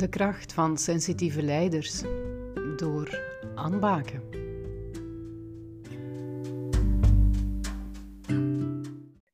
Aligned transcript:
De 0.00 0.08
kracht 0.08 0.52
van 0.52 0.78
sensitieve 0.78 1.42
leiders 1.42 2.02
door 2.76 3.20
aanbaken. 3.54 4.22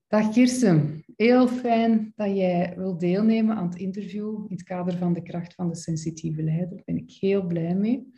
Dag 0.09 0.32
Kirsten, 0.32 1.05
heel 1.16 1.48
fijn 1.48 2.12
dat 2.16 2.37
jij 2.37 2.74
wilt 2.77 3.00
deelnemen 3.00 3.56
aan 3.56 3.68
het 3.68 3.79
interview 3.79 4.45
in 4.48 4.56
het 4.56 4.62
kader 4.62 4.96
van 4.96 5.12
de 5.12 5.23
kracht 5.23 5.55
van 5.55 5.68
de 5.68 5.77
sensitieve 5.77 6.42
leider. 6.42 6.69
Daar 6.69 6.84
ben 6.84 6.96
ik 6.96 7.10
heel 7.20 7.46
blij 7.46 7.74
mee. 7.74 8.12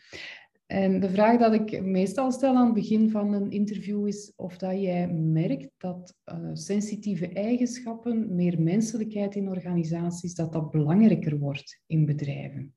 En 0.69 1.01
de 1.01 1.11
vraag 1.11 1.39
dat 1.39 1.53
ik 1.53 1.83
meestal 1.83 2.33
stel 2.33 2.57
aan 2.57 2.65
het 2.65 2.75
begin 2.75 3.11
van 3.11 3.33
een 3.33 3.51
interview 3.51 4.07
is 4.07 4.33
of 4.37 4.57
dat 4.57 4.81
jij 4.81 5.09
merkt 5.13 5.71
dat 5.77 6.15
uh, 6.25 6.51
sensitieve 6.53 7.29
eigenschappen, 7.29 8.35
meer 8.35 8.61
menselijkheid 8.61 9.35
in 9.35 9.49
organisaties, 9.49 10.35
dat 10.35 10.53
dat 10.53 10.71
belangrijker 10.71 11.39
wordt 11.39 11.81
in 11.87 12.07
bedrijven. 12.07 12.75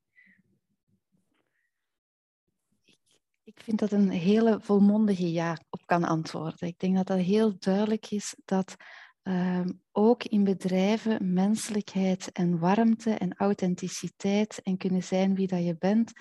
Ik 3.44 3.60
vind 3.60 3.78
dat 3.78 3.92
een 3.92 4.10
hele 4.10 4.60
volmondige 4.60 5.32
ja 5.32 5.58
op 5.70 5.82
kan 5.86 6.04
antwoorden. 6.04 6.68
Ik 6.68 6.78
denk 6.78 6.96
dat 6.96 7.06
dat 7.06 7.18
heel 7.18 7.58
duidelijk 7.58 8.10
is 8.10 8.36
dat 8.44 8.76
uh, 9.22 9.66
ook 9.90 10.24
in 10.24 10.44
bedrijven 10.44 11.32
menselijkheid 11.32 12.32
en 12.32 12.58
warmte 12.58 13.10
en 13.10 13.34
authenticiteit 13.36 14.60
en 14.62 14.76
kunnen 14.76 15.02
zijn 15.02 15.34
wie 15.34 15.46
dat 15.46 15.64
je 15.64 15.76
bent, 15.78 16.12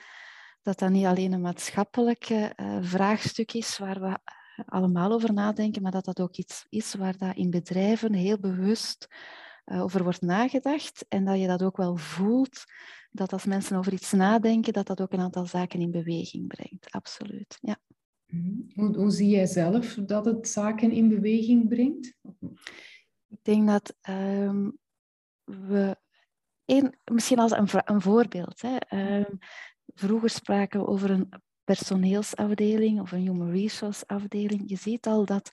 dat 0.62 0.80
dat 0.80 0.90
niet 0.90 1.06
alleen 1.06 1.32
een 1.32 1.42
maatschappelijk 1.42 2.30
uh, 2.30 2.78
vraagstuk 2.82 3.54
is 3.54 3.78
waar 3.78 4.00
we 4.02 4.08
eh, 4.08 4.66
allemaal 4.66 5.12
over 5.12 5.34
nadenken, 5.34 5.82
maar 5.82 5.92
dat 5.92 6.06
dat 6.06 6.20
ook 6.20 6.36
iets 6.36 6.66
is 6.70 6.94
waar 6.94 7.18
dat 7.18 7.36
in 7.36 7.50
bedrijven 7.50 8.14
heel 8.14 8.40
bewust 8.40 9.08
uh, 9.66 9.84
over 9.84 10.04
wordt 10.04 10.22
nagedacht 10.22 11.06
en 11.08 11.26
dat 11.26 11.40
je 11.40 11.48
dat 11.48 11.64
ook 11.64 11.78
wel 11.78 11.98
voelt, 11.98 12.64
dat 13.12 13.34
als 13.34 13.46
mensen 13.46 13.78
over 13.78 13.94
iets 13.94 14.12
nadenken, 14.12 14.74
dat 14.74 14.88
dat 14.88 15.02
ook 15.02 15.14
een 15.14 15.20
aantal 15.20 15.46
zaken 15.46 15.80
in 15.80 15.92
beweging 15.92 16.48
brengt. 16.48 16.92
Absoluut, 16.92 17.58
ja. 17.62 17.78
Mhm. 18.26 18.52
Hoe, 18.76 18.98
hoe 18.98 19.12
zie 19.12 19.30
jij 19.30 19.46
zelf 19.46 19.94
dat 19.94 20.26
het 20.26 20.48
zaken 20.48 20.92
in 20.92 21.10
beweging 21.10 21.70
brengt? 21.70 22.14
Ik 23.28 23.40
denk 23.42 23.68
dat 23.68 23.96
um, 24.10 24.78
we 25.44 25.98
een, 26.66 27.00
misschien 27.12 27.40
als 27.40 27.52
een, 27.52 27.68
een 27.86 28.02
voorbeeld. 28.02 28.62
Hè. 28.62 28.78
Um, 29.18 29.40
vroeger 29.96 30.30
spraken 30.30 30.80
we 30.80 30.88
over 30.88 31.10
een 31.10 31.30
personeelsafdeling 31.64 33.02
of 33.02 33.12
een 33.12 33.20
human 33.20 33.52
resource 33.52 34.04
afdeling. 34.08 34.64
Je 34.66 34.76
ziet 34.76 35.08
al 35.08 35.26
dat 35.26 35.52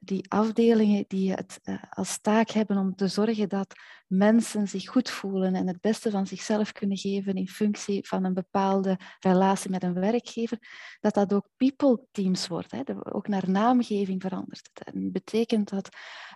die 0.00 0.30
afdelingen 0.30 1.04
die 1.08 1.32
het 1.32 1.60
uh, 1.64 1.82
als 1.90 2.18
taak 2.20 2.50
hebben 2.50 2.76
om 2.76 2.94
te 2.94 3.08
zorgen 3.08 3.48
dat 3.48 3.74
mensen 4.06 4.68
zich 4.68 4.88
goed 4.88 5.10
voelen 5.10 5.54
en 5.54 5.66
het 5.66 5.80
beste 5.80 6.10
van 6.10 6.26
zichzelf 6.26 6.72
kunnen 6.72 6.96
geven 6.96 7.34
in 7.34 7.48
functie 7.48 8.06
van 8.08 8.24
een 8.24 8.34
bepaalde 8.34 8.98
relatie 9.20 9.70
met 9.70 9.82
een 9.82 9.94
werkgever, 9.94 10.58
dat 11.00 11.14
dat 11.14 11.32
ook 11.32 11.48
people 11.56 12.06
teams 12.10 12.48
wordt. 12.48 12.70
Hè. 12.70 12.80
Ook 13.14 13.28
naar 13.28 13.50
naamgeving 13.50 14.22
verandert. 14.22 14.70
En 14.84 15.12
betekent 15.12 15.68
dat 15.68 15.88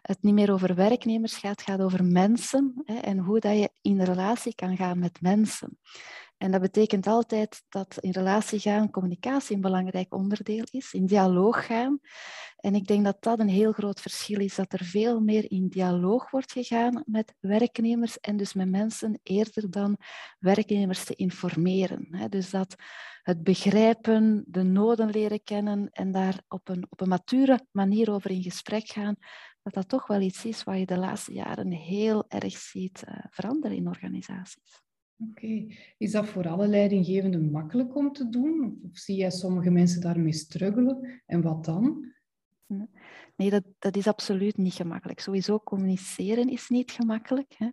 het 0.02 0.22
niet 0.22 0.34
meer 0.34 0.52
over 0.52 0.74
werknemers 0.74 1.36
gaat, 1.36 1.50
het 1.50 1.62
gaat 1.62 1.80
over 1.82 2.04
mensen 2.04 2.82
hè, 2.84 2.94
en 2.94 3.18
hoe 3.18 3.40
dat 3.40 3.58
je 3.58 3.70
in 3.80 4.02
relatie 4.02 4.54
kan 4.54 4.76
gaan 4.76 4.98
met 4.98 5.20
mensen. 5.20 5.78
En 6.40 6.50
dat 6.50 6.60
betekent 6.60 7.06
altijd 7.06 7.62
dat 7.68 7.98
in 8.00 8.10
relatie 8.10 8.58
gaan 8.58 8.90
communicatie 8.90 9.54
een 9.54 9.60
belangrijk 9.60 10.14
onderdeel 10.14 10.64
is, 10.70 10.92
in 10.92 11.06
dialoog 11.06 11.66
gaan. 11.66 12.00
En 12.56 12.74
ik 12.74 12.86
denk 12.86 13.04
dat 13.04 13.16
dat 13.22 13.38
een 13.38 13.48
heel 13.48 13.72
groot 13.72 14.00
verschil 14.00 14.40
is, 14.40 14.54
dat 14.54 14.72
er 14.72 14.84
veel 14.84 15.20
meer 15.20 15.50
in 15.50 15.68
dialoog 15.68 16.30
wordt 16.30 16.52
gegaan 16.52 17.02
met 17.06 17.34
werknemers 17.40 18.20
en 18.20 18.36
dus 18.36 18.52
met 18.52 18.68
mensen 18.68 19.20
eerder 19.22 19.70
dan 19.70 19.96
werknemers 20.38 21.04
te 21.04 21.14
informeren. 21.14 22.26
Dus 22.28 22.50
dat 22.50 22.74
het 23.22 23.42
begrijpen, 23.42 24.44
de 24.46 24.62
noden 24.62 25.10
leren 25.10 25.42
kennen 25.42 25.88
en 25.92 26.12
daar 26.12 26.40
op 26.48 26.68
een, 26.68 26.86
op 26.88 27.00
een 27.00 27.08
mature 27.08 27.66
manier 27.70 28.10
over 28.10 28.30
in 28.30 28.42
gesprek 28.42 28.88
gaan, 28.88 29.16
dat 29.62 29.74
dat 29.74 29.88
toch 29.88 30.06
wel 30.06 30.20
iets 30.20 30.44
is 30.44 30.64
wat 30.64 30.78
je 30.78 30.86
de 30.86 30.98
laatste 30.98 31.32
jaren 31.32 31.70
heel 31.70 32.24
erg 32.28 32.56
ziet 32.56 33.02
uh, 33.08 33.14
veranderen 33.30 33.76
in 33.76 33.88
organisaties. 33.88 34.82
Oké. 35.28 35.66
Is 35.98 36.10
dat 36.10 36.26
voor 36.26 36.48
alle 36.48 36.66
leidinggevenden 36.66 37.50
makkelijk 37.50 37.96
om 37.96 38.12
te 38.12 38.28
doen? 38.28 38.80
Of 38.90 38.98
zie 38.98 39.16
jij 39.16 39.30
sommige 39.30 39.70
mensen 39.70 40.00
daarmee 40.00 40.32
struggelen? 40.32 41.22
En 41.26 41.42
wat 41.42 41.64
dan? 41.64 42.12
Nee, 43.36 43.50
dat, 43.50 43.64
dat 43.78 43.96
is 43.96 44.06
absoluut 44.06 44.56
niet 44.56 44.74
gemakkelijk. 44.74 45.20
Sowieso 45.20 45.58
communiceren 45.58 46.48
is 46.48 46.68
niet 46.68 46.90
gemakkelijk. 46.90 47.54
Hè. 47.56 47.64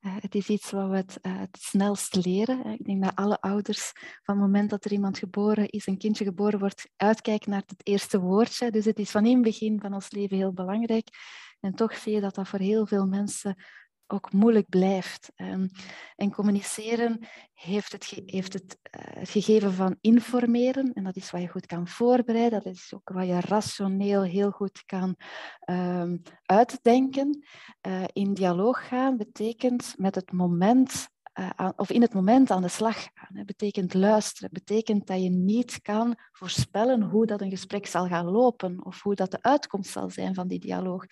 Uh, 0.00 0.16
het 0.20 0.34
is 0.34 0.48
iets 0.48 0.70
wat 0.70 0.90
we 0.90 0.96
het, 0.96 1.18
uh, 1.22 1.38
het 1.38 1.58
snelst 1.60 2.24
leren. 2.24 2.66
Ik 2.66 2.84
denk 2.84 3.02
dat 3.02 3.14
alle 3.14 3.40
ouders 3.40 3.92
van 4.22 4.34
het 4.34 4.44
moment 4.44 4.70
dat 4.70 4.84
er 4.84 4.92
iemand 4.92 5.18
geboren 5.18 5.68
is, 5.68 5.86
een 5.86 5.98
kindje 5.98 6.24
geboren 6.24 6.58
wordt, 6.58 6.90
uitkijken 6.96 7.50
naar 7.50 7.62
het 7.66 7.86
eerste 7.86 8.20
woordje. 8.20 8.70
Dus 8.70 8.84
het 8.84 8.98
is 8.98 9.10
van 9.10 9.26
in 9.26 9.34
het 9.34 9.42
begin 9.42 9.80
van 9.80 9.94
ons 9.94 10.10
leven 10.10 10.36
heel 10.36 10.52
belangrijk. 10.52 11.08
En 11.60 11.74
toch 11.74 11.94
zie 11.94 12.14
je 12.14 12.20
dat 12.20 12.34
dat 12.34 12.48
voor 12.48 12.58
heel 12.58 12.86
veel 12.86 13.06
mensen 13.06 13.56
ook 14.12 14.32
moeilijk 14.32 14.68
blijft. 14.68 15.32
Um, 15.36 15.70
en 16.16 16.32
communiceren 16.32 17.26
heeft, 17.52 17.92
het, 17.92 18.22
heeft 18.26 18.52
het, 18.52 18.78
uh, 18.96 19.02
het, 19.18 19.28
gegeven 19.28 19.72
van 19.72 19.96
informeren. 20.00 20.92
En 20.92 21.04
dat 21.04 21.16
is 21.16 21.30
wat 21.30 21.40
je 21.40 21.48
goed 21.48 21.66
kan 21.66 21.88
voorbereiden. 21.88 22.62
Dat 22.62 22.74
is 22.74 22.94
ook 22.94 23.08
wat 23.08 23.26
je 23.26 23.40
rationeel 23.40 24.22
heel 24.22 24.50
goed 24.50 24.82
kan 24.86 25.16
um, 25.70 26.22
uitdenken. 26.42 27.44
Uh, 27.86 28.04
in 28.12 28.34
dialoog 28.34 28.88
gaan 28.88 29.16
betekent 29.16 29.94
met 29.96 30.14
het 30.14 30.32
moment 30.32 31.08
uh, 31.38 31.68
of 31.76 31.90
in 31.90 32.02
het 32.02 32.14
moment 32.14 32.50
aan 32.50 32.62
de 32.62 32.68
slag 32.68 33.08
gaan. 33.14 33.44
Betekent 33.44 33.94
luisteren. 33.94 34.50
betekent 34.52 35.06
dat 35.06 35.22
je 35.22 35.30
niet 35.30 35.82
kan 35.82 36.18
voorspellen 36.32 37.02
hoe 37.02 37.26
dat 37.26 37.40
een 37.40 37.50
gesprek 37.50 37.86
zal 37.86 38.06
gaan 38.06 38.26
lopen 38.26 38.84
of 38.84 39.02
hoe 39.02 39.14
dat 39.14 39.30
de 39.30 39.42
uitkomst 39.42 39.90
zal 39.90 40.10
zijn 40.10 40.34
van 40.34 40.48
die 40.48 40.58
dialoog. 40.58 41.06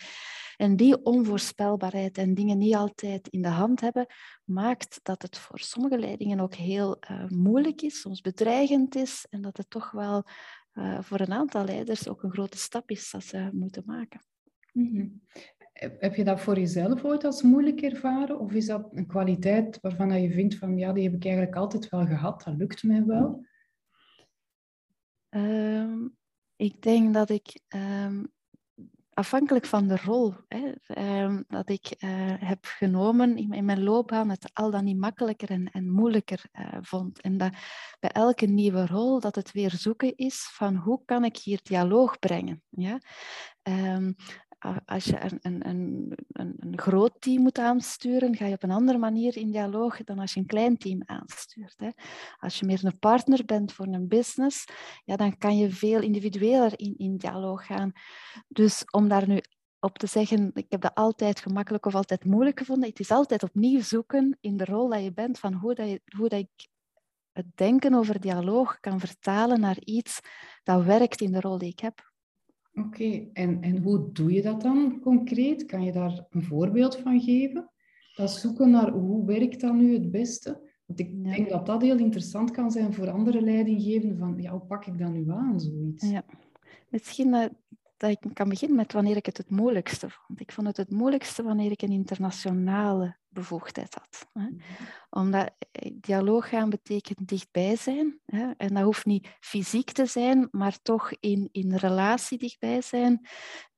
En 0.56 0.76
die 0.76 1.04
onvoorspelbaarheid 1.04 2.18
en 2.18 2.34
dingen 2.34 2.58
niet 2.58 2.74
altijd 2.74 3.28
in 3.28 3.42
de 3.42 3.48
hand 3.48 3.80
hebben, 3.80 4.06
maakt 4.44 5.00
dat 5.02 5.22
het 5.22 5.38
voor 5.38 5.58
sommige 5.58 5.98
leidingen 5.98 6.40
ook 6.40 6.54
heel 6.54 6.96
uh, 7.10 7.28
moeilijk 7.28 7.82
is, 7.82 8.00
soms 8.00 8.20
bedreigend 8.20 8.94
is 8.94 9.26
en 9.30 9.42
dat 9.42 9.56
het 9.56 9.70
toch 9.70 9.90
wel 9.90 10.24
uh, 10.72 10.98
voor 11.02 11.20
een 11.20 11.32
aantal 11.32 11.64
leiders 11.64 12.08
ook 12.08 12.22
een 12.22 12.32
grote 12.32 12.58
stap 12.58 12.90
is 12.90 13.10
dat 13.10 13.24
ze 13.24 13.50
moeten 13.52 13.82
maken. 13.86 14.20
-hmm. 14.72 15.22
Heb 15.78 16.14
je 16.14 16.24
dat 16.24 16.40
voor 16.40 16.58
jezelf 16.58 17.04
ooit 17.04 17.24
als 17.24 17.42
moeilijk 17.42 17.80
ervaren? 17.80 18.38
Of 18.38 18.52
is 18.52 18.66
dat 18.66 18.88
een 18.92 19.06
kwaliteit 19.06 19.78
waarvan 19.80 20.22
je 20.22 20.30
vindt 20.30 20.54
van 20.54 20.78
ja, 20.78 20.92
die 20.92 21.04
heb 21.04 21.14
ik 21.14 21.24
eigenlijk 21.24 21.56
altijd 21.56 21.88
wel 21.88 22.06
gehad, 22.06 22.42
dat 22.44 22.56
lukt 22.56 22.82
mij 22.82 23.04
wel? 23.04 23.46
Um, 25.30 26.16
ik 26.56 26.82
denk 26.82 27.14
dat 27.14 27.30
ik 27.30 27.60
um, 27.74 28.32
afhankelijk 29.12 29.66
van 29.66 29.88
de 29.88 29.96
rol 29.96 30.34
hè, 30.48 30.72
um, 31.22 31.44
dat 31.48 31.68
ik 31.68 31.94
uh, 31.98 32.10
heb 32.38 32.58
genomen 32.64 33.36
in, 33.36 33.64
mijn 33.64 33.82
loopbaan, 33.82 34.30
het 34.30 34.50
al 34.52 34.70
dan 34.70 34.84
niet 34.84 34.98
makkelijker 34.98 35.50
en, 35.50 35.70
en 35.70 35.90
moeilijker 35.90 36.44
uh, 36.52 36.78
vond. 36.80 37.20
En 37.20 37.36
dat 37.36 37.52
bij 38.00 38.10
elke 38.10 38.46
nieuwe 38.46 38.86
rol 38.86 39.20
dat 39.20 39.34
het 39.34 39.52
weer 39.52 39.70
zoeken 39.70 40.16
is 40.16 40.48
van 40.52 40.76
hoe 40.76 41.02
kan 41.04 41.24
ik 41.24 41.36
hier 41.36 41.60
dialoog 41.62 42.18
brengen. 42.18 42.62
Ja? 42.68 42.98
Als 44.84 45.04
je 45.04 45.22
een, 45.22 45.38
een, 45.40 45.66
een, 46.32 46.54
een, 46.58 46.78
groot 46.78 47.20
team 47.20 47.42
moet 47.42 47.58
aansturen, 47.58 48.36
ga 48.36 48.46
je 48.46 48.54
op 48.54 48.62
een 48.62 48.70
andere 48.70 48.98
manier 48.98 49.36
in 49.36 49.50
dialoog 49.50 50.04
dan 50.04 50.18
als 50.18 50.34
je 50.34 50.40
een 50.40 50.46
klein 50.46 50.76
team 50.76 51.02
aanstuurt. 51.04 51.74
Hè. 51.76 51.88
Als 52.38 52.58
je 52.58 52.66
meer 52.66 52.84
een 52.84 52.98
partner 52.98 53.44
bent 53.44 53.72
voor 53.72 53.86
een 53.86 54.08
business, 54.08 54.64
ja, 55.04 55.16
dan 55.16 55.38
kan 55.38 55.58
je 55.58 55.70
veel 55.70 56.00
individueler 56.00 56.72
in, 56.76 56.94
in 56.96 57.16
dialoog 57.16 57.66
gaan. 57.66 57.92
Dus 58.48 58.84
om 58.90 59.08
daar 59.08 59.28
nu 59.28 59.40
op 59.80 59.98
te 59.98 60.06
zeggen, 60.06 60.50
ik 60.54 60.66
heb 60.68 60.80
dat 60.80 60.94
altijd 60.94 61.40
gemakkelijk 61.40 61.86
of 61.86 61.94
altijd 61.94 62.24
moeilijk 62.24 62.58
gevonden, 62.58 62.88
het 62.88 63.00
is 63.00 63.10
altijd 63.10 63.42
opnieuw 63.42 63.80
zoeken 63.80 64.38
in 64.40 64.56
de 64.56 64.64
rol 64.64 64.88
dat 64.88 65.02
je 65.02 65.12
bent, 65.12 65.38
van 65.38 65.52
hoe, 65.52 65.74
dat 65.74 65.88
je, 65.88 66.02
hoe 66.16 66.28
dat 66.28 66.38
ik 66.38 66.68
het 67.32 67.56
denken 67.56 67.94
over 67.94 68.20
dialoog 68.20 68.80
kan 68.80 69.00
vertalen 69.00 69.60
naar 69.60 69.78
iets 69.78 70.20
dat 70.62 70.84
werkt 70.84 71.20
in 71.20 71.32
de 71.32 71.40
rol 71.40 71.58
die 71.58 71.70
ik 71.70 71.80
heb. 71.80 72.14
Oké, 72.78 73.28
en, 73.32 73.62
en 73.62 73.82
hoe 73.82 74.12
doe 74.12 74.32
je 74.32 74.42
dat 74.42 74.60
dan 74.60 75.00
concreet? 75.00 75.66
Kan 75.66 75.84
je 75.84 75.92
daar 75.92 76.26
een 76.30 76.42
voorbeeld 76.42 76.96
van 76.96 77.20
geven? 77.20 77.70
Dat 78.14 78.30
zoeken 78.30 78.70
naar 78.70 78.90
hoe 78.90 79.26
werkt 79.26 79.60
dat 79.60 79.74
nu 79.74 79.92
het 79.92 80.10
beste? 80.10 80.74
Want 80.86 81.00
ik 81.00 81.24
denk 81.24 81.48
dat 81.48 81.66
dat 81.66 81.82
heel 81.82 81.98
interessant 81.98 82.50
kan 82.50 82.70
zijn 82.70 82.92
voor 82.92 83.10
andere 83.10 83.40
leidinggevenden. 83.40 84.18
Van, 84.18 84.34
ja, 84.38 84.50
hoe 84.50 84.60
pak 84.60 84.86
ik 84.86 84.98
dat 84.98 85.10
nu 85.10 85.30
aan, 85.30 85.60
zoiets? 85.60 86.10
Ja. 86.10 86.24
Misschien 86.88 87.30
dat, 87.30 87.50
dat 87.96 88.10
ik 88.10 88.30
kan 88.32 88.48
beginnen 88.48 88.76
met 88.76 88.92
wanneer 88.92 89.16
ik 89.16 89.26
het 89.26 89.36
het 89.36 89.50
moeilijkste 89.50 90.10
vond. 90.10 90.40
Ik 90.40 90.52
vond 90.52 90.66
het 90.66 90.76
het 90.76 90.90
moeilijkste 90.90 91.42
wanneer 91.42 91.70
ik 91.70 91.82
een 91.82 91.92
internationale 91.92 93.16
bevoegdheid 93.28 93.94
had. 93.94 94.26
Hè. 94.32 94.48
Mhm. 94.50 94.54
Omdat 95.10 95.50
eh, 95.58 95.65
dialoog 96.06 96.48
gaan 96.48 96.70
betekent 96.70 97.28
dichtbij 97.28 97.76
zijn. 97.76 98.20
Hè. 98.24 98.50
En 98.56 98.74
dat 98.74 98.84
hoeft 98.84 99.04
niet 99.04 99.36
fysiek 99.40 99.92
te 99.92 100.06
zijn, 100.06 100.48
maar 100.50 100.78
toch 100.82 101.12
in, 101.20 101.48
in 101.52 101.74
relatie 101.74 102.38
dichtbij 102.38 102.82
zijn. 102.82 103.26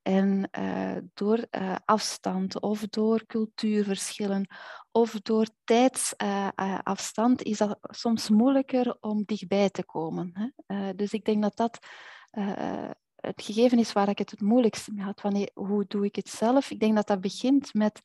En 0.02 0.48
uh, 0.58 0.96
door 1.14 1.46
uh, 1.50 1.76
afstand 1.84 2.60
of 2.60 2.80
door 2.80 3.26
cultuurverschillen 3.26 4.46
of 4.90 5.12
door 5.12 5.46
tijdsafstand 5.64 7.46
uh, 7.46 7.52
is 7.52 7.58
dat 7.58 7.78
soms 7.82 8.28
moeilijker 8.28 8.96
om 9.00 9.22
dichtbij 9.24 9.70
te 9.70 9.84
komen. 9.84 10.52
Hè. 10.66 10.94
dus 10.94 11.12
ik 11.12 11.24
denk 11.24 11.42
dat 11.42 11.56
dat 11.56 11.78
het 13.16 13.42
gegeven 13.42 13.78
is 13.78 13.92
waar 13.92 14.08
ik 14.08 14.18
het 14.18 14.30
het 14.30 14.40
moeilijkste 14.40 14.92
mee 14.92 15.04
had. 15.04 15.20
Wanneer, 15.20 15.50
hoe 15.54 15.84
doe 15.88 16.04
ik 16.04 16.16
het 16.16 16.28
zelf? 16.28 16.70
Ik 16.70 16.80
denk 16.80 16.94
dat 16.94 17.06
dat 17.06 17.20
begint 17.20 17.74
met 17.74 18.00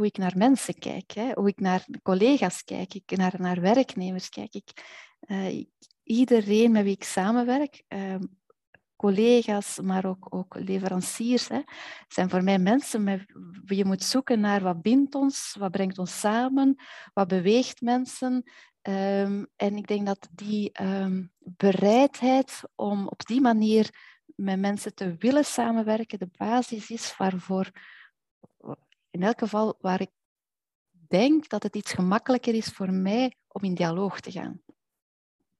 hoe 0.00 0.08
ik 0.08 0.18
naar 0.18 0.36
mensen 0.36 0.78
kijk, 0.78 1.10
hè? 1.10 1.32
hoe 1.32 1.48
ik 1.48 1.60
naar 1.60 1.86
collega's 2.02 2.64
kijk, 2.64 2.94
ik 2.94 3.16
naar, 3.16 3.34
naar 3.38 3.60
werknemers 3.60 4.28
kijk. 4.28 4.54
Ik, 4.54 4.70
uh, 5.20 5.64
iedereen 6.02 6.72
met 6.72 6.82
wie 6.82 6.94
ik 6.94 7.04
samenwerk, 7.04 7.82
uh, 7.88 8.14
collega's, 8.96 9.78
maar 9.80 10.04
ook, 10.04 10.26
ook 10.34 10.54
leveranciers, 10.58 11.48
hè, 11.48 11.60
zijn 12.08 12.30
voor 12.30 12.44
mij 12.44 12.58
mensen 12.58 13.04
met 13.04 13.24
je 13.64 13.84
moet 13.84 14.02
zoeken 14.02 14.40
naar 14.40 14.62
wat 14.62 14.82
bindt 14.82 15.14
ons, 15.14 15.56
wat 15.58 15.70
brengt 15.70 15.98
ons 15.98 16.20
samen, 16.20 16.82
wat 17.12 17.28
beweegt 17.28 17.80
mensen. 17.80 18.50
Um, 18.82 19.46
en 19.56 19.76
ik 19.76 19.86
denk 19.86 20.06
dat 20.06 20.28
die 20.30 20.82
um, 20.82 21.32
bereidheid 21.38 22.62
om 22.74 23.08
op 23.08 23.26
die 23.26 23.40
manier 23.40 23.90
met 24.36 24.58
mensen 24.58 24.94
te 24.94 25.14
willen 25.18 25.44
samenwerken 25.44 26.18
de 26.18 26.30
basis 26.36 26.90
is 26.90 27.16
waarvoor 27.16 27.70
in 29.10 29.22
elk 29.22 29.38
geval 29.38 29.76
waar 29.80 30.00
ik 30.00 30.10
denk 31.08 31.48
dat 31.48 31.62
het 31.62 31.76
iets 31.76 31.92
gemakkelijker 31.92 32.54
is 32.54 32.66
voor 32.66 32.92
mij 32.92 33.34
om 33.48 33.64
in 33.64 33.74
dialoog 33.74 34.20
te 34.20 34.30
gaan. 34.30 34.62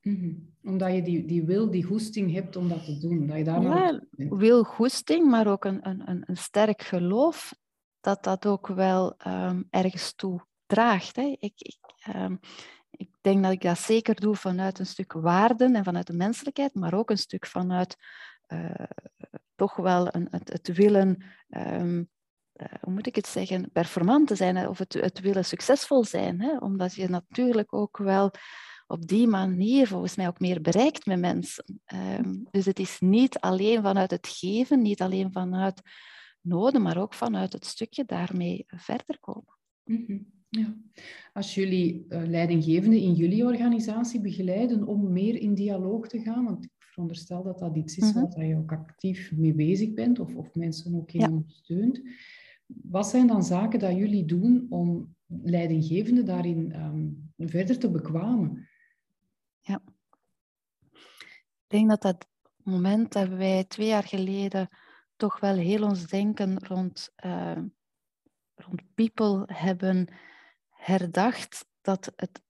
Mm 0.00 0.48
Omdat 0.62 0.94
je 0.94 1.02
die, 1.02 1.24
die 1.24 1.44
wil, 1.44 1.70
die 1.70 1.84
goesting 1.84 2.32
hebt 2.32 2.56
om 2.56 2.68
dat 2.68 2.84
te 2.84 2.98
doen. 2.98 3.26
Dat 3.26 3.36
je 3.36 3.44
daar 3.44 3.62
ja, 3.62 4.00
wil, 4.10 4.64
goesting, 4.64 5.30
maar 5.30 5.46
ook 5.46 5.64
een, 5.64 5.88
een, 5.88 6.22
een 6.26 6.36
sterk 6.36 6.82
geloof 6.82 7.54
dat 8.00 8.24
dat 8.24 8.46
ook 8.46 8.66
wel 8.66 9.14
um, 9.26 9.66
ergens 9.70 10.14
toe 10.14 10.46
draagt. 10.66 11.16
Hè. 11.16 11.36
Ik, 11.38 11.52
ik, 11.56 11.78
um, 12.16 12.40
ik 12.90 13.10
denk 13.20 13.42
dat 13.42 13.52
ik 13.52 13.62
dat 13.62 13.78
zeker 13.78 14.20
doe 14.20 14.36
vanuit 14.36 14.78
een 14.78 14.86
stuk 14.86 15.12
waarden 15.12 15.74
en 15.74 15.84
vanuit 15.84 16.06
de 16.06 16.16
menselijkheid, 16.16 16.74
maar 16.74 16.94
ook 16.94 17.10
een 17.10 17.18
stuk 17.18 17.46
vanuit 17.46 17.96
uh, 18.48 18.84
toch 19.54 19.76
wel 19.76 20.14
een, 20.14 20.28
het, 20.30 20.52
het 20.52 20.76
willen 20.76 21.22
um, 21.48 21.98
uh, 21.98 22.04
hoe 22.80 22.92
moet 22.92 23.06
ik 23.06 23.14
het 23.14 23.26
zeggen, 23.26 23.70
performant 23.72 24.28
te 24.28 24.34
zijn 24.34 24.68
of 24.68 24.78
het, 24.78 24.92
het 24.92 25.20
willen 25.20 25.44
succesvol 25.44 26.04
zijn. 26.04 26.40
Hè? 26.40 26.56
Omdat 26.56 26.94
je 26.94 27.08
natuurlijk 27.08 27.74
ook 27.74 27.98
wel 27.98 28.30
op 28.86 29.06
die 29.06 29.26
manier 29.26 29.86
volgens 29.86 30.16
mij 30.16 30.28
ook 30.28 30.40
meer 30.40 30.60
bereikt 30.60 31.06
met 31.06 31.18
mensen. 31.18 31.80
Um, 32.18 32.46
dus 32.50 32.64
het 32.64 32.78
is 32.78 33.00
niet 33.00 33.38
alleen 33.38 33.82
vanuit 33.82 34.10
het 34.10 34.28
geven, 34.28 34.82
niet 34.82 35.00
alleen 35.00 35.32
vanuit 35.32 35.82
noden, 36.40 36.82
maar 36.82 36.98
ook 36.98 37.14
vanuit 37.14 37.52
het 37.52 37.66
stukje 37.66 38.04
daarmee 38.04 38.64
verder 38.66 39.18
komen. 39.20 39.58
Mm 39.84 40.04
-hmm. 40.06 40.26
Ja. 40.48 40.76
Als 41.32 41.54
jullie 41.54 42.06
uh, 42.08 42.22
leidinggevenden 42.26 43.00
in 43.00 43.14
jullie 43.14 43.44
organisatie 43.44 44.20
begeleiden 44.20 44.86
om 44.86 45.12
meer 45.12 45.36
in 45.36 45.54
dialoog 45.54 46.08
te 46.08 46.20
gaan, 46.20 46.44
want 46.44 46.64
ik 46.64 46.70
veronderstel 46.78 47.42
dat 47.42 47.58
dat 47.58 47.76
iets 47.76 47.96
is 47.96 48.12
mm 48.12 48.12
-hmm. 48.12 48.32
waar 48.34 48.46
je 48.46 48.56
ook 48.56 48.72
actief 48.72 49.32
mee 49.32 49.54
bezig 49.54 49.94
bent 49.94 50.18
of, 50.18 50.34
of 50.34 50.54
mensen 50.54 50.94
ook 50.94 51.12
in 51.12 51.20
ja. 51.20 51.28
ondersteunt. 51.28 52.00
Wat 52.82 53.06
zijn 53.06 53.26
dan 53.26 53.44
zaken 53.44 53.78
dat 53.78 53.96
jullie 53.96 54.24
doen 54.24 54.66
om 54.68 55.14
leidinggevenden 55.26 56.24
daarin 56.24 56.74
um, 56.74 57.32
verder 57.48 57.78
te 57.78 57.90
bekwamen? 57.90 58.68
Ja. 59.60 59.82
Ik 60.90 61.78
denk 61.78 61.88
dat 61.88 62.02
dat 62.02 62.28
moment 62.62 63.12
dat 63.12 63.28
wij 63.28 63.64
twee 63.64 63.86
jaar 63.86 64.04
geleden 64.04 64.68
toch 65.16 65.40
wel 65.40 65.56
heel 65.56 65.82
ons 65.82 66.06
denken 66.06 66.66
rond, 66.66 67.12
uh, 67.24 67.58
rond 68.54 68.94
people 68.94 69.42
hebben 69.46 70.08
herdacht, 70.68 71.66
dat 71.80 72.12
het 72.16 72.42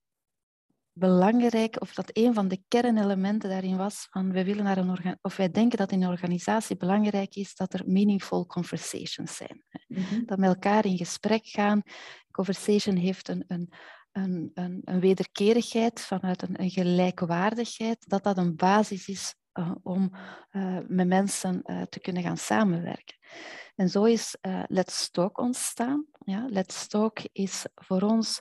belangrijk, 0.93 1.81
of 1.81 1.95
dat 1.95 2.11
een 2.13 2.35
van 2.35 2.49
de 2.49 2.63
kernelementen 2.69 3.51
daarin 3.51 3.77
was, 3.77 4.07
van 4.11 4.33
wij, 4.33 4.45
willen 4.45 4.65
naar 4.65 4.79
een 4.79 5.19
of 5.23 5.37
wij 5.37 5.51
denken 5.51 5.79
dat 5.79 5.93
in 5.93 6.03
een 6.03 6.09
organisatie 6.09 6.77
belangrijk 6.77 7.35
is 7.35 7.55
dat 7.55 7.73
er 7.73 7.83
meaningful 7.87 8.47
conversations 8.47 9.37
zijn. 9.37 9.65
Mm-hmm. 9.87 10.27
Dat 10.27 10.39
met 10.39 10.49
elkaar 10.49 10.85
in 10.85 10.97
gesprek 10.97 11.47
gaan. 11.47 11.83
Conversation 12.31 12.97
heeft 12.97 13.29
een, 13.29 13.45
een, 13.47 13.73
een, 14.13 14.51
een, 14.55 14.81
een 14.85 15.01
wederkerigheid 15.01 16.01
vanuit 16.01 16.43
een, 16.43 16.61
een, 16.63 16.71
gelijkwaardigheid, 16.71 18.09
dat 18.09 18.23
dat 18.23 18.39
een 18.39 18.57
basis 18.57 19.09
is 19.09 19.35
uh, 19.55 19.71
om 19.83 20.11
uh, 20.53 20.79
met 20.87 21.07
mensen 21.07 21.63
uh, 21.65 21.83
te 21.83 22.01
kunnen 22.01 22.23
gaan 22.23 22.37
samenwerken. 22.37 23.17
En 23.75 23.89
zo 23.89 24.05
is 24.05 24.37
Let's 24.67 25.11
Talk 25.11 25.39
ontstaan. 25.39 26.07
Ja? 26.25 26.47
Let's 26.49 26.87
Talk 26.87 27.19
is 27.33 27.67
voor 27.75 28.03
ons 28.03 28.41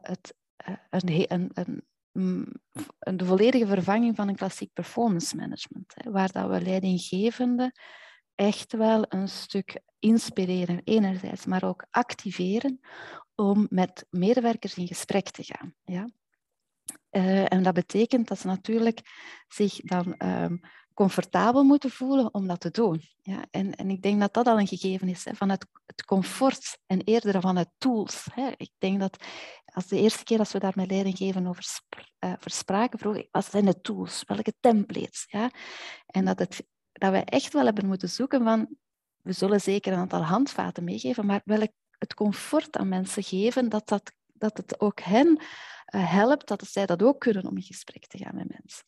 het 0.00 0.34
een, 0.90 1.32
een, 1.32 1.50
een, 1.54 1.82
mm, 2.12 2.52
een, 2.98 3.16
de 3.16 3.24
volledige 3.24 3.66
vervanging 3.66 4.16
van 4.16 4.28
een 4.28 4.36
klassiek 4.36 4.72
performance 4.72 5.36
management, 5.36 5.94
waar 6.04 6.32
dat 6.32 6.48
we 6.50 6.60
leidinggevende 6.60 7.72
echt 8.34 8.72
wel 8.72 9.04
een 9.08 9.28
stuk 9.28 9.80
inspireren 9.98 10.80
enerzijds, 10.84 11.46
maar 11.46 11.64
ook 11.64 11.86
activeren 11.90 12.80
om 13.34 13.66
met 13.70 14.06
medewerkers 14.10 14.74
in 14.74 14.86
gesprek 14.86 15.30
te 15.30 15.42
gaan. 15.44 15.74
Ja? 15.84 16.08
Uh, 17.10 17.52
en 17.52 17.62
dat 17.62 17.74
betekent 17.74 18.28
dat 18.28 18.38
ze 18.38 18.46
natuurlijk 18.46 19.00
zich 19.48 19.76
dan 19.76 20.14
um, 20.18 20.60
comfortabel 20.96 21.62
moeten 21.62 21.90
voelen 21.90 22.34
om 22.34 22.46
dat 22.46 22.60
te 22.60 22.70
doen. 22.70 23.02
Ja, 23.22 23.44
en, 23.50 23.74
en 23.74 23.90
ik 23.90 24.02
denk 24.02 24.20
dat 24.20 24.34
dat 24.34 24.46
al 24.46 24.58
een 24.58 24.66
gegeven 24.66 25.08
is, 25.08 25.24
hè, 25.24 25.34
van 25.34 25.48
het, 25.48 25.66
comfort 26.04 26.78
en 26.86 27.00
eerder 27.00 27.40
van 27.40 27.56
het 27.56 27.68
tools. 27.78 28.26
Hè. 28.32 28.50
Ik 28.56 28.70
denk 28.78 29.00
dat 29.00 29.24
als 29.64 29.86
de 29.86 30.00
eerste 30.00 30.24
keer 30.24 30.38
als 30.38 30.52
we 30.52 30.58
daar 30.58 30.72
met 30.74 30.90
leidinggeven 30.90 31.46
over 31.46 31.64
uh, 32.24 32.32
verspraken, 32.38 32.98
vroeg 32.98 33.16
ik, 33.16 33.28
wat 33.30 33.44
zijn 33.44 33.64
de 33.64 33.80
tools? 33.80 34.22
Welke 34.26 34.54
templates? 34.60 35.24
Ja? 35.28 35.50
En 36.06 36.24
dat, 36.24 36.38
het, 36.38 36.66
dat 36.92 37.10
wij 37.10 37.24
echt 37.24 37.52
wel 37.52 37.64
hebben 37.64 37.86
moeten 37.86 38.08
zoeken 38.08 38.44
van, 38.44 38.68
we 39.22 39.32
zullen 39.32 39.60
zeker 39.60 39.92
een 39.92 39.98
aantal 39.98 40.22
handvaten 40.22 40.84
meegeven, 40.84 41.26
maar 41.26 41.40
welk 41.44 41.70
het 41.98 42.14
comfort 42.14 42.76
aan 42.76 42.88
mensen 42.88 43.22
geven, 43.22 43.68
dat, 43.68 43.88
dat, 43.88 44.12
dat 44.32 44.56
het 44.56 44.80
ook 44.80 45.00
hen 45.00 45.26
uh, 45.94 46.12
helpt, 46.12 46.48
dat 46.48 46.66
zij 46.66 46.86
dat 46.86 47.02
ook 47.02 47.20
kunnen 47.20 47.46
om 47.46 47.56
in 47.56 47.62
gesprek 47.62 48.06
te 48.06 48.18
gaan 48.18 48.34
met 48.34 48.48
mensen. 48.48 48.84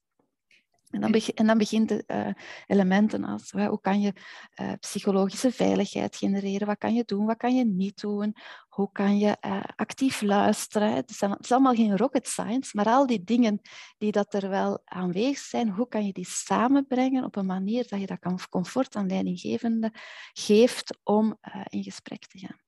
En 0.90 1.00
dan, 1.00 1.10
begint, 1.10 1.38
en 1.38 1.46
dan 1.46 1.58
begint 1.58 1.88
de 1.88 2.04
uh, 2.06 2.28
elementen 2.66 3.24
als 3.24 3.50
hoe 3.50 3.80
kan 3.80 4.00
je 4.00 4.12
uh, 4.60 4.72
psychologische 4.80 5.52
veiligheid 5.52 6.16
genereren, 6.16 6.66
wat 6.66 6.78
kan 6.78 6.94
je 6.94 7.02
doen, 7.04 7.26
wat 7.26 7.36
kan 7.36 7.56
je 7.56 7.64
niet 7.64 8.00
doen, 8.00 8.34
hoe 8.68 8.92
kan 8.92 9.18
je 9.18 9.36
uh, 9.46 9.62
actief 9.76 10.20
luisteren. 10.20 10.94
Het 10.94 11.10
is, 11.10 11.20
het 11.20 11.44
is, 11.44 11.52
allemaal 11.52 11.74
geen 11.74 11.96
rocket 11.96 12.26
science, 12.26 12.76
maar 12.76 12.86
al 12.86 13.06
die 13.06 13.24
dingen 13.24 13.60
die 13.98 14.12
dat 14.12 14.34
er 14.34 14.48
wel 14.48 14.80
aanwezig 14.84 15.38
zijn, 15.38 15.70
hoe 15.70 15.88
kan 15.88 16.06
je 16.06 16.12
die 16.12 16.26
samenbrengen 16.26 17.24
op 17.24 17.36
een 17.36 17.46
manier 17.46 17.86
dat 17.88 18.00
je 18.00 18.06
dat 18.06 18.18
kan 18.18 18.38
comfort 18.50 18.96
aan 18.96 19.06
leidinggevende 19.06 19.92
geeft 20.32 20.98
om 21.02 21.38
in 21.68 21.82
gesprek 21.82 22.26
te 22.26 22.38
gaan. 22.38 22.66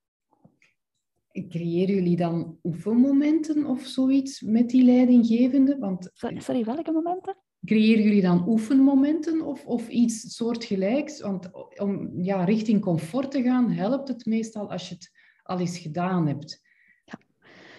Creëren 1.48 1.94
jullie 1.94 2.16
dan 2.16 2.58
oefenmomenten 2.62 3.64
of 3.66 3.82
zoiets 3.82 4.40
met 4.40 4.70
die 4.70 4.84
leidinggevende? 4.84 5.78
Want... 5.78 6.10
Sorry, 6.12 6.64
welke 6.64 6.92
momenten? 6.92 7.36
Creëren 7.64 8.02
jullie 8.02 8.22
dan 8.22 8.48
oefenmomenten 8.48 9.40
of, 9.40 9.66
of 9.66 9.88
iets 9.88 10.36
soortgelijks? 10.36 11.20
Want 11.20 11.50
om 11.80 12.22
ja, 12.22 12.44
richting 12.44 12.80
comfort 12.80 13.30
te 13.30 13.42
gaan, 13.42 13.70
helpt 13.70 14.08
het 14.08 14.26
meestal 14.26 14.70
als 14.70 14.88
je 14.88 14.94
het 14.94 15.10
al 15.42 15.58
eens 15.58 15.78
gedaan 15.78 16.26
hebt. 16.26 16.60
Ja. 17.04 17.18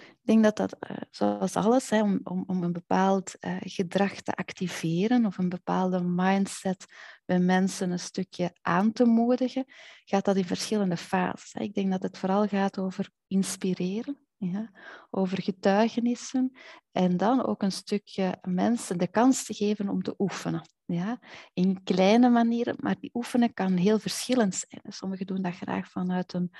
Ik 0.10 0.28
denk 0.28 0.44
dat 0.44 0.58
dat, 0.58 0.78
uh, 0.92 0.98
zoals 1.10 1.56
alles, 1.56 1.90
hè, 1.90 2.02
om, 2.02 2.20
om, 2.24 2.44
om 2.48 2.64
een 2.64 2.74
bepaald 2.74 3.36
uh, 3.40 3.56
gedrag 3.60 4.14
te 4.14 4.34
activeren 4.34 5.26
of 5.26 5.38
een 5.38 5.50
bepaalde 5.50 6.04
mindset 6.04 6.86
bij 7.26 7.40
mensen 7.40 7.92
een 7.92 8.00
stukje 8.00 8.56
aan 8.62 8.92
te 8.92 9.06
moedigen, 9.06 9.66
gaat 10.06 10.26
dat 10.26 10.36
in 10.36 10.46
verschillende 10.46 10.98
fases. 10.98 11.54
Ik 11.54 11.74
denk 11.74 11.92
dat 11.92 12.02
het 12.02 12.18
vooral 12.18 12.48
gaat 12.48 12.80
over 12.80 13.10
inspireren. 13.28 14.18
Ja, 14.44 14.72
over 15.10 15.42
getuigenissen 15.42 16.52
en 16.92 17.18
dan 17.18 17.46
ook 17.46 17.62
een 17.62 17.72
stukje 17.72 18.38
mensen 18.42 18.98
de 18.98 19.08
kans 19.08 19.46
te 19.46 19.54
geven 19.54 19.90
om 19.90 20.02
te 20.02 20.14
oefenen. 20.18 20.62
Ja, 20.86 21.20
in 21.54 21.84
kleine 21.84 22.30
manieren, 22.30 22.76
maar 22.80 22.96
die 23.00 23.10
oefenen 23.14 23.54
kan 23.54 23.78
heel 23.78 24.00
verschillend 24.00 24.66
zijn. 24.68 24.94
Sommigen 24.94 25.26
doen 25.26 25.42
dat 25.42 25.56
graag 25.56 25.90
vanuit 25.90 26.34
een, 26.34 26.52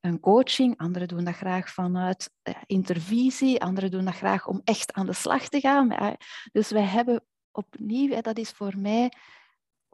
een 0.00 0.20
coaching, 0.20 0.76
anderen 0.76 1.08
doen 1.08 1.24
dat 1.24 1.34
graag 1.34 1.68
vanuit 1.70 2.30
eh, 2.42 2.54
intervisie, 2.66 3.62
anderen 3.62 3.90
doen 3.90 4.04
dat 4.04 4.14
graag 4.14 4.46
om 4.46 4.60
echt 4.64 4.92
aan 4.92 5.06
de 5.06 5.12
slag 5.12 5.48
te 5.48 5.60
gaan. 5.60 6.16
Dus 6.52 6.70
wij 6.70 6.84
hebben 6.84 7.24
opnieuw, 7.50 8.20
dat 8.20 8.38
is 8.38 8.50
voor 8.50 8.78
mij 8.78 9.12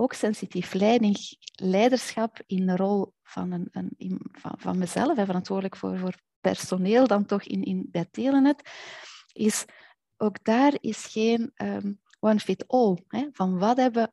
ook 0.00 0.12
sensitief 0.12 0.72
leiding, 0.72 1.16
leiderschap 1.54 2.42
in 2.46 2.66
de 2.66 2.76
rol 2.76 3.12
van, 3.22 3.52
een, 3.52 3.68
een 3.98 4.20
van, 4.58 4.78
mezelf, 4.78 5.18
en 5.18 5.26
verantwoordelijk 5.26 5.76
voor, 5.76 5.98
voor 5.98 6.14
personeel 6.40 7.06
dan 7.06 7.24
toch 7.26 7.42
in, 7.42 7.62
in, 7.62 7.88
bij 7.90 8.06
Telenet, 8.10 8.70
is 9.32 9.64
ook 10.16 10.44
daar 10.44 10.76
is 10.80 11.06
geen 11.06 11.52
um, 11.56 12.00
one 12.20 12.38
fit 12.38 12.68
all. 12.68 13.04
Hè, 13.08 13.28
van 13.32 13.58
wat 13.58 13.76
hebben 13.76 14.10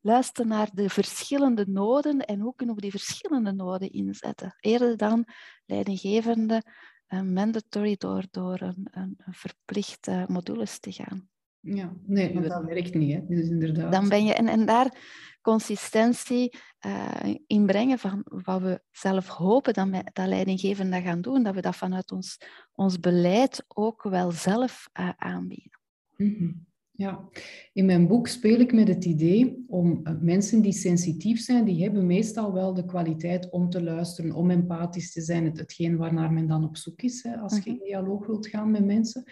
luisteren 0.00 0.48
naar 0.48 0.68
de 0.72 0.88
verschillende 0.88 1.64
noden 1.66 2.20
en 2.20 2.40
hoe 2.40 2.54
kunnen 2.54 2.74
we 2.74 2.80
die 2.80 2.90
verschillende 2.90 3.52
noden 3.52 3.90
inzetten. 3.90 4.56
Eerder 4.60 4.96
dan 4.96 5.28
leidinggevende 5.66 6.62
uh, 7.08 7.20
mandatory 7.20 7.94
door, 7.96 8.24
door 8.30 8.60
een, 8.60 8.88
een, 8.90 9.16
verplichte 9.30 10.24
modules 10.28 10.78
te 10.78 10.92
gaan. 10.92 11.28
Ja, 11.60 11.92
nee, 12.06 12.40
dat 12.40 12.64
werkt 12.64 12.94
niet. 12.94 13.12
Hè? 13.12 13.26
Dus 13.26 13.48
inderdaad. 13.48 13.92
Dan 13.92 14.08
ben 14.08 14.24
je, 14.24 14.34
en, 14.34 14.48
en 14.48 14.66
daar 14.66 14.96
consistentie 15.40 16.58
uh, 16.86 17.34
in 17.46 17.66
brengen 17.66 17.98
van 17.98 18.22
wat 18.24 18.62
we 18.62 18.80
zelf 18.90 19.26
hopen 19.26 19.74
dat, 19.74 19.88
we, 19.88 20.04
dat 20.12 20.26
leidinggevenden 20.26 21.02
gaan 21.02 21.20
doen, 21.20 21.42
dat 21.42 21.54
we 21.54 21.60
dat 21.60 21.76
vanuit 21.76 22.12
ons, 22.12 22.40
ons 22.74 23.00
beleid 23.00 23.64
ook 23.68 24.02
wel 24.02 24.30
zelf 24.30 24.88
uh, 25.00 25.10
aanbieden. 25.16 25.80
Mm 26.16 26.34
-hmm. 26.38 26.66
Ja, 26.98 27.28
in 27.72 27.84
mijn 27.84 28.06
boek 28.06 28.28
speel 28.28 28.60
ik 28.60 28.72
met 28.72 28.88
het 28.88 29.04
idee 29.04 29.64
om 29.66 30.00
uh, 30.04 30.12
mensen 30.20 30.62
die 30.62 30.72
sensitief 30.72 31.40
zijn, 31.40 31.64
die 31.64 31.82
hebben 31.82 32.06
meestal 32.06 32.52
wel 32.52 32.74
de 32.74 32.84
kwaliteit 32.84 33.50
om 33.50 33.70
te 33.70 33.82
luisteren, 33.82 34.32
om 34.32 34.50
empathisch 34.50 35.12
te 35.12 35.20
zijn, 35.20 35.44
het, 35.44 35.58
hetgeen 35.58 35.96
waarnaar 35.96 36.32
men 36.32 36.46
dan 36.46 36.64
op 36.64 36.76
zoek 36.76 37.02
is, 37.02 37.22
hè, 37.22 37.36
als 37.36 37.58
je 37.58 37.70
in 37.70 37.78
dialoog 37.78 38.26
wilt 38.26 38.46
gaan 38.46 38.70
met 38.70 38.84
mensen, 38.84 39.24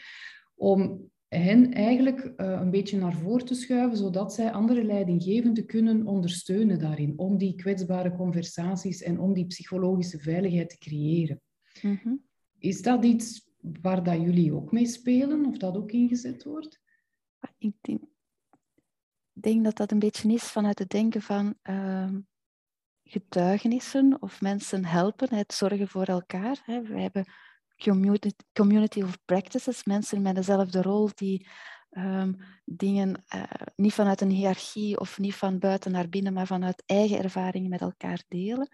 om 0.55 1.11
hen 1.29 1.73
eigenlijk 1.73 2.25
uh, 2.25 2.33
een 2.37 2.71
beetje 2.71 2.99
naar 2.99 3.15
voren 3.15 3.47
te 3.47 3.55
schuiven, 3.55 3.99
zodat 3.99 4.35
zij 4.35 4.53
andere 4.53 4.85
leidinggevenden 4.85 5.67
kunnen 5.67 6.07
ondersteunen 6.07 6.79
daarin, 6.79 7.19
om 7.19 7.39
die 7.39 7.55
kwetsbare 7.55 8.13
conversaties 8.17 9.03
en 9.03 9.21
om 9.21 9.33
die 9.33 9.47
psychologische 9.47 10.19
veiligheid 10.19 10.71
te 10.71 10.79
creëren. 10.79 11.41
Mm 11.83 12.01
-hmm. 12.03 12.25
Is 12.59 12.83
dat 12.83 13.05
iets 13.05 13.51
waar 13.61 14.03
dat 14.03 14.21
jullie 14.21 14.53
ook 14.55 14.73
mee 14.73 14.87
spelen, 14.87 15.47
of 15.47 15.57
dat 15.57 15.77
ook 15.77 15.93
ingezet 15.93 16.45
wordt? 16.45 16.81
Ik 17.59 17.75
denk, 17.81 18.03
denk 19.33 19.65
dat 19.65 19.77
dat 19.77 19.91
een 19.91 19.99
beetje 19.99 20.33
is 20.33 20.43
vanuit 20.43 20.79
het 20.79 20.91
denken 20.91 21.23
van 21.23 21.55
uh, 21.71 22.15
getuigenissen 23.03 24.23
of 24.23 24.41
mensen 24.41 24.85
helpen, 24.85 25.35
het 25.35 25.53
zorgen 25.53 25.89
voor 25.89 26.05
elkaar. 26.05 26.63
Hè. 26.65 26.83
We 26.83 27.01
hebben 27.01 27.25
community, 28.53 29.03
of 29.03 29.19
practices, 29.25 29.85
mensen 29.85 30.23
met 30.23 30.35
dezelfde 30.35 30.83
rol 30.83 31.11
die 31.15 31.49
um, 31.91 32.37
dingen 32.65 33.25
uh, 33.35 33.43
niet 33.77 33.95
vanuit 33.95 34.21
een 34.21 34.31
hiërarchie 34.31 35.01
of 35.01 35.19
niet 35.19 35.35
van 35.35 35.59
buiten 35.59 35.93
naar 35.93 36.09
binnen, 36.09 36.33
maar 36.33 36.47
vanuit 36.47 36.83
eigen 36.87 37.23
ervaringen 37.23 37.71
met 37.71 37.81
elkaar 37.81 38.23
delen. 38.29 38.69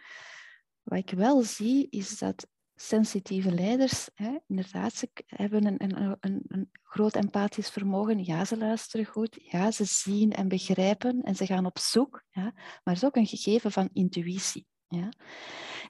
Wat 0.82 0.98
ik 0.98 1.10
wel 1.10 1.42
zie, 1.42 1.86
is 1.90 2.18
dat 2.18 2.46
sensitieve 2.74 3.52
leiders, 3.52 4.08
hè, 4.14 4.38
inderdaad, 4.46 4.94
ze 4.94 5.08
hebben 5.26 5.66
een, 5.66 5.82
een, 5.84 6.16
een, 6.20 6.42
een, 6.46 6.70
groot 6.82 7.14
empathisch 7.14 7.70
vermogen. 7.70 8.24
Ja, 8.24 8.44
ze 8.44 8.56
luisteren 8.56 9.06
goed. 9.06 9.38
Ja, 9.42 9.70
ze 9.70 9.84
zien 9.84 10.32
en 10.32 10.48
begrijpen 10.48 11.22
en 11.22 11.34
ze 11.34 11.46
gaan 11.46 11.66
op 11.66 11.78
zoek. 11.78 12.24
Ja, 12.30 12.42
maar 12.42 12.80
het 12.82 12.96
is 12.96 13.04
ook 13.04 13.16
een 13.16 13.26
gegeven 13.26 13.72
van 13.72 13.88
intuïtie. 13.92 14.66
Ja. 14.92 15.08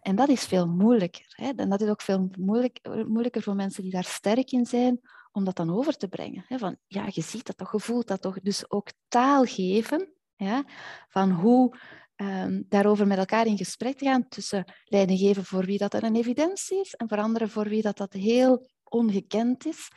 En 0.01 0.17
dat 0.17 0.29
is 0.29 0.45
veel 0.45 0.67
moeilijker. 0.67 1.27
Hè. 1.29 1.51
En 1.57 1.69
dat 1.69 1.81
is 1.81 1.89
ook 1.89 2.03
veel 2.03 2.31
moeilijk, 2.39 2.79
moeilijker 3.07 3.43
voor 3.43 3.55
mensen 3.55 3.83
die 3.83 3.93
daar 3.93 4.05
sterk 4.05 4.51
in 4.51 4.67
zijn, 4.67 5.01
om 5.33 5.45
dat 5.45 5.57
dan 5.57 5.71
over 5.71 5.97
te 5.97 6.09
brengen. 6.09 6.45
Hè. 6.49 6.59
Van, 6.59 6.77
ja, 6.87 7.07
je 7.09 7.23
ziet 7.23 7.47
dat 7.47 7.57
toch, 7.57 7.73
je 7.73 7.81
voelt 7.81 8.09
dat 8.09 8.21
toch. 8.21 8.41
Dus 8.41 8.71
ook 8.71 8.93
taal 9.09 9.45
geven 9.45 10.13
ja, 10.37 10.65
van 11.09 11.31
hoe 11.31 11.77
um, 12.17 12.65
daarover 12.69 13.07
met 13.07 13.19
elkaar 13.19 13.47
in 13.47 13.57
gesprek 13.57 13.99
te 13.99 14.05
gaan 14.05 14.29
tussen 14.29 14.65
leidinggeven 14.85 15.45
voor 15.45 15.65
wie 15.65 15.79
dat 15.79 15.95
een 15.95 16.17
evidentie 16.17 16.81
is 16.81 16.95
en 16.95 17.09
voor 17.09 17.19
anderen 17.19 17.51
voor 17.51 17.69
wie 17.69 17.83
dat, 17.83 17.97
dat 17.97 18.13
heel 18.13 18.67
ongekend 18.85 19.67
is, 19.67 19.91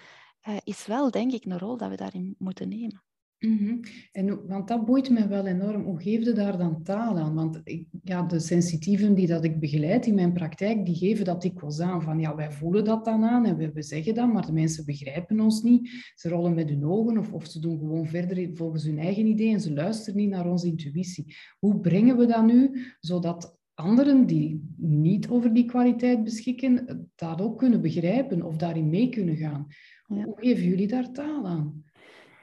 uh, 0.47 0.57
is 0.63 0.85
wel 0.85 1.11
denk 1.11 1.31
ik 1.31 1.45
een 1.45 1.59
rol 1.59 1.77
dat 1.77 1.89
we 1.89 1.95
daarin 1.95 2.35
moeten 2.37 2.69
nemen. 2.69 3.04
Mm 3.45 3.57
-hmm. 3.57 3.79
en, 4.11 4.47
want 4.47 4.67
dat 4.67 4.85
boeit 4.85 5.09
me 5.09 5.27
wel 5.27 5.45
enorm. 5.45 5.83
Hoe 5.83 6.01
geef 6.01 6.25
je 6.25 6.31
daar 6.31 6.57
dan 6.57 6.83
taal 6.83 7.17
aan? 7.17 7.33
Want 7.33 7.61
ik, 7.63 7.87
ja, 8.03 8.21
de 8.21 8.39
sensitieven 8.39 9.13
die 9.13 9.27
dat 9.27 9.43
ik 9.43 9.59
begeleid 9.59 10.05
in 10.05 10.15
mijn 10.15 10.33
praktijk, 10.33 10.85
die 10.85 10.95
geven 10.95 11.25
dat 11.25 11.41
dikwijls 11.41 11.79
aan. 11.79 12.01
Van 12.01 12.19
ja, 12.19 12.35
wij 12.35 12.51
voelen 12.51 12.83
dat 12.83 13.05
dan 13.05 13.23
aan 13.23 13.45
en 13.45 13.57
we, 13.57 13.71
we 13.71 13.81
zeggen 13.81 14.13
dat, 14.13 14.33
maar 14.33 14.45
de 14.45 14.51
mensen 14.51 14.85
begrijpen 14.85 15.39
ons 15.39 15.63
niet. 15.63 16.11
Ze 16.15 16.29
rollen 16.29 16.53
met 16.53 16.69
hun 16.69 16.85
ogen 16.85 17.17
of, 17.17 17.33
of 17.33 17.45
ze 17.45 17.59
doen 17.59 17.79
gewoon 17.79 18.07
verder 18.07 18.49
volgens 18.53 18.83
hun 18.83 18.99
eigen 18.99 19.25
idee 19.25 19.53
en 19.53 19.61
ze 19.61 19.73
luisteren 19.73 20.19
niet 20.19 20.29
naar 20.29 20.49
onze 20.49 20.67
intuïtie. 20.67 21.35
Hoe 21.59 21.79
brengen 21.79 22.17
we 22.17 22.25
dat 22.25 22.45
nu, 22.45 22.85
zodat 22.99 23.57
anderen 23.73 24.25
die 24.25 24.73
niet 24.77 25.27
over 25.27 25.53
die 25.53 25.65
kwaliteit 25.65 26.23
beschikken, 26.23 27.07
dat 27.15 27.41
ook 27.41 27.57
kunnen 27.57 27.81
begrijpen 27.81 28.41
of 28.41 28.57
daarin 28.57 28.89
mee 28.89 29.09
kunnen 29.09 29.35
gaan? 29.35 29.67
Ja. 30.07 30.23
Hoe 30.23 30.35
geven 30.37 30.63
jullie 30.63 30.87
daar 30.87 31.11
taal 31.11 31.47
aan? 31.47 31.83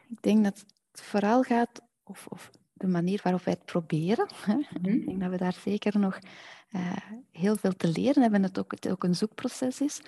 Ik 0.09 0.23
denk 0.23 0.45
dat 0.45 0.65
het 0.93 1.03
vooral 1.03 1.43
gaat, 1.43 1.83
of, 2.03 2.27
of 2.29 2.51
de 2.73 2.87
manier 2.87 3.21
waarop 3.23 3.45
wij 3.45 3.55
het 3.55 3.65
proberen. 3.65 4.27
Hè. 4.47 4.55
Mhm. 4.55 4.89
Ik 4.89 5.07
denk 5.07 5.21
dat 5.21 5.31
we 5.31 5.37
daar 5.37 5.57
zeker 5.65 5.99
nog 5.99 6.19
uh, 6.71 6.93
heel 7.33 7.57
veel 7.57 7.73
te 7.77 7.89
leren 7.89 8.23
hebben, 8.23 8.43
het 8.43 8.59
ook, 8.59 8.71
het 8.71 8.89
ook 8.89 9.05
een 9.05 9.15
zoekproces 9.15 9.81
is. 9.81 10.01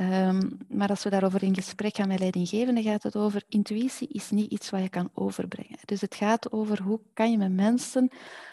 Um, 0.00 0.58
maar 0.68 0.88
als 0.88 1.04
we 1.04 1.10
daarover 1.10 1.42
in 1.42 1.54
gesprek 1.54 1.96
gaan 1.96 2.08
met 2.08 2.18
leidinggevenden, 2.18 2.82
gaat 2.82 3.02
het 3.02 3.16
over 3.16 3.42
intuïtie 3.48 4.08
is 4.08 4.30
niet 4.30 4.50
iets 4.50 4.70
wat 4.70 4.82
je 4.82 4.88
kan 4.88 5.10
overbrengen. 5.14 5.78
Dus 5.84 6.00
het 6.00 6.14
gaat 6.14 6.52
over 6.52 6.82
hoe 6.82 7.00
kan 7.12 7.30
je 7.30 7.38
met 7.38 7.52
mensen 7.52 8.10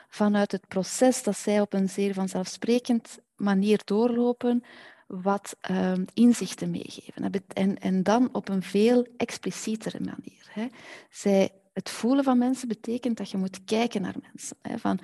vanuit 0.10 0.52
het 0.52 0.68
proces 0.68 1.24
dat 1.24 1.38
zij 1.38 1.62
op 1.62 1.74
een 1.74 1.90
zeer 1.90 2.14
vanzelfsprekend 2.14 3.20
manier 3.36 3.82
doorlopen, 3.86 4.64
wat 5.08 5.58
um, 5.72 6.06
inzichten 6.14 6.72
meegeven. 6.72 7.44
En, 7.48 7.80
en 7.80 8.04
dan 8.04 8.30
op 8.32 8.50
een 8.50 8.64
veel 8.64 9.08
explicietere 9.18 10.00
manier. 10.00 10.48
Hè. 10.50 10.68
Zij 11.10 11.52
het 11.74 11.90
voelen 11.90 12.24
van 12.24 12.38
mensen 12.38 12.68
betekent 12.68 13.18
dat 13.18 13.30
je 13.30 13.38
moet 13.38 13.64
kijken 13.64 14.02
naar 14.02 14.16
mensen. 14.32 14.58
Hè, 14.62 14.78
van, 14.78 15.00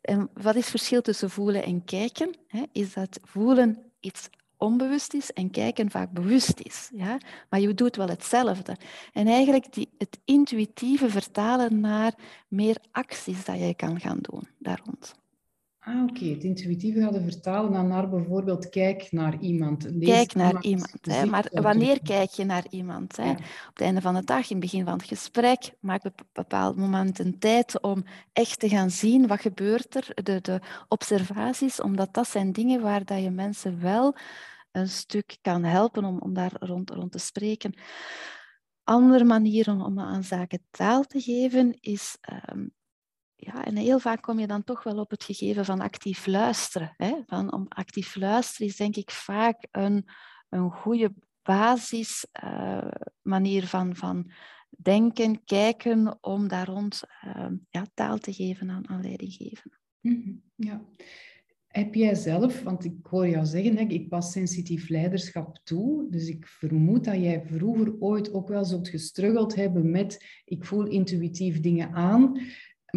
en 0.00 0.30
wat 0.32 0.54
is 0.54 0.60
het 0.60 0.70
verschil 0.70 1.02
tussen 1.02 1.30
voelen 1.30 1.64
en 1.64 1.84
kijken? 1.84 2.34
Hè? 2.46 2.62
Is 2.72 2.92
dat 2.92 3.18
voelen 3.22 3.82
iets 4.00 4.28
onbewust 4.56 5.14
is 5.14 5.32
en 5.32 5.50
kijken 5.50 5.90
vaak 5.90 6.10
bewust 6.10 6.60
is. 6.60 6.90
Ja? 6.94 7.18
Maar 7.50 7.60
je 7.60 7.74
doet 7.74 7.96
wel 7.96 8.08
hetzelfde. 8.08 8.76
En 9.12 9.26
eigenlijk 9.26 9.72
die, 9.72 9.88
het 9.98 10.18
intuïtieve 10.24 11.10
vertalen 11.10 11.80
naar 11.80 12.14
meer 12.48 12.76
acties 12.90 13.44
dat 13.44 13.58
je 13.58 13.74
kan 13.74 14.00
gaan 14.00 14.18
doen 14.20 14.48
daar 14.58 14.80
rond. 14.84 15.14
Ah, 15.86 16.02
oké. 16.02 16.24
Het 16.24 16.44
intuïtieve 16.44 17.00
gaat 17.00 17.18
vertalen 17.22 17.72
dan 17.72 17.88
naar 17.88 18.08
bijvoorbeeld 18.08 18.68
kijk 18.68 19.12
naar 19.12 19.40
iemand. 19.40 19.86
Lees 19.90 20.08
kijk 20.08 20.34
naar 20.34 20.62
iemand. 20.62 20.98
hè. 21.00 21.26
Maar 21.26 21.48
wanneer 21.52 22.02
kijk 22.02 22.30
je 22.30 22.44
naar 22.44 22.66
iemand? 22.70 23.16
Hè? 23.16 23.30
Op 23.30 23.38
het 23.72 23.80
einde 23.80 24.00
van 24.00 24.14
de 24.14 24.24
dag, 24.24 24.50
in 24.50 24.56
het 24.56 24.60
begin 24.60 24.84
van 24.84 24.92
het 24.92 25.04
gesprek, 25.06 25.74
maak 25.80 26.04
op 26.04 26.20
een 26.20 26.26
bepaald 26.32 26.76
moment 26.76 27.18
een 27.18 27.38
tijd 27.38 27.80
om 27.80 28.04
echt 28.32 28.58
te 28.60 28.68
gaan 28.68 28.90
zien 28.90 29.26
wat 29.26 29.40
gebeurt 29.40 29.94
er, 29.94 30.24
de, 30.24 30.40
de 30.40 30.60
observaties, 30.88 31.80
omdat 31.80 32.14
dat 32.14 32.28
zijn 32.28 32.52
dingen 32.52 32.80
waar 32.80 33.04
dat 33.04 33.22
je 33.22 33.30
mensen 33.30 33.80
wel 33.80 34.16
een 34.72 34.88
stuk 34.88 35.36
kan 35.42 35.64
helpen 35.64 36.04
om, 36.04 36.18
om 36.18 36.34
daar 36.34 36.52
rond, 36.60 36.90
rond 36.90 37.12
te 37.12 37.18
spreken. 37.18 37.74
Andere 38.84 39.24
manier 39.24 39.70
om, 39.70 39.82
om 39.82 40.00
aan 40.00 40.24
zaken 40.24 40.66
taal 40.70 41.04
te 41.04 41.20
geven 41.20 41.76
is 41.80 42.16
um, 42.52 42.72
ja, 43.44 43.64
en 43.64 43.76
heel 43.76 43.98
vaak 43.98 44.22
kom 44.22 44.38
je 44.38 44.46
dan 44.46 44.64
toch 44.64 44.82
wel 44.82 44.98
op 44.98 45.10
het 45.10 45.24
gegeven 45.24 45.64
van 45.64 45.80
actief 45.80 46.26
luisteren. 46.26 46.94
Hè? 46.96 47.14
Van, 47.26 47.52
om 47.52 47.66
actief 47.68 48.16
luisteren 48.16 48.66
is 48.66 48.76
denk 48.76 48.96
ik 48.96 49.10
vaak 49.10 49.66
een, 49.70 50.08
een 50.48 50.70
goede 50.70 51.12
basis 51.42 52.26
uh, 52.44 52.88
manier 53.22 53.66
van, 53.66 53.96
van 53.96 54.30
denken, 54.70 55.44
kijken, 55.44 56.18
om 56.20 56.48
daar 56.48 56.66
rond 56.66 57.02
uh, 57.24 57.46
ja, 57.70 57.86
taal 57.94 58.18
te 58.18 58.32
geven 58.32 58.70
aan, 58.70 58.88
aan. 58.88 59.00
Mm 60.00 60.22
-hmm. 60.24 60.42
Ja. 60.54 60.84
Heb 61.66 61.94
jij 61.94 62.14
zelf, 62.14 62.62
want 62.62 62.84
ik 62.84 62.94
hoor 63.02 63.28
jou 63.28 63.46
zeggen, 63.46 63.76
hè, 63.76 63.84
ik 63.84 64.08
pas 64.08 64.32
sensitief 64.32 64.88
leiderschap 64.88 65.58
toe, 65.64 66.06
dus 66.10 66.28
ik 66.28 66.46
vermoed 66.46 67.04
dat 67.04 67.14
jij 67.14 67.42
vroeger 67.46 68.00
ooit 68.00 68.32
ook 68.32 68.48
wel 68.48 68.64
zult 68.64 68.88
gestruggeld 68.88 69.54
hebben 69.54 69.90
met 69.90 70.42
ik 70.44 70.64
voel 70.64 70.86
intuïtief 70.86 71.60
dingen 71.60 71.92
aan. 71.92 72.40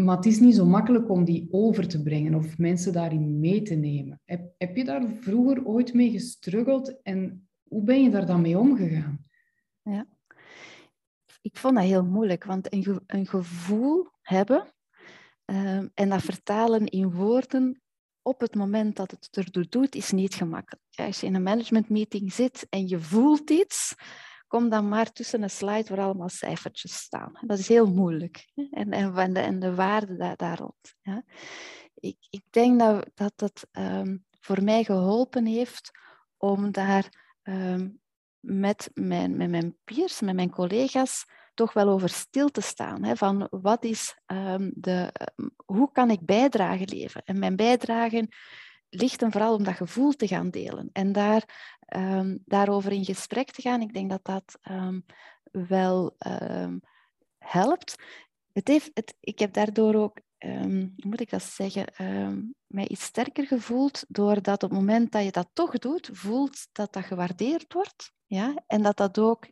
Maar 0.04 0.16
het 0.16 0.26
is 0.26 0.40
niet 0.40 0.56
zo 0.56 0.66
makkelijk 0.66 1.10
om 1.10 1.24
die 1.24 1.48
over 1.52 1.88
te 1.88 2.04
brengen 2.04 2.36
of 2.36 2.58
mensen 2.58 2.94
daarin 2.94 3.40
mee 3.40 3.62
te 3.62 3.76
nemen. 3.76 4.22
Heb, 4.26 4.54
heb 4.58 4.76
je 4.76 4.84
daar 4.84 5.08
vroeger 5.22 5.66
ooit 5.66 5.94
mee 5.94 6.12
gestruggeld 6.12 7.02
en 7.02 7.50
hoe 7.64 7.84
ben 7.84 8.04
je 8.04 8.10
daar 8.10 8.26
dan 8.26 8.42
mee 8.42 8.58
omgegaan? 8.58 9.20
Ja, 9.82 10.06
ik 11.42 11.58
vond 11.58 11.76
dat 11.76 11.84
heel 11.84 12.06
moeilijk, 12.06 12.44
want 12.44 12.74
een, 12.74 13.02
een 13.08 13.28
gevoel 13.28 14.08
hebben 14.22 14.74
um, 15.46 15.92
en 15.94 16.10
dat 16.10 16.22
vertalen 16.22 16.86
in 16.86 17.12
woorden 17.12 17.82
op 18.22 18.40
het 18.40 18.56
moment 18.56 18.96
dat 18.96 19.12
het 19.12 19.38
erdoor 19.38 19.66
doet, 19.70 19.96
is 19.96 20.12
niet 20.12 20.36
gemakkelijk. 20.36 20.84
Als 20.96 21.20
je 21.20 21.26
in 21.26 21.36
een 21.36 21.44
managementmeeting 21.44 22.34
zit 22.34 22.68
en 22.70 22.88
je 22.88 23.00
voelt 23.00 23.50
iets, 23.50 23.96
kom 24.48 24.70
dan 24.70 24.90
maar 24.90 25.12
tussen 25.12 25.42
een 25.42 25.50
slide 25.50 25.96
waar 25.96 26.06
allemaal 26.06 26.30
cijfertjes 26.30 26.94
staan. 26.94 27.32
Dat 27.42 27.60
is 27.60 27.68
heel 27.68 27.92
moeilijk. 27.92 28.52
En, 28.72 28.92
en, 28.92 29.34
de, 29.34 29.40
en 29.40 29.60
de 29.60 29.76
waarde 29.76 30.34
daar, 30.36 30.58
rond. 30.58 30.96
Ik, 31.94 32.18
ik 32.30 32.44
denk 32.50 32.80
dat 33.14 33.32
dat, 33.36 33.68
um, 33.72 34.26
voor 34.40 34.64
mij 34.64 34.84
geholpen 34.84 35.46
heeft 35.46 35.92
om 36.38 36.72
daar 36.72 37.36
um, 37.44 38.00
met, 38.40 38.90
mijn, 38.94 39.38
met 39.38 39.50
mijn 39.50 39.78
peers, 39.84 40.22
met 40.22 40.36
mijn 40.36 40.52
collega's, 40.52 41.26
toch 41.54 41.74
wel 41.74 41.90
over 41.90 42.10
stil 42.10 42.50
te 42.50 42.62
staan. 42.62 43.04
Hè, 43.04 43.16
van 43.16 43.48
wat 43.50 43.84
is 43.84 44.18
um, 44.26 44.72
de, 44.76 45.12
hoe 45.66 45.92
kan 45.92 46.10
ik 46.10 46.26
bijdrage 46.26 46.88
leveren? 46.88 47.26
En 47.26 47.40
mijn 47.40 47.56
bijdrage 47.56 48.30
ligt 48.90 49.22
hem 49.22 49.32
vooral 49.32 49.56
om 49.56 49.64
dat 49.64 49.76
gevoel 49.76 50.12
te 50.12 50.28
gaan 50.28 50.50
delen 50.50 50.90
en 50.94 51.12
daar, 51.12 51.74
um, 51.96 52.40
daarover 52.46 52.92
in 52.92 53.06
gesprek 53.06 53.52
te 53.52 53.62
gaan. 53.62 53.82
Ik 53.82 53.94
denk 53.94 54.10
dat 54.10 54.26
dat 54.26 54.60
um, 54.72 55.06
wel 55.52 56.16
um, 56.42 56.82
helpt. 57.38 57.96
Het 58.54 58.68
heeft, 58.68 58.92
het, 58.94 59.16
ik 59.20 59.40
heb 59.40 59.54
daardoor 59.54 59.96
ook, 59.96 60.20
hoe 60.38 60.92
moet 60.96 61.20
ik 61.20 61.30
dat 61.30 61.44
zeggen, 61.44 61.86
mij 62.68 62.88
iets 62.88 63.04
sterker 63.04 63.48
gevoeld 63.48 64.06
doordat 64.08 64.64
op 64.64 64.70
het 64.70 64.80
moment 64.80 65.12
dat 65.12 65.24
je 65.24 65.32
dat 65.32 65.50
toch 65.54 65.78
doet, 65.78 66.10
voelt 66.14 66.68
dat 66.72 66.94
dat 66.94 67.06
gewaardeerd 67.06 67.74
wordt. 67.74 68.12
Ja? 68.26 68.64
En 68.68 68.82
dat 68.82 68.98
dat 68.98 69.20
ook 69.20 69.48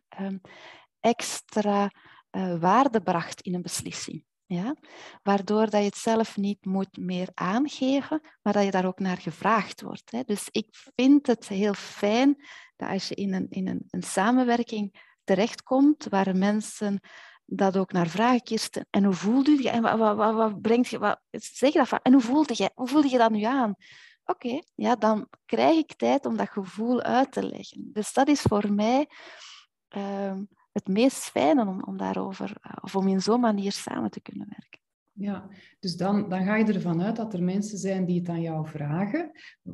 extra 1.00 1.90
uh, 2.30 2.60
waarde 2.60 3.00
bracht 3.00 3.40
in 3.40 3.54
een 3.54 3.62
beslissing. 3.62 4.24
Ja? 4.46 4.74
Waardoor 5.22 5.70
dat 5.70 5.80
je 5.80 5.86
het 5.86 5.96
zelf 5.96 6.36
niet 6.36 6.64
moet 6.64 6.96
meer 6.96 7.28
aangeven, 7.34 8.20
maar 8.42 8.52
dat 8.52 8.64
je 8.64 8.70
daar 8.70 8.86
ook 8.86 8.98
naar 8.98 9.16
gevraagd 9.16 9.82
wordt. 9.82 10.10
Hè? 10.10 10.22
Dus 10.22 10.48
ik 10.50 10.66
vind 10.70 11.26
het 11.26 11.48
heel 11.48 11.74
fijn 11.74 12.44
dat 12.76 12.88
als 12.88 13.08
je 13.08 13.14
in 13.14 13.34
een, 13.34 13.46
in 13.50 13.68
een, 13.68 13.84
een 13.90 14.02
samenwerking 14.02 15.04
terechtkomt 15.24 16.06
waar 16.08 16.36
mensen 16.36 17.00
dat 17.44 17.76
ook 17.76 17.92
naar 17.92 18.08
vragen. 18.08 18.86
En 18.90 19.04
hoe 19.04 19.14
voelde 19.14 19.62
je? 19.62 19.70
En 19.70 19.82
wat, 19.82 20.16
wat, 20.16 20.34
wat, 20.34 20.60
brengt 20.60 20.88
je? 20.88 20.98
Wat, 20.98 21.20
zeg 21.30 21.72
dat 21.72 21.88
van. 21.88 22.00
En 22.02 22.12
hoe 22.12 22.22
voelde 22.22 22.54
je? 22.56 22.70
Hoe 22.74 22.88
voelde 22.88 23.08
je 23.08 23.18
dat 23.18 23.30
nu 23.30 23.42
aan? 23.42 23.74
Oké, 24.24 24.62
ja, 24.74 24.94
dan 24.94 25.28
krijg 25.44 25.76
ik 25.76 25.96
tijd 25.96 26.26
om 26.26 26.36
dat 26.36 26.48
gevoel 26.48 27.02
uit 27.02 27.32
te 27.32 27.42
leggen. 27.42 27.90
Dus 27.92 28.12
dat 28.12 28.28
is 28.28 28.40
voor 28.40 28.72
mij 28.72 29.08
uh, 29.96 30.38
het 30.76 30.88
meest 30.88 31.24
fijne 31.24 31.66
om, 31.66 31.82
om 31.82 31.96
daarover, 31.96 32.56
eh, 32.60 32.72
of 32.80 32.96
om 32.96 33.08
in 33.08 33.20
zo'n 33.20 33.40
manier 33.40 33.72
samen 33.72 34.10
te 34.10 34.20
kunnen 34.20 34.46
werken. 34.48 34.80
Ja, 35.12 35.48
dus 35.80 35.96
dan, 35.96 36.28
dan 36.28 36.44
ga 36.44 36.56
je 36.56 36.64
ervan 36.64 37.02
uit 37.02 37.16
dat 37.16 37.34
er 37.34 37.42
mensen 37.42 37.78
zijn 37.78 38.04
die 38.04 38.18
het 38.18 38.28
aan 38.28 38.40
jou 38.40 38.66
vragen, 38.66 39.30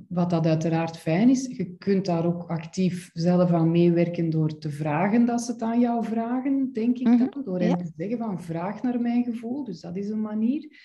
wat 0.09 0.31
dat 0.31 0.47
uiteraard 0.47 0.97
fijn 0.97 1.29
is. 1.29 1.47
Je 1.47 1.77
kunt 1.79 2.05
daar 2.07 2.27
ook 2.27 2.51
actief 2.51 3.11
zelf 3.13 3.51
aan 3.51 3.71
meewerken 3.71 4.31
door 4.31 4.59
te 4.59 4.71
vragen 4.71 5.27
dat 5.27 5.43
ze 5.43 5.53
het 5.53 5.63
aan 5.63 5.81
jou 5.81 6.05
vragen, 6.05 6.73
denk 6.73 6.99
ik 6.99 7.07
mhm, 7.07 7.19
dan. 7.19 7.43
Door 7.45 7.61
hen 7.61 7.79
te 7.79 7.93
zeggen 7.97 8.19
van 8.19 8.43
vraag 8.43 8.83
naar 8.83 9.01
mijn 9.01 9.25
gevoel, 9.25 9.65
dus 9.65 9.81
dat 9.81 9.97
is 9.97 10.09
een 10.09 10.21
manier. 10.21 10.77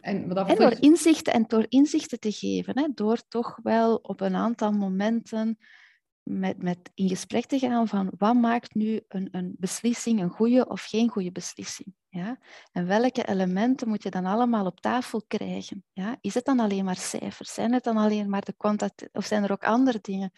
En, 0.00 0.28
dat 0.28 0.48
en 0.48 0.56
door, 0.56 0.76
inzichten, 0.80 1.32
en 1.32 1.44
door 1.46 1.66
inzichten 1.68 2.20
te 2.20 2.32
geven, 2.32 2.78
hè, 2.78 2.88
door 2.94 3.22
toch 3.28 3.58
wel 3.62 3.94
op 3.94 4.20
een 4.20 4.34
aantal 4.34 4.72
momenten 4.72 5.58
met, 6.28 6.62
met 6.62 6.90
in 6.94 7.08
gesprek 7.08 7.46
te 7.46 7.58
gaan 7.58 7.88
van 7.88 8.12
wat 8.18 8.34
maakt 8.34 8.74
nu 8.74 9.00
een, 9.08 9.28
een 9.30 9.54
beslissing 9.58 10.20
een 10.20 10.30
goede 10.30 10.68
of 10.68 10.82
geen 10.82 11.08
goede 11.08 11.32
beslissing. 11.32 11.94
Ja? 12.08 12.38
En 12.72 12.86
welke 12.86 13.26
elementen 13.26 13.88
moet 13.88 14.02
je 14.02 14.10
dan 14.10 14.26
allemaal 14.26 14.66
op 14.66 14.80
tafel 14.80 15.22
krijgen? 15.26 15.84
Ja? 15.92 16.16
Is 16.20 16.34
het 16.34 16.44
dan 16.44 16.60
alleen 16.60 16.84
maar 16.84 16.96
cijfers? 16.96 17.54
Zijn 17.54 17.72
het 17.72 17.84
dan 17.84 17.96
alleen 17.96 18.30
maar 18.30 18.44
de 18.44 18.54
kwantiteit 18.56 19.08
of 19.12 19.24
zijn 19.24 19.42
er 19.42 19.52
ook 19.52 19.64
andere 19.64 19.98
dingen? 20.00 20.32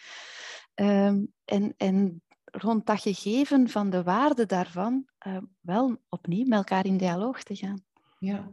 Um, 0.74 1.32
en, 1.44 1.74
en 1.76 2.22
rond 2.44 2.86
dat 2.86 3.00
gegeven 3.00 3.68
van 3.68 3.90
de 3.90 4.02
waarde 4.02 4.46
daarvan, 4.46 5.04
uh, 5.26 5.36
wel 5.60 5.96
opnieuw 6.08 6.46
met 6.46 6.58
elkaar 6.58 6.86
in 6.86 6.96
dialoog 6.96 7.42
te 7.42 7.56
gaan. 7.56 7.84
Ja, 8.18 8.50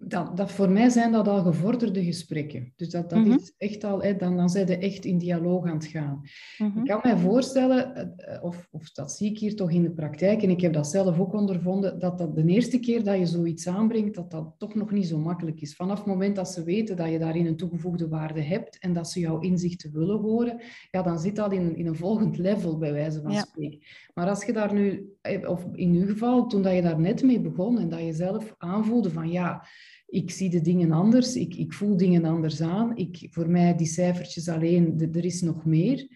dat, 0.00 0.36
dat, 0.36 0.52
voor 0.52 0.70
mij 0.70 0.88
zijn 0.88 1.12
dat 1.12 1.28
al 1.28 1.42
gevorderde 1.42 2.04
gesprekken. 2.04 2.72
Dus 2.76 2.90
dat, 2.90 3.10
dat 3.10 3.18
mhm. 3.18 3.32
is 3.32 3.54
echt 3.56 3.84
al, 3.84 4.02
hè, 4.02 4.16
dan, 4.16 4.36
dan 4.36 4.48
zijn 4.48 4.66
ze 4.66 4.78
echt 4.78 5.04
in 5.04 5.18
dialoog 5.18 5.66
aan 5.66 5.74
het 5.74 5.86
gaan. 5.86 6.22
Mhm. 6.58 6.78
Ik 6.78 6.84
kan 6.84 7.00
mij 7.02 7.16
voorstellen, 7.16 7.94
eh, 7.94 8.34
eh, 8.34 8.44
of, 8.44 8.68
of 8.70 8.90
dat 8.90 9.12
zie 9.12 9.30
ik 9.30 9.38
hier 9.38 9.56
toch 9.56 9.70
in 9.70 9.82
de 9.82 9.90
praktijk, 9.90 10.42
en 10.42 10.50
ik 10.50 10.60
heb 10.60 10.72
dat 10.72 10.86
zelf 10.86 11.18
ook 11.18 11.32
ondervonden, 11.32 11.98
dat 11.98 12.18
dat 12.18 12.36
de 12.36 12.44
eerste 12.44 12.78
keer 12.78 13.04
dat 13.04 13.18
je 13.18 13.26
zoiets 13.26 13.66
aanbrengt, 13.66 14.14
dat 14.14 14.30
dat 14.30 14.54
toch 14.58 14.74
nog 14.74 14.90
niet 14.90 15.06
zo 15.06 15.18
makkelijk 15.18 15.60
is. 15.60 15.74
Vanaf 15.74 15.98
het 15.98 16.06
moment 16.06 16.36
dat 16.36 16.48
ze 16.48 16.64
weten 16.64 16.96
dat 16.96 17.10
je 17.10 17.18
daarin 17.18 17.46
een 17.46 17.56
toegevoegde 17.56 18.08
waarde 18.08 18.42
hebt 18.42 18.78
en 18.78 18.92
dat 18.92 19.10
ze 19.10 19.20
jouw 19.20 19.40
inzichten 19.40 19.92
willen 19.92 20.20
horen, 20.20 20.60
ja, 20.90 21.02
dan 21.02 21.18
zit 21.18 21.36
dat 21.36 21.52
in, 21.52 21.76
in 21.76 21.86
een 21.86 21.96
volgend 21.96 22.38
level, 22.38 22.78
bij 22.78 22.92
wijze 22.92 23.20
van 23.20 23.34
spreken. 23.34 23.78
Maar 24.14 24.28
als 24.28 24.44
je 24.44 24.52
daar 24.52 24.74
nu, 24.74 25.12
eh, 25.20 25.50
of 25.50 25.66
in 25.72 25.94
uw 25.94 26.06
geval, 26.06 26.46
toen 26.46 26.62
dat 26.62 26.74
je 26.74 26.82
daar 26.82 27.00
net 27.00 27.22
mee 27.22 27.40
begon 27.40 27.78
en 27.78 27.88
dat 27.88 28.00
je 28.00 28.12
zelf 28.12 28.54
aanvoelde 28.58 29.10
van 29.10 29.30
ja, 29.30 29.66
ik 30.08 30.30
zie 30.30 30.50
de 30.50 30.60
dingen 30.60 30.92
anders, 30.92 31.36
ik, 31.36 31.54
ik 31.54 31.72
voel 31.72 31.96
dingen 31.96 32.24
anders 32.24 32.60
aan. 32.60 32.96
Ik, 32.96 33.28
voor 33.30 33.48
mij, 33.48 33.76
die 33.76 33.86
cijfertjes 33.86 34.48
alleen, 34.48 35.10
er 35.14 35.24
is 35.24 35.40
nog 35.40 35.64
meer. 35.64 36.08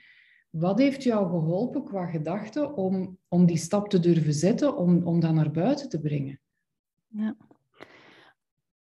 Wat 0.51 0.79
heeft 0.79 1.03
jou 1.03 1.29
geholpen 1.29 1.85
qua 1.85 2.07
gedachte 2.07 2.73
om, 2.75 3.19
om 3.29 3.47
die 3.47 3.57
stap 3.57 3.89
te 3.89 4.01
durven 4.01 4.33
zetten, 4.33 4.77
om, 4.77 5.07
om 5.07 5.21
dat 5.21 5.33
naar 5.33 5.51
buiten 5.51 5.89
te 5.89 6.01
brengen? 6.01 6.41
Ja. 7.07 7.37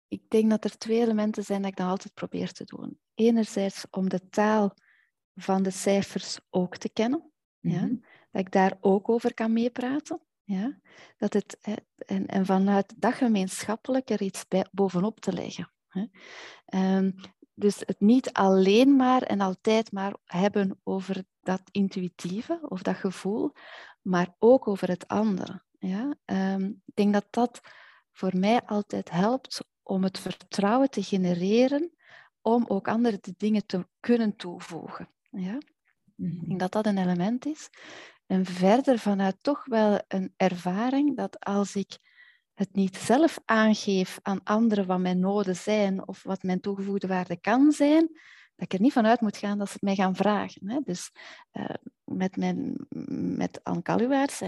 Ik 0.08 0.29
denk 0.29 0.49
dat 0.49 0.63
er 0.63 0.77
twee 0.77 1.01
elementen 1.01 1.43
zijn 1.43 1.62
dat 1.62 1.71
ik 1.71 1.77
dan 1.77 1.88
altijd 1.88 2.13
probeer 2.13 2.51
te 2.51 2.63
doen. 2.63 2.99
Enerzijds 3.13 3.86
om 3.91 4.10
de 4.10 4.29
taal 4.29 4.73
van 5.36 5.63
de 5.63 5.71
cijfers 5.71 6.39
ook 6.49 6.77
te 6.77 6.89
kennen. 6.89 7.31
ja? 7.60 7.86
Mhm. 7.86 7.95
Dat 8.31 8.41
ik 8.41 8.51
daar 8.51 8.77
ook 8.79 9.10
over 9.10 9.34
kan 9.34 9.53
meepraten. 9.53 10.19
Ja? 10.45 10.79
Dat 11.17 11.34
het, 11.34 11.58
en, 11.97 12.25
en 12.25 12.45
vanuit 12.45 12.93
dat 12.97 13.13
gemeenschappelijk 13.13 14.10
er 14.10 14.21
iets 14.21 14.47
bij, 14.47 14.65
bovenop 14.71 15.19
te 15.19 15.34
leggen. 15.34 15.71
Hè? 15.88 16.05
Um, 16.97 17.15
dus 17.53 17.79
het 17.79 17.99
niet 17.99 18.34
alleen 18.34 18.95
maar 18.95 19.21
en 19.21 19.41
altijd 19.41 19.91
maar 19.91 20.15
hebben 20.25 20.79
over 20.84 21.23
dat 21.41 21.62
intuïtieve 21.71 22.60
of 22.62 22.81
dat 22.81 22.95
gevoel, 22.95 23.51
maar 24.01 24.36
ook 24.39 24.67
over 24.67 24.88
het 24.88 25.08
andere. 25.08 25.63
Ja? 25.79 26.15
Um, 26.25 26.81
ik 26.86 26.95
denk 26.95 27.13
dat 27.13 27.27
dat 27.29 27.62
voor 28.12 28.38
mij 28.38 28.62
altijd 28.62 29.10
helpt 29.10 29.67
om 29.84 30.03
het 30.03 30.19
vertrouwen 30.19 30.89
te 30.89 31.03
genereren 31.03 31.91
om 32.41 32.65
ook 32.67 32.88
andere 32.88 33.19
dingen 33.38 33.65
te 33.65 33.88
kunnen 33.99 34.36
toevoegen. 34.36 35.10
Ja? 35.29 35.58
Ik 36.17 36.47
denk 36.47 36.60
dat 36.60 36.71
dat 36.71 36.86
een 36.86 36.97
element 36.97 37.45
is. 37.45 37.69
En 38.26 38.46
verder 38.46 39.00
vanuit 39.00 39.36
toch 39.42 39.66
wel 39.66 40.02
een 40.08 40.34
ervaring 40.38 41.18
dat 41.18 41.40
als 41.40 41.76
ik 41.76 41.98
het 42.54 42.74
niet 42.74 42.98
zelf 42.98 43.40
aangeef 43.46 44.20
aan 44.22 44.44
anderen 44.44 44.86
wat 44.86 45.00
mijn 45.00 45.20
noden 45.20 45.56
zijn 45.56 46.08
of 46.08 46.24
wat 46.24 46.44
mijn 46.44 46.60
toegevoegde 46.60 47.08
waarde 47.08 47.40
kan 47.40 47.72
zijn, 47.72 48.08
dat 48.56 48.66
ik 48.66 48.74
er 48.74 48.82
niet 48.82 48.94
vanuit 48.94 49.22
moet 49.22 49.38
gaan 49.38 49.58
dat 49.58 49.68
ze 49.68 49.74
het 49.74 49.82
mij 49.82 49.96
gaan 49.96 50.16
vragen. 50.16 50.70
Hè. 50.70 50.80
Dus 50.84 51.12
uh, 51.54 51.70
met, 52.04 52.38
mijn, 52.38 52.86
met 53.38 53.64
Anne 53.64 53.82
Kaluwaerts, 53.82 54.40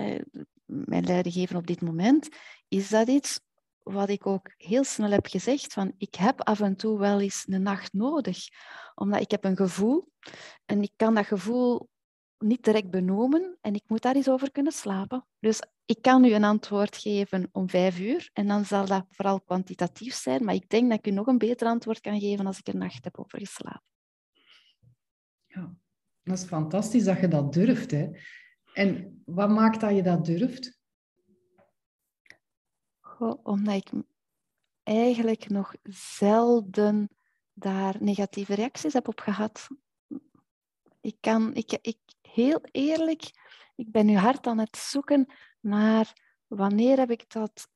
mijn 0.65 1.05
leidinggever 1.05 1.55
op 1.55 1.67
dit 1.67 1.81
moment, 1.81 2.29
is 2.67 2.89
dat 2.89 3.07
iets 3.07 3.39
wat 3.83 4.09
ik 4.09 4.25
ook 4.25 4.53
heel 4.57 4.83
snel 4.83 5.11
heb 5.11 5.25
gezegd, 5.27 5.73
van 5.73 5.93
ik 5.97 6.15
heb 6.15 6.41
af 6.41 6.59
en 6.59 6.75
toe 6.75 6.99
wel 6.99 7.21
eens 7.21 7.43
een 7.47 7.61
nacht 7.61 7.93
nodig, 7.93 8.37
omdat 8.95 9.21
ik 9.21 9.31
heb 9.31 9.43
een 9.43 9.55
gevoel 9.55 10.11
en 10.65 10.81
ik 10.81 10.91
kan 10.95 11.15
dat 11.15 11.25
gevoel 11.25 11.89
niet 12.39 12.63
direct 12.63 12.89
benoemen 12.89 13.57
en 13.61 13.73
ik 13.73 13.83
moet 13.87 14.01
daar 14.01 14.15
eens 14.15 14.29
over 14.29 14.51
kunnen 14.51 14.71
slapen. 14.71 15.25
Dus 15.39 15.61
ik 15.85 16.01
kan 16.01 16.23
u 16.23 16.33
een 16.33 16.43
antwoord 16.43 16.97
geven 16.97 17.49
om 17.51 17.69
vijf 17.69 17.99
uur 17.99 18.29
en 18.33 18.47
dan 18.47 18.65
zal 18.65 18.85
dat 18.85 19.05
vooral 19.09 19.41
kwantitatief 19.41 20.13
zijn, 20.13 20.43
maar 20.43 20.53
ik 20.53 20.69
denk 20.69 20.89
dat 20.89 20.97
ik 20.97 21.07
u 21.07 21.11
nog 21.11 21.27
een 21.27 21.37
beter 21.37 21.67
antwoord 21.67 21.99
kan 21.99 22.19
geven 22.19 22.45
als 22.45 22.59
ik 22.59 22.67
er 22.67 22.75
nacht 22.75 23.03
heb 23.03 23.19
over 23.19 23.39
geslapen. 23.39 23.91
Ja, 25.47 25.75
dat 26.23 26.37
is 26.37 26.43
fantastisch 26.43 27.03
dat 27.03 27.19
je 27.19 27.27
dat 27.27 27.53
durft. 27.53 27.91
Hè? 27.91 28.09
En 28.73 29.21
wat 29.25 29.49
maakt 29.49 29.81
dat 29.81 29.95
je 29.95 30.03
dat 30.03 30.25
durft? 30.25 30.79
Goh, 32.99 33.39
omdat 33.43 33.75
ik 33.75 33.91
eigenlijk 34.83 35.49
nog 35.49 35.73
zelden 36.17 37.09
daar 37.53 37.95
negatieve 37.99 38.55
reacties 38.55 38.93
heb 38.93 39.07
op 39.07 39.19
gehad. 39.19 39.67
Ik, 41.01 41.17
kan, 41.19 41.55
ik, 41.55 41.77
ik, 41.81 41.97
heel 42.37 42.59
eerlijk, 42.71 43.23
ik 43.75 43.91
ben 43.91 44.05
nu 44.05 44.15
hard 44.15 44.47
aan 44.47 44.57
het 44.57 44.77
zoeken 44.77 45.33
naar 45.59 46.13
wanneer 46.47 46.97
heb 46.97 47.11
ik 47.11 47.29
dat 47.31 47.67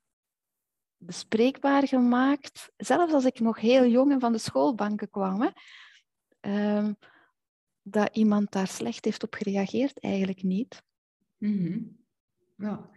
bespreekbaar 0.97 1.87
gemaakt. 1.87 2.71
Zelfs 2.77 3.13
als 3.13 3.25
ik 3.25 3.39
nog 3.39 3.59
heel 3.59 3.85
jong 3.85 4.11
en 4.11 4.19
van 4.19 4.31
de 4.31 4.37
schoolbanken 4.37 5.09
kwam, 5.09 5.41
hè, 5.41 5.49
ehm, 6.39 6.93
dat 7.81 8.15
iemand 8.15 8.51
daar 8.51 8.67
slecht 8.67 9.05
heeft 9.05 9.23
op 9.23 9.33
gereageerd, 9.33 9.99
eigenlijk 9.99 10.43
niet. 10.43 10.83
Mm 11.37 11.99
Ja, 12.55 12.89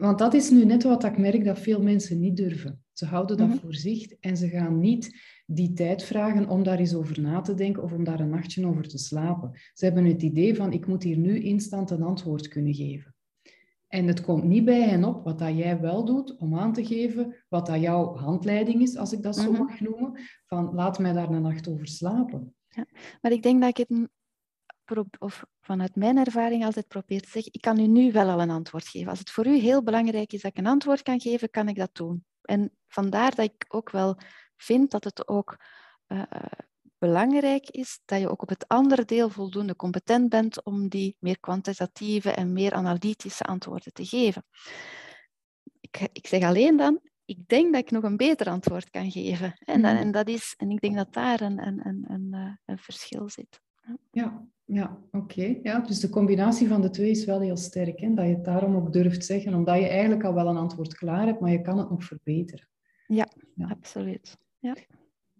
want 0.00 0.18
dat 0.18 0.34
is 0.34 0.50
nu 0.50 0.64
net 0.64 0.82
wat 0.82 1.04
ik 1.04 1.18
merk 1.18 1.44
dat 1.44 1.58
veel 1.58 1.82
mensen 1.82 2.20
niet 2.20 2.36
durven. 2.36 2.84
Ze 2.92 3.06
houden 3.06 3.36
dat 3.36 3.48
mhm. 3.48 3.58
voor 3.58 3.74
zich 3.74 4.12
en 4.12 4.36
ze 4.36 4.48
gaan 4.48 4.80
niet 4.80 5.20
die 5.46 5.72
tijd 5.72 6.04
vragen 6.04 6.48
om 6.48 6.62
daar 6.62 6.78
eens 6.78 6.94
over 6.94 7.20
na 7.20 7.40
te 7.40 7.54
denken 7.54 7.82
of 7.82 7.92
om 7.92 8.04
daar 8.04 8.20
een 8.20 8.30
nachtje 8.30 8.66
over 8.66 8.88
te 8.88 8.98
slapen. 8.98 9.50
Ze 9.74 9.84
hebben 9.84 10.04
het 10.04 10.22
idee 10.22 10.56
van 10.56 10.72
ik 10.72 10.86
moet 10.86 11.02
hier 11.02 11.16
nu 11.16 11.40
instant 11.40 11.90
een 11.90 12.02
antwoord 12.02 12.48
kunnen 12.48 12.74
geven. 12.74 13.14
En 13.88 14.06
het 14.06 14.20
komt 14.20 14.44
niet 14.44 14.64
bij 14.64 14.82
hen 14.82 15.04
op 15.04 15.24
wat 15.24 15.38
dat 15.38 15.56
jij 15.56 15.80
wel 15.80 16.04
doet 16.04 16.36
om 16.36 16.58
aan 16.58 16.72
te 16.72 16.86
geven 16.86 17.36
wat 17.48 17.66
dat 17.66 17.80
jouw 17.80 18.16
handleiding 18.16 18.82
is, 18.82 18.96
als 18.96 19.12
ik 19.12 19.22
dat 19.22 19.36
zo 19.36 19.50
Mhm. 19.50 19.62
mag 19.62 19.80
noemen, 19.80 20.20
van 20.46 20.74
laat 20.74 20.98
mij 20.98 21.12
daar 21.12 21.30
een 21.30 21.42
nacht 21.42 21.68
over 21.68 21.86
slapen. 21.86 22.54
Maar 23.20 23.32
ik 23.32 23.42
denk 23.42 23.60
dat 23.60 23.78
ik 23.78 23.88
het 23.88 24.08
of 25.18 25.44
vanuit 25.60 25.96
mijn 25.96 26.18
ervaring 26.18 26.64
altijd 26.64 26.88
probeer 26.88 27.20
te 27.20 27.28
zeggen, 27.30 27.52
ik 27.52 27.60
kan 27.60 27.78
u 27.78 27.86
nu 27.86 28.12
wel 28.12 28.28
al 28.30 28.40
een 28.40 28.50
antwoord 28.50 28.88
geven. 28.88 29.08
Als 29.08 29.18
het 29.18 29.30
voor 29.30 29.46
u 29.46 29.56
heel 29.58 29.82
belangrijk 29.82 30.32
is 30.32 30.40
dat 30.40 30.50
ik 30.50 30.58
een 30.58 30.66
antwoord 30.66 31.02
kan 31.02 31.20
geven, 31.20 31.50
kan 31.50 31.68
ik 31.68 31.76
dat 31.76 31.90
doen. 31.94 32.24
En 32.42 32.76
vandaar 32.88 33.34
dat 33.34 33.44
ik 33.44 33.64
ook 33.68 33.90
wel 33.90 34.16
vind 34.56 34.90
dat 34.90 35.04
het 35.04 35.28
ook 35.28 35.56
eh, 36.06 36.22
belangrijk 36.98 37.68
is 37.70 38.00
dat 38.04 38.20
je 38.20 38.28
ook 38.30 38.42
op 38.42 38.48
het 38.48 38.68
andere 38.68 39.04
deel 39.04 39.28
voldoende 39.30 39.76
competent 39.76 40.28
bent 40.28 40.64
om 40.64 40.88
die 40.88 41.16
meer 41.18 41.40
kwantitatieve 41.40 42.30
en 42.32 42.52
meer 42.52 42.72
analytische 42.72 43.44
antwoorden 43.44 43.92
te 43.92 44.04
geven. 44.04 44.44
Ik, 45.80 46.08
ik 46.12 46.26
zeg 46.26 46.42
alleen 46.42 46.76
dan, 46.76 47.00
ik 47.24 47.48
denk 47.48 47.72
dat 47.72 47.82
ik 47.82 47.90
nog 47.90 48.02
een 48.02 48.16
beter 48.16 48.46
antwoord 48.48 48.90
kan 48.90 49.10
geven. 49.10 49.54
En, 49.58 49.82
dan- 49.82 49.92
Mhm. 49.94 50.02
en, 50.02 50.10
dat 50.12 50.28
is, 50.28 50.54
en 50.56 50.70
ik 50.70 50.80
denk 50.80 50.96
dat 50.96 51.12
daar 51.12 51.40
een, 51.40 51.66
een, 51.66 51.86
een, 51.86 52.04
een, 52.08 52.28
eh, 52.32 52.52
een 52.64 52.78
verschil 52.78 53.28
zit. 53.28 53.60
Ja, 54.10 54.48
ja 54.64 54.98
oké. 55.10 55.58
Ja, 55.62 55.80
dus 55.80 56.00
de 56.00 56.08
combinatie 56.08 56.68
van 56.68 56.80
de 56.80 56.90
twee 56.90 57.10
is 57.10 57.24
wel 57.24 57.40
heel 57.40 57.56
sterk. 57.56 58.00
Hè? 58.00 58.14
Dat 58.14 58.24
je 58.26 58.34
het 58.34 58.44
daarom 58.44 58.76
ook 58.76 58.92
durft 58.92 59.24
zeggen, 59.24 59.54
omdat 59.54 59.78
je 59.78 59.88
eigenlijk 59.88 60.24
al 60.24 60.34
wel 60.34 60.46
een 60.48 60.56
antwoord 60.56 60.94
klaar 60.94 61.26
hebt, 61.26 61.40
maar 61.40 61.50
je 61.52 61.60
kan 61.60 61.78
het 61.78 61.90
nog 61.90 62.04
verbeteren. 62.04 62.68
Ja. 63.06 63.28
Absoluut. 63.68 64.38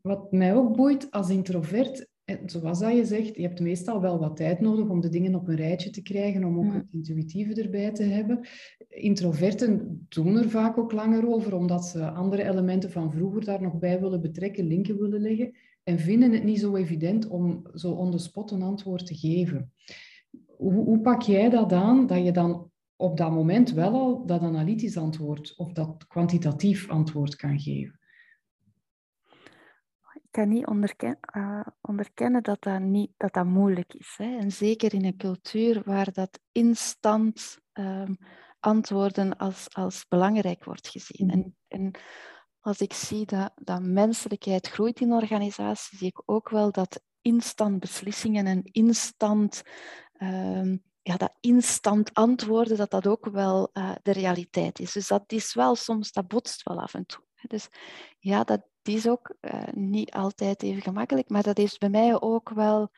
Wat 0.03 0.33
mij 0.33 0.55
ook 0.55 0.77
boeit 0.77 1.11
als 1.11 1.31
introvert, 1.31 2.07
en 2.25 2.39
zoals 2.51 2.79
dat 2.79 2.97
je 2.97 3.05
zegt, 3.05 3.37
je 3.37 3.43
hebt 3.43 3.61
meestal 3.61 4.01
wel 4.01 4.19
wat 4.19 4.37
tijd 4.37 4.61
nodig 4.61 4.89
om 4.89 5.01
de 5.01 5.09
dingen 5.09 5.35
op 5.35 5.49
een 5.49 5.57
rijtje 5.57 5.91
te 5.91 6.03
krijgen, 6.03 6.45
om 6.45 6.59
ook 6.59 6.65
Mm. 6.65 6.73
het 6.75 6.87
intuïtieve 6.93 7.63
erbij 7.63 7.91
te 7.93 8.03
hebben. 8.03 8.41
Introverten 8.89 10.07
doen 10.09 10.37
er 10.37 10.51
vaak 10.51 10.79
ook 10.79 10.93
langer 10.93 11.29
over, 11.29 11.55
omdat 11.55 11.85
ze 11.85 12.11
andere 12.11 12.45
elementen 12.49 12.91
van 12.91 13.13
vroeger 13.13 13.45
daar 13.45 13.63
nog 13.63 13.79
bij 13.79 14.01
willen 14.01 14.21
betrekken, 14.21 14.67
linken 14.67 14.99
willen 14.99 15.21
leggen, 15.21 15.55
en 15.83 15.99
vinden 15.99 16.33
het 16.33 16.45
niet 16.45 16.61
zo 16.61 16.77
evident 16.77 17.29
om 17.29 17.67
zo 17.75 17.93
on 17.93 18.11
the 18.11 18.19
spot 18.19 18.51
een 18.51 18.63
antwoord 18.63 19.07
te 19.07 19.15
geven. 19.15 19.73
Hoe, 20.57 20.73
hoe 20.73 21.01
pak 21.01 21.23
jij 21.23 21.51
dat 21.51 21.73
aan, 21.73 22.07
dat 22.07 22.25
je 22.25 22.33
dan 22.33 22.71
op 22.97 23.17
dat 23.17 23.31
moment 23.31 23.73
wel 23.73 23.93
al 23.93 24.27
dat 24.27 24.41
analytisch 24.41 24.97
antwoord 24.97 25.57
of 25.57 25.73
dat 25.73 26.07
kwantitatief 26.07 26.89
antwoord 26.89 27.37
kan 27.37 27.61
geven? 27.61 28.01
Ik 30.13 30.39
kan 30.39 30.49
niet 30.49 30.67
onderken, 30.67 31.19
eh, 31.21 31.67
onderkennen 31.81 32.43
dat 32.43 32.63
dat, 32.63 32.81
niet, 32.81 33.11
dat 33.17 33.33
dat 33.33 33.47
moeilijk 33.47 33.95
is. 33.95 34.15
Hè. 34.17 34.39
En 34.39 34.51
zeker 34.51 34.95
in 34.95 35.05
een 35.05 35.17
cultuur 35.17 35.83
waar 35.85 36.13
dat 36.13 36.41
instant 36.53 37.59
ehm, 37.73 38.15
antwoorden 38.61 39.37
als, 39.37 39.75
als 39.75 40.07
belangrijk 40.09 40.65
wordt 40.65 40.89
gezien. 40.89 41.31
En, 41.31 41.57
en 41.69 41.91
als 42.63 42.81
ik 42.81 42.93
zie 42.93 43.27
dat, 43.27 43.53
dat 43.57 43.83
menselijkheid 43.83 44.69
groeit 44.69 45.01
in 45.01 45.13
organisaties, 45.13 45.99
zie 45.99 46.09
ik 46.09 46.23
ook 46.25 46.49
wel 46.49 46.73
dat 46.73 47.03
instant 47.21 47.81
beslissingen 47.81 48.47
en 48.47 48.63
instant, 48.65 49.63
ehm, 50.13 50.77
ja, 51.03 51.17
dat 51.17 51.37
instant 51.41 52.15
antwoorden, 52.15 52.77
dat 52.77 52.91
dat 52.91 53.07
ook 53.07 53.27
wel 53.27 53.71
eh, 53.73 53.93
de 54.03 54.13
realiteit 54.13 54.79
is. 54.79 54.93
Dus 54.93 55.09
dat 55.09 55.33
is 55.33 55.55
wel 55.55 55.75
soms, 55.75 56.13
dat 56.13 56.29
botst 56.29 56.63
wel 56.63 56.81
af 56.81 56.95
en 56.95 57.07
toe. 57.07 57.25
Dus 57.43 57.69
ja, 58.19 58.45
dat 58.45 58.63
is 58.83 59.09
ook 59.09 59.37
eh, 59.41 59.73
niet 59.73 60.13
altijd 60.13 60.63
even 60.63 60.83
gemakkelijk, 60.83 61.29
maar 61.29 61.43
dat 61.43 61.59
is 61.59 61.79
bij 61.79 61.91
mij 61.91 62.21
ook 62.21 62.49
wel 62.49 62.91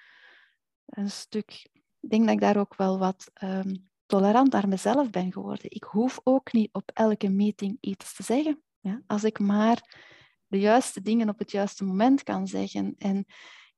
een 0.86 1.10
stuk. 1.10 1.68
Ik 2.00 2.10
denk 2.10 2.24
dat 2.24 2.34
ik 2.34 2.40
daar 2.40 2.56
ook 2.56 2.76
wel 2.76 2.98
wat 2.98 3.30
ehm, 3.34 3.74
tolerant 4.06 4.52
naar 4.52 4.68
mezelf 4.68 5.10
ben 5.10 5.32
geworden. 5.32 5.70
Ik 5.70 5.84
hoef 5.84 6.20
ook 6.22 6.52
niet 6.52 6.72
op 6.72 6.90
elke 6.94 7.28
meeting 7.28 7.78
iets 7.80 8.14
te 8.14 8.22
zeggen. 8.22 8.62
Ja? 8.84 9.02
Als 9.06 9.24
ik 9.24 9.38
maar 9.38 10.02
de 10.46 10.58
juiste 10.58 11.02
dingen 11.02 11.28
op 11.28 11.38
het 11.38 11.50
juiste 11.50 11.84
moment 11.84 12.22
kan 12.22 12.46
zeggen. 12.46 12.94
En 12.98 13.26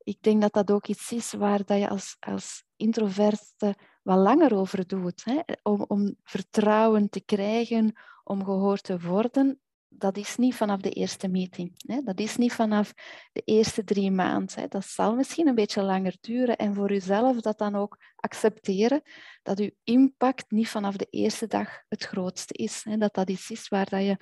ik 0.03 0.23
denk 0.23 0.41
dat 0.41 0.53
dat 0.53 0.71
ook 0.71 0.87
iets 0.87 1.13
is 1.13 1.33
waar 1.33 1.65
dat 1.65 1.79
je 1.79 1.89
als, 1.89 2.17
als 2.21 2.65
introverte 2.77 3.75
wat 4.03 4.19
langer 4.19 4.55
over 4.55 4.87
doet. 4.87 5.25
Hè? 5.25 5.41
Om, 5.63 5.85
om 5.89 6.17
vertrouwen 6.23 7.09
te 7.09 7.21
krijgen, 7.21 7.93
om 8.25 8.45
gehoord 8.45 8.83
te 8.83 9.01
worden. 9.01 9.61
Dat 9.89 10.17
is 10.17 10.37
niet 10.37 10.55
vanaf 10.55 10.81
de 10.81 10.91
eerste 10.91 11.29
meeting. 11.29 11.73
Hè? 11.77 12.01
Dat 12.03 12.21
is 12.21 12.37
niet 12.37 12.53
vanaf 12.53 12.93
de 13.33 13.43
eerste 13.45 13.85
drie 13.85 14.11
maanden. 14.11 14.71
Dat 14.71 14.85
zal 14.85 15.15
misschien 15.15 15.47
een 15.47 15.55
beetje 15.55 15.83
langer 15.83 16.17
duren. 16.21 16.57
En 16.57 16.75
voor 16.75 16.93
uzelf 16.93 17.41
dat 17.41 17.59
dan 17.59 17.75
ook 17.75 17.99
accepteren 18.17 19.03
dat 19.43 19.59
uw 19.59 19.71
impact 19.85 20.51
niet 20.51 20.69
vanaf 20.69 20.97
de 20.97 21.07
eerste 21.11 21.47
dag 21.47 21.83
het 21.89 22.05
grootste 22.05 22.55
is. 22.55 22.85
Hè? 22.85 22.97
Dat 22.97 23.15
dat 23.15 23.31
iets 23.31 23.51
is 23.51 23.69
waar 23.69 23.89
dat 23.89 24.03
je 24.03 24.17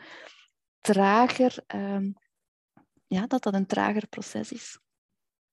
trager, 0.85 1.65
ehm, 1.67 2.13
ja, 3.07 3.27
dat 3.27 3.43
dat 3.43 3.55
een 3.55 3.67
trager 3.67 4.07
proces 4.09 4.53
is. 4.53 4.79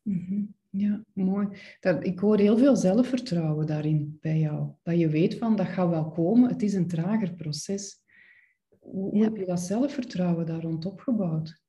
Mhm. 0.02 0.44
Ja, 0.70 1.04
mooi. 1.14 1.48
Dat, 1.80 2.06
ik 2.06 2.20
hoor 2.20 2.38
heel 2.38 2.58
veel 2.58 2.76
zelfvertrouwen 2.76 3.66
daarin 3.68 4.18
bij 4.22 4.40
jou. 4.40 4.72
Dat 4.84 5.00
je 5.00 5.10
weet 5.10 5.38
van, 5.38 5.56
dat 5.56 5.68
gaat 5.68 5.90
wel 5.90 6.10
komen. 6.12 6.50
Het 6.50 6.62
is 6.62 6.74
een 6.74 6.88
trager 6.88 7.34
proces. 7.34 8.00
Hoe, 8.80 9.10
hoe 9.10 9.18
Ja. 9.18 9.24
heb 9.24 9.36
je 9.38 9.46
dat 9.46 9.60
zelfvertrouwen 9.60 10.46
daar 10.46 10.62
rond 10.62 10.86
opgebouwd? 10.86 11.62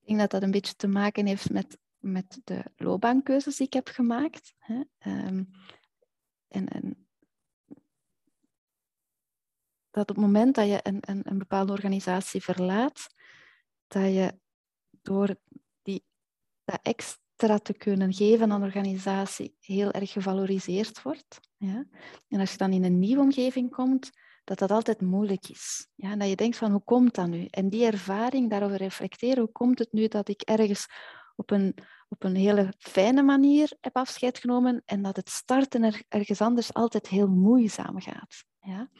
Ik 0.00 0.06
denk 0.06 0.18
dat 0.18 0.30
dat 0.30 0.42
een 0.42 0.50
beetje 0.50 0.74
te 0.74 0.86
maken 0.88 1.26
heeft 1.26 1.50
met, 1.50 1.78
met 1.98 2.40
de 2.44 2.64
loopbaankeuzes 2.76 3.56
die 3.56 3.66
ik 3.66 3.72
heb 3.72 3.88
gemaakt. 3.88 4.54
Hè. 4.58 4.82
Ehm, 4.98 5.44
en, 6.48 6.68
en 6.68 7.05
dat 9.96 10.10
op 10.10 10.16
het 10.16 10.24
moment 10.24 10.54
dat 10.54 10.66
je 10.66 10.80
een, 10.82 10.98
een, 11.00 11.20
een 11.24 11.38
bepaalde 11.38 11.72
organisatie 11.72 12.42
verlaat, 12.42 13.06
dat 13.86 14.02
je 14.02 14.38
door 15.02 15.36
die, 15.82 16.04
dat 16.64 16.78
extra 16.82 17.58
te 17.58 17.72
kunnen 17.72 18.14
geven 18.14 18.52
aan 18.52 18.60
de 18.60 18.66
organisatie 18.66 19.56
heel 19.60 19.90
erg 19.90 20.12
gevaloriseerd 20.12 21.02
wordt. 21.02 21.40
Ja? 21.56 21.86
En 22.28 22.40
als 22.40 22.50
je 22.50 22.56
dan 22.56 22.72
in 22.72 22.84
een 22.84 22.98
nieuwe 22.98 23.22
omgeving 23.22 23.70
komt, 23.70 24.10
dat 24.44 24.58
dat 24.58 24.70
altijd 24.70 25.00
moeilijk 25.00 25.48
is. 25.48 25.88
Ja? 25.94 26.10
En 26.10 26.18
dat 26.18 26.28
je 26.28 26.36
denkt 26.36 26.56
van, 26.56 26.70
hoe 26.70 26.84
komt 26.84 27.14
dat 27.14 27.28
nu? 27.28 27.44
En 27.44 27.68
die 27.68 27.86
ervaring, 27.86 28.50
daarover 28.50 28.76
reflecteren, 28.76 29.38
hoe 29.38 29.52
komt 29.52 29.78
het 29.78 29.92
nu 29.92 30.08
dat 30.08 30.28
ik 30.28 30.40
ergens 30.40 30.86
op 31.36 31.50
een, 31.50 31.74
op 32.08 32.24
een 32.24 32.36
hele 32.36 32.72
fijne 32.78 33.22
manier 33.22 33.72
heb 33.80 33.96
afscheid 33.96 34.38
genomen 34.38 34.82
en 34.84 35.02
dat 35.02 35.16
het 35.16 35.30
starten 35.30 35.82
er, 35.82 36.02
ergens 36.08 36.40
anders 36.40 36.74
altijd 36.74 37.08
heel 37.08 37.28
moeizaam 37.28 38.00
gaat. 38.00 38.44
Ja? 38.60 38.90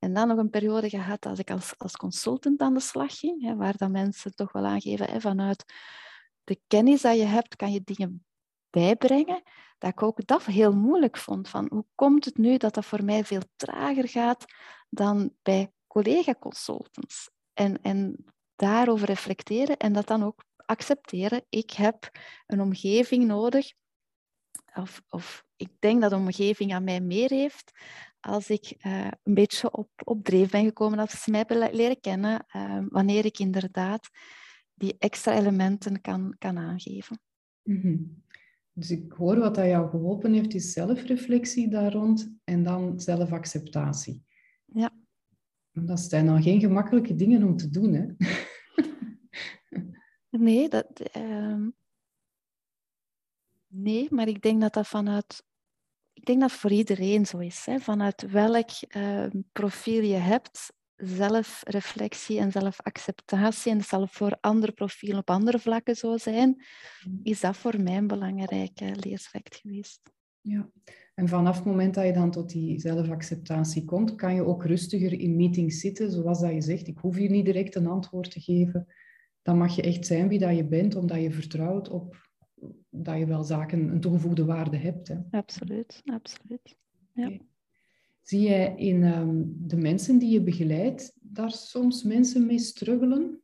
En 0.00 0.14
dan 0.14 0.28
nog 0.28 0.38
een 0.38 0.50
periode 0.50 0.88
gehad 0.88 1.26
als 1.26 1.38
ik 1.38 1.50
als, 1.50 1.74
als 1.78 1.96
consultant 1.96 2.60
aan 2.60 2.74
de 2.74 2.80
slag 2.80 3.18
ging, 3.18 3.42
hè, 3.42 3.56
waar 3.56 3.76
dat 3.76 3.90
mensen 3.90 4.34
toch 4.34 4.52
wel 4.52 4.64
aangeven, 4.64 5.10
hè, 5.10 5.20
vanuit 5.20 5.64
de 6.44 6.60
kennis 6.66 7.02
dat 7.02 7.16
je 7.16 7.24
hebt, 7.24 7.56
kan 7.56 7.72
je 7.72 7.82
dingen 7.84 8.24
bijbrengen, 8.70 9.42
dat 9.78 9.90
ik 9.90 10.02
ook 10.02 10.26
dat 10.26 10.44
heel 10.44 10.72
moeilijk 10.72 11.16
vond. 11.16 11.48
Van, 11.48 11.66
hoe 11.70 11.84
komt 11.94 12.24
het 12.24 12.38
nu 12.38 12.56
dat 12.56 12.74
dat 12.74 12.84
voor 12.84 13.04
mij 13.04 13.24
veel 13.24 13.42
trager 13.56 14.08
gaat 14.08 14.44
dan 14.88 15.34
bij 15.42 15.72
collega-consultants? 15.86 17.30
En, 17.52 17.82
en 17.82 18.24
daarover 18.56 19.06
reflecteren 19.06 19.76
en 19.76 19.92
dat 19.92 20.06
dan 20.06 20.22
ook 20.22 20.44
accepteren. 20.56 21.44
Ik 21.48 21.70
heb 21.70 22.10
een 22.46 22.60
omgeving 22.60 23.26
nodig, 23.26 23.72
of, 24.74 25.02
of 25.08 25.44
ik 25.56 25.70
denk 25.78 26.00
dat 26.00 26.10
de 26.10 26.16
omgeving 26.16 26.74
aan 26.74 26.84
mij 26.84 27.00
meer 27.00 27.30
heeft, 27.30 27.72
als 28.20 28.50
ik 28.50 28.74
uh, 28.86 29.08
een 29.22 29.34
beetje 29.34 29.72
op, 29.72 29.90
op 30.04 30.24
dreef 30.24 30.50
ben 30.50 30.64
gekomen, 30.64 30.98
als 30.98 31.22
ze 31.22 31.30
mij 31.30 31.44
hebben 31.46 31.74
leren 31.74 32.00
kennen, 32.00 32.46
uh, 32.56 32.84
wanneer 32.88 33.24
ik 33.24 33.38
inderdaad 33.38 34.08
die 34.74 34.96
extra 34.98 35.32
elementen 35.32 36.00
kan, 36.00 36.34
kan 36.38 36.58
aangeven. 36.58 37.20
Mm 37.62 37.80
-hmm. 37.80 38.22
Dus 38.72 38.90
ik 38.90 39.12
hoor 39.12 39.38
wat 39.38 39.54
dat 39.54 39.66
jou 39.66 39.90
geholpen 39.90 40.32
heeft, 40.32 40.54
is 40.54 40.72
zelfreflectie 40.72 41.68
daar 41.68 41.92
rond 41.92 42.32
en 42.44 42.62
dan 42.62 43.00
zelfacceptatie. 43.00 44.24
Ja. 44.64 44.92
Dat 45.72 46.00
zijn 46.00 46.26
dan 46.26 46.42
geen 46.42 46.60
gemakkelijke 46.60 47.14
dingen 47.14 47.42
om 47.42 47.56
te 47.56 47.70
doen, 47.70 47.92
hè? 47.92 48.06
nee, 50.46 50.68
dat, 50.68 51.10
uh, 51.16 51.66
nee, 53.66 54.06
maar 54.10 54.28
ik 54.28 54.42
denk 54.42 54.60
dat 54.60 54.72
dat 54.72 54.86
vanuit 54.86 55.44
ik 56.20 56.26
denk 56.26 56.40
dat 56.40 56.52
voor 56.52 56.70
iedereen 56.70 57.26
zo 57.26 57.38
is. 57.38 57.64
Hè? 57.66 57.78
Vanuit 57.78 58.30
welk 58.30 58.70
uh, 58.96 59.26
profiel 59.52 60.02
je 60.02 60.14
hebt, 60.14 60.72
zelfreflectie 60.96 62.38
en 62.38 62.52
zelfacceptatie, 62.52 63.72
en 63.72 63.78
dat 63.78 63.86
zal 63.86 64.06
voor 64.06 64.38
andere 64.40 64.72
profielen 64.72 65.18
op 65.18 65.30
andere 65.30 65.58
vlakken 65.58 65.96
zo 65.96 66.16
zijn, 66.16 66.64
is 67.22 67.40
dat 67.40 67.56
voor 67.56 67.82
mij 67.82 67.96
een 67.96 68.06
belangrijke 68.06 68.84
leereffect 68.84 69.56
geweest. 69.56 70.00
Ja, 70.40 70.70
en 71.14 71.28
vanaf 71.28 71.56
het 71.56 71.64
moment 71.64 71.94
dat 71.94 72.04
je 72.04 72.12
dan 72.12 72.30
tot 72.30 72.50
die 72.50 72.80
zelfacceptatie 72.80 73.84
komt, 73.84 74.14
kan 74.14 74.34
je 74.34 74.44
ook 74.44 74.64
rustiger 74.64 75.12
in 75.12 75.36
meetings 75.36 75.80
zitten, 75.80 76.10
zoals 76.10 76.40
dat 76.40 76.52
je 76.52 76.60
zegt. 76.60 76.86
Ik 76.86 76.98
hoef 76.98 77.16
hier 77.16 77.30
niet 77.30 77.44
direct 77.44 77.74
een 77.74 77.86
antwoord 77.86 78.30
te 78.30 78.40
geven. 78.40 78.86
Dan 79.42 79.58
mag 79.58 79.76
je 79.76 79.82
echt 79.82 80.06
zijn 80.06 80.28
wie 80.28 80.38
dat 80.38 80.56
je 80.56 80.66
bent, 80.66 80.94
omdat 80.94 81.20
je 81.20 81.30
vertrouwt 81.30 81.88
op 81.88 82.29
dat 82.90 83.18
je 83.18 83.26
wel 83.26 83.42
zaken 83.42 83.88
een 83.88 84.00
toegevoegde 84.00 84.44
waarde 84.44 84.76
hebt. 84.76 85.08
Hè. 85.08 85.16
Absoluut, 85.30 86.02
absoluut. 86.04 86.76
Ja. 87.12 87.26
Okay. 87.26 87.48
Zie 88.22 88.40
jij 88.40 88.76
in 88.76 89.02
ehm, 89.02 89.42
de 89.46 89.76
mensen 89.76 90.18
die 90.18 90.30
je 90.30 90.42
begeleidt 90.42 91.16
daar 91.20 91.52
soms 91.52 92.02
mensen 92.02 92.46
mee 92.46 92.58
struggelen? 92.58 93.42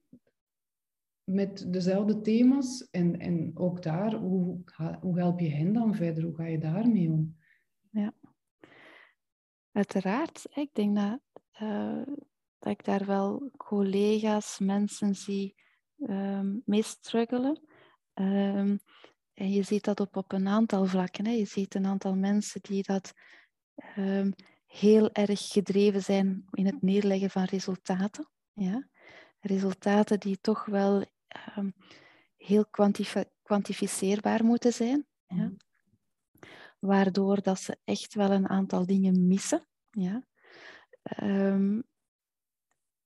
Met 1.24 1.72
dezelfde 1.72 2.20
thema's? 2.20 2.88
En, 2.90 3.18
en 3.18 3.50
ook 3.54 3.82
daar, 3.82 4.14
hoe, 4.14 4.60
hoe 5.00 5.18
help 5.18 5.40
je 5.40 5.48
hen 5.48 5.72
dan 5.72 5.94
verder? 5.94 6.24
Hoe 6.24 6.34
ga 6.34 6.46
je 6.46 6.58
daarmee 6.58 7.10
om? 7.10 7.36
Ja, 7.90 8.14
uiteraard. 9.72 10.46
Ik 10.54 10.70
denk 10.72 10.96
dat, 10.96 11.20
uh, 11.62 12.06
dat 12.58 12.72
ik 12.72 12.84
daar 12.84 13.06
wel 13.06 13.50
collega's, 13.56 14.58
mensen 14.58 15.14
zie 15.14 15.54
um, 15.98 16.62
mee 16.64 16.82
struggelen. 16.82 17.60
Um, 18.14 18.78
en 19.36 19.50
je 19.50 19.62
ziet 19.62 19.84
dat 19.84 20.00
op, 20.00 20.16
op 20.16 20.32
een 20.32 20.48
aantal 20.48 20.86
vlakken. 20.86 21.26
Hè. 21.26 21.32
Je 21.32 21.44
ziet 21.44 21.74
een 21.74 21.86
aantal 21.86 22.14
mensen 22.14 22.60
die 22.62 22.82
dat 22.82 23.12
um, 23.96 24.34
heel 24.66 25.12
erg 25.12 25.48
gedreven 25.48 26.02
zijn 26.02 26.44
in 26.50 26.66
het 26.66 26.82
neerleggen 26.82 27.30
van 27.30 27.44
resultaten. 27.44 28.28
Ja? 28.52 28.88
Resultaten 29.40 30.20
die 30.20 30.40
toch 30.40 30.64
wel 30.64 31.04
um, 31.56 31.74
heel 32.36 32.66
kwantif 32.66 33.24
kwantificeerbaar 33.42 34.44
moeten 34.44 34.72
zijn. 34.72 35.06
Ja? 35.26 35.44
Mhm. 35.44 35.54
Waardoor 36.78 37.42
dat 37.42 37.60
ze 37.60 37.78
echt 37.84 38.14
wel 38.14 38.30
een 38.30 38.48
aantal 38.48 38.86
dingen 38.86 39.26
missen. 39.26 39.66
Ja? 39.90 40.26
Um, 41.22 41.84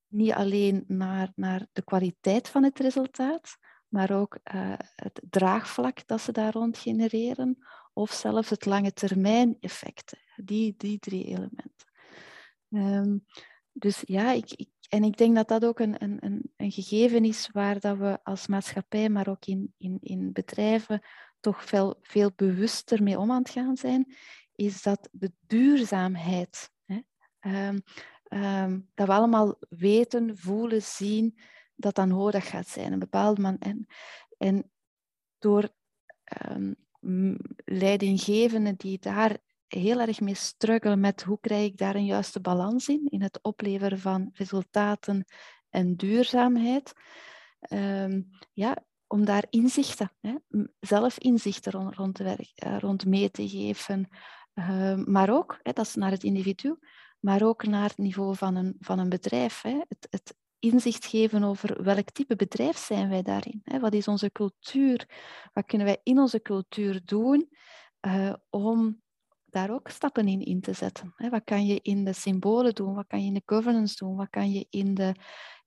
niet 0.06 0.32
alleen 0.32 0.84
naar, 0.86 1.32
naar 1.34 1.66
de 1.72 1.84
kwaliteit 1.84 2.48
van 2.48 2.62
het 2.62 2.78
resultaat, 2.78 3.56
maar 3.90 4.10
ook 4.10 4.38
uh, 4.54 4.74
het 4.94 5.20
draagvlak 5.30 6.06
dat 6.06 6.20
ze 6.20 6.32
daar 6.32 6.52
rond 6.52 6.78
genereren, 6.78 7.58
of 7.92 8.10
zelfs 8.10 8.50
het 8.50 8.64
lange 8.64 8.92
termijn 8.92 9.56
effect. 9.60 10.12
Die, 10.36 10.74
die 10.76 10.98
drie 10.98 11.24
elementen. 11.24 11.88
Um, 12.68 13.24
dus 13.72 14.02
ja, 14.04 14.32
ik, 14.32 14.52
ik, 14.52 14.68
en 14.88 15.04
ik 15.04 15.16
denk 15.16 15.34
dat 15.34 15.48
dat 15.48 15.64
ook 15.64 15.78
een, 15.78 16.02
een, 16.02 16.42
een 16.56 16.72
gegeven 16.72 17.24
is 17.24 17.48
waar 17.52 17.80
dat 17.80 17.96
we 17.96 18.18
als 18.22 18.46
maatschappij, 18.46 19.08
maar 19.08 19.28
ook 19.28 19.46
in, 19.46 19.74
in, 19.78 19.98
in 20.00 20.32
bedrijven, 20.32 21.00
toch 21.40 21.64
veel, 21.64 21.98
veel 22.02 22.32
bewuster 22.36 23.02
mee 23.02 23.18
om 23.18 23.30
aan 23.30 23.42
het 23.42 23.50
gaan 23.50 23.76
zijn, 23.76 24.14
is 24.54 24.82
dat 24.82 25.08
de 25.12 25.32
duurzaamheid, 25.46 26.70
hè, 26.84 27.00
um, 27.68 27.82
um, 28.28 28.88
dat 28.94 29.06
we 29.06 29.12
allemaal 29.12 29.56
weten, 29.68 30.36
voelen, 30.36 30.82
zien, 30.82 31.38
dat 31.80 31.94
dat 31.94 32.06
nodig 32.06 32.48
gaat 32.48 32.68
zijn. 32.68 32.92
Een 32.92 32.98
bepaald 32.98 33.38
man. 33.38 33.58
En, 33.58 33.86
en 34.38 34.70
door 35.38 35.68
um, 36.50 36.76
leidinggevenden 37.64 38.76
die 38.76 38.98
daar 38.98 39.38
heel 39.66 40.00
erg 40.00 40.20
mee 40.20 40.34
struggelen 40.34 41.00
met 41.00 41.22
hoe 41.22 41.38
krijg 41.40 41.66
ik 41.66 41.76
daar 41.76 41.94
een 41.94 42.04
juiste 42.04 42.40
balans 42.40 42.88
in, 42.88 43.06
in 43.08 43.22
het 43.22 43.38
opleveren 43.42 43.98
van 43.98 44.30
resultaten 44.32 45.24
en 45.68 45.96
duurzaamheid. 45.96 46.92
Um, 47.72 48.30
ja, 48.52 48.84
om 49.06 49.24
daar 49.24 49.46
inzichten, 49.50 50.12
hè, 50.20 50.34
zelf 50.80 51.18
inzichten 51.18 51.72
rond, 51.72 51.94
rond, 51.94 52.18
werk, 52.18 52.52
uh, 52.64 52.78
rond 52.78 53.06
mee 53.06 53.30
te 53.30 53.48
geven. 53.48 54.08
Uh, 54.54 54.94
maar 55.04 55.30
ook, 55.30 55.58
hè, 55.62 55.72
dat 55.72 55.86
is 55.86 55.94
naar 55.94 56.10
het 56.10 56.24
individu, 56.24 56.78
maar 57.20 57.42
ook 57.42 57.66
naar 57.66 57.88
het 57.88 57.98
niveau 57.98 58.36
van 58.36 58.56
een, 58.56 58.76
van 58.78 58.98
een 58.98 59.08
bedrijf. 59.08 59.62
Hè. 59.62 59.80
Het, 59.88 60.06
het 60.10 60.36
inzicht 60.60 61.06
geven 61.06 61.42
over 61.42 61.82
welk 61.82 62.10
type 62.10 62.36
bedrijf 62.36 62.76
zijn 62.76 63.08
wij 63.08 63.22
daarin. 63.22 63.60
Hè? 63.64 63.80
Wat 63.80 63.94
is 63.94 64.08
onze 64.08 64.32
cultuur? 64.32 65.08
Wat 65.52 65.66
kunnen 65.66 65.86
wij 65.86 66.00
in 66.02 66.18
onze 66.18 66.42
cultuur 66.42 67.00
doen 67.04 67.48
uh, 68.06 68.34
om 68.50 69.02
daar 69.44 69.70
ook 69.70 69.88
stappen 69.88 70.28
in 70.28 70.40
in 70.44 70.60
te 70.60 70.72
zetten? 70.72 71.12
Hè? 71.16 71.28
Wat 71.28 71.44
kan 71.44 71.66
je 71.66 71.80
in 71.80 72.04
de 72.04 72.12
symbolen 72.12 72.74
doen? 72.74 72.94
Wat 72.94 73.06
kan 73.06 73.20
je 73.20 73.26
in 73.26 73.34
de 73.34 73.42
governance 73.46 73.96
doen? 73.96 74.16
Wat 74.16 74.30
kan 74.30 74.52
je 74.52 74.66
in 74.70 74.94
de, 74.94 75.14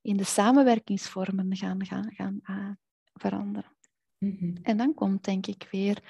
in 0.02 0.18
de 0.18 0.24
samenwerkingsvormen 0.24 1.56
gaan, 1.56 1.86
gaan, 1.86 2.12
gaan 2.14 2.40
uh, 2.44 2.70
veranderen? 3.14 3.72
Mm 4.18 4.38
-hmm. 4.40 4.58
En 4.62 4.78
dan 4.78 4.94
komt 4.94 5.24
denk 5.24 5.48
ik 5.48 5.68
weer 5.72 6.04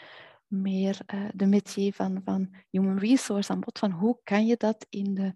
meer 0.48 1.00
uh, 1.14 1.30
de 1.34 1.46
métier 1.46 1.94
van, 1.94 2.22
van 2.26 2.56
human 2.70 2.98
resource 2.98 3.52
aan 3.52 3.60
bod. 3.60 3.80
Van 3.80 3.92
hoe 3.92 4.20
kan 4.24 4.46
je 4.46 4.56
dat 4.58 4.86
in 4.90 5.14
de 5.14 5.32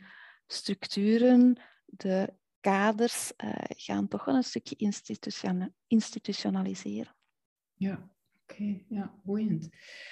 structuren, 0.47 1.61
de 1.85 2.33
kaders 2.67 3.31
uh, 3.43 3.53
gaan 3.67 4.07
toch 4.07 4.25
wel 4.25 4.35
een 4.35 4.43
stukje 4.43 4.75
institutionaliseren. 5.87 7.15
Ja, 7.73 8.09
oké. 8.43 8.83
Ja, 8.87 9.19
boeiend. 9.23 9.69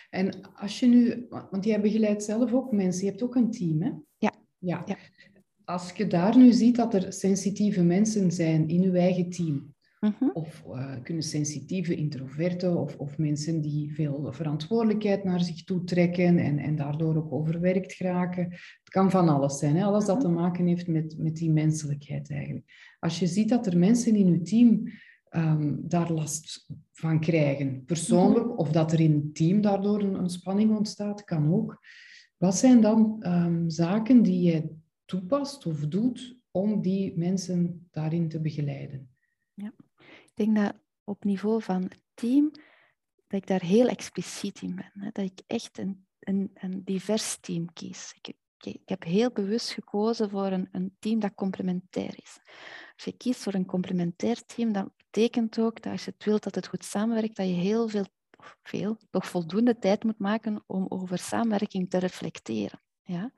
En 0.09 0.53
als 0.53 0.79
je 0.79 0.87
nu, 0.87 1.25
want 1.29 1.65
jij 1.65 1.81
begeleidt 1.81 2.23
zelf 2.23 2.53
ook 2.53 2.71
mensen, 2.71 3.05
je 3.05 3.09
hebt 3.09 3.23
ook 3.23 3.35
een 3.35 3.51
team, 3.51 3.81
hè? 3.81 3.91
Ja. 4.17 4.33
Ja. 4.57 4.83
ja. 4.85 4.97
Als 5.65 5.91
je 5.91 6.07
daar 6.07 6.37
nu 6.37 6.51
ziet 6.51 6.75
dat 6.75 6.93
er 6.93 7.13
sensitieve 7.13 7.83
mensen 7.83 8.31
zijn 8.31 8.69
in 8.69 8.83
uw 8.83 8.93
eigen 8.93 9.29
team, 9.29 9.74
Mhm. 10.05 10.29
Of 10.33 10.63
uh, 10.67 10.95
kunnen 11.03 11.23
sensitieve 11.23 11.95
introverten 11.95 12.77
of, 12.77 12.97
of 12.97 13.17
mensen 13.17 13.61
die 13.61 13.93
veel 13.93 14.33
verantwoordelijkheid 14.33 15.23
naar 15.23 15.41
zich 15.41 15.63
toe 15.63 15.83
trekken 15.83 16.37
en, 16.37 16.57
en 16.57 16.75
daardoor 16.75 17.15
ook 17.15 17.31
overwerkt 17.31 17.93
geraken. 17.93 18.43
Het 18.51 18.89
kan 18.89 19.11
van 19.11 19.29
alles 19.29 19.59
zijn, 19.59 19.75
hè? 19.75 19.83
alles 19.83 20.05
dat 20.05 20.17
mhm. 20.17 20.25
te 20.25 20.31
maken 20.31 20.67
heeft 20.67 20.87
met, 20.87 21.17
met 21.17 21.35
die 21.35 21.51
menselijkheid 21.51 22.31
eigenlijk. 22.31 22.95
Als 22.99 23.19
je 23.19 23.27
ziet 23.27 23.49
dat 23.49 23.65
er 23.65 23.77
mensen 23.77 24.15
in 24.15 24.31
je 24.31 24.41
team 24.41 24.91
um, 25.29 25.79
daar 25.87 26.11
last 26.11 26.69
van 26.91 27.19
krijgen, 27.19 27.85
persoonlijk, 27.85 28.45
mhm. 28.45 28.55
of 28.55 28.71
dat 28.71 28.91
er 28.91 28.99
in 28.99 29.13
het 29.13 29.35
team 29.35 29.61
daardoor 29.61 30.01
een, 30.01 30.13
een, 30.13 30.29
spanning 30.29 30.77
ontstaat, 30.77 31.23
kan 31.23 31.53
ook. 31.53 31.79
Wat 32.37 32.55
zijn 32.55 32.81
dan 32.81 33.23
um, 33.27 33.69
zaken 33.69 34.21
die 34.21 34.41
je 34.41 34.69
toepast 35.05 35.65
of 35.65 35.79
doet 35.87 36.37
om 36.51 36.81
die 36.81 37.17
mensen 37.17 37.87
daarin 37.91 38.29
te 38.29 38.41
begeleiden? 38.41 39.09
Ja. 39.53 39.73
Denk 40.35 40.55
dat 40.55 40.73
op 41.03 41.23
niveau 41.23 41.61
van 41.61 41.91
team, 42.13 42.51
dat 43.27 43.41
ik 43.41 43.47
daar 43.47 43.61
heel 43.61 43.87
expliciet 43.87 44.61
in 44.61 44.75
ben. 44.75 44.91
Hè? 44.93 45.09
Dat 45.11 45.25
ik 45.25 45.41
echt 45.47 45.77
een, 45.77 46.07
een, 46.19 46.51
een 46.53 46.83
divers 46.83 47.37
team 47.37 47.73
kies. 47.73 48.13
Ik, 48.21 48.35
ik, 48.59 48.81
heb 48.85 49.03
heel 49.03 49.31
bewust 49.31 49.71
gekozen 49.71 50.29
voor 50.29 50.45
een, 50.45 50.69
een 50.71 50.95
team 50.99 51.19
dat 51.19 51.33
complementair 51.35 52.13
is. 52.21 52.39
Als 52.95 53.05
je 53.05 53.17
kiest 53.17 53.43
voor 53.43 53.53
een 53.53 53.65
complementair 53.65 54.45
team, 54.45 54.71
dat 54.71 54.89
betekent 54.97 55.59
ook 55.59 55.81
dat 55.81 55.91
als 55.91 56.05
je 56.05 56.11
het 56.11 56.25
wilt 56.25 56.43
dat 56.43 56.55
het 56.55 56.67
goed 56.67 56.85
samenwerkt, 56.85 57.35
dat 57.35 57.47
je 57.47 57.53
heel 57.53 57.87
veel, 57.87 58.05
veel, 58.63 58.97
toch 59.09 59.27
voldoende 59.27 59.77
tijd 59.77 60.03
moet 60.03 60.19
maken 60.19 60.63
om 60.67 60.85
over 60.89 61.17
samenwerking 61.17 61.89
te 61.89 61.97
reflecteren. 61.97 62.81
Ja? 63.03 63.31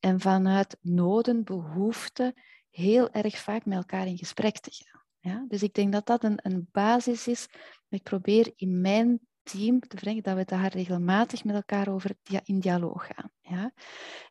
En 0.00 0.20
vanuit 0.20 0.76
noden, 0.80 1.44
behoeften, 1.44 2.34
heel 2.70 3.10
erg 3.10 3.38
vaak 3.38 3.64
met 3.64 3.78
elkaar 3.78 4.06
in 4.06 4.18
gesprek 4.18 4.58
te 4.58 4.70
gaan. 4.72 5.05
Ja? 5.26 5.44
Dus 5.48 5.62
ik 5.62 5.74
denk 5.74 5.92
dat 5.92 6.06
dat 6.06 6.24
een, 6.24 6.38
een 6.42 6.68
basis 6.72 7.26
is. 7.28 7.46
Ik 7.88 8.02
probeer 8.02 8.52
in 8.56 8.80
mijn 8.80 9.20
team 9.42 9.80
te 9.80 9.96
brengen 9.96 10.22
dat 10.22 10.36
we 10.36 10.44
daar 10.44 10.72
regelmatig 10.72 11.44
met 11.44 11.54
elkaar 11.54 11.88
over 11.88 12.10
in 12.44 12.60
dialoog 12.60 13.06
gaan. 13.06 13.30
Ja? 13.40 13.72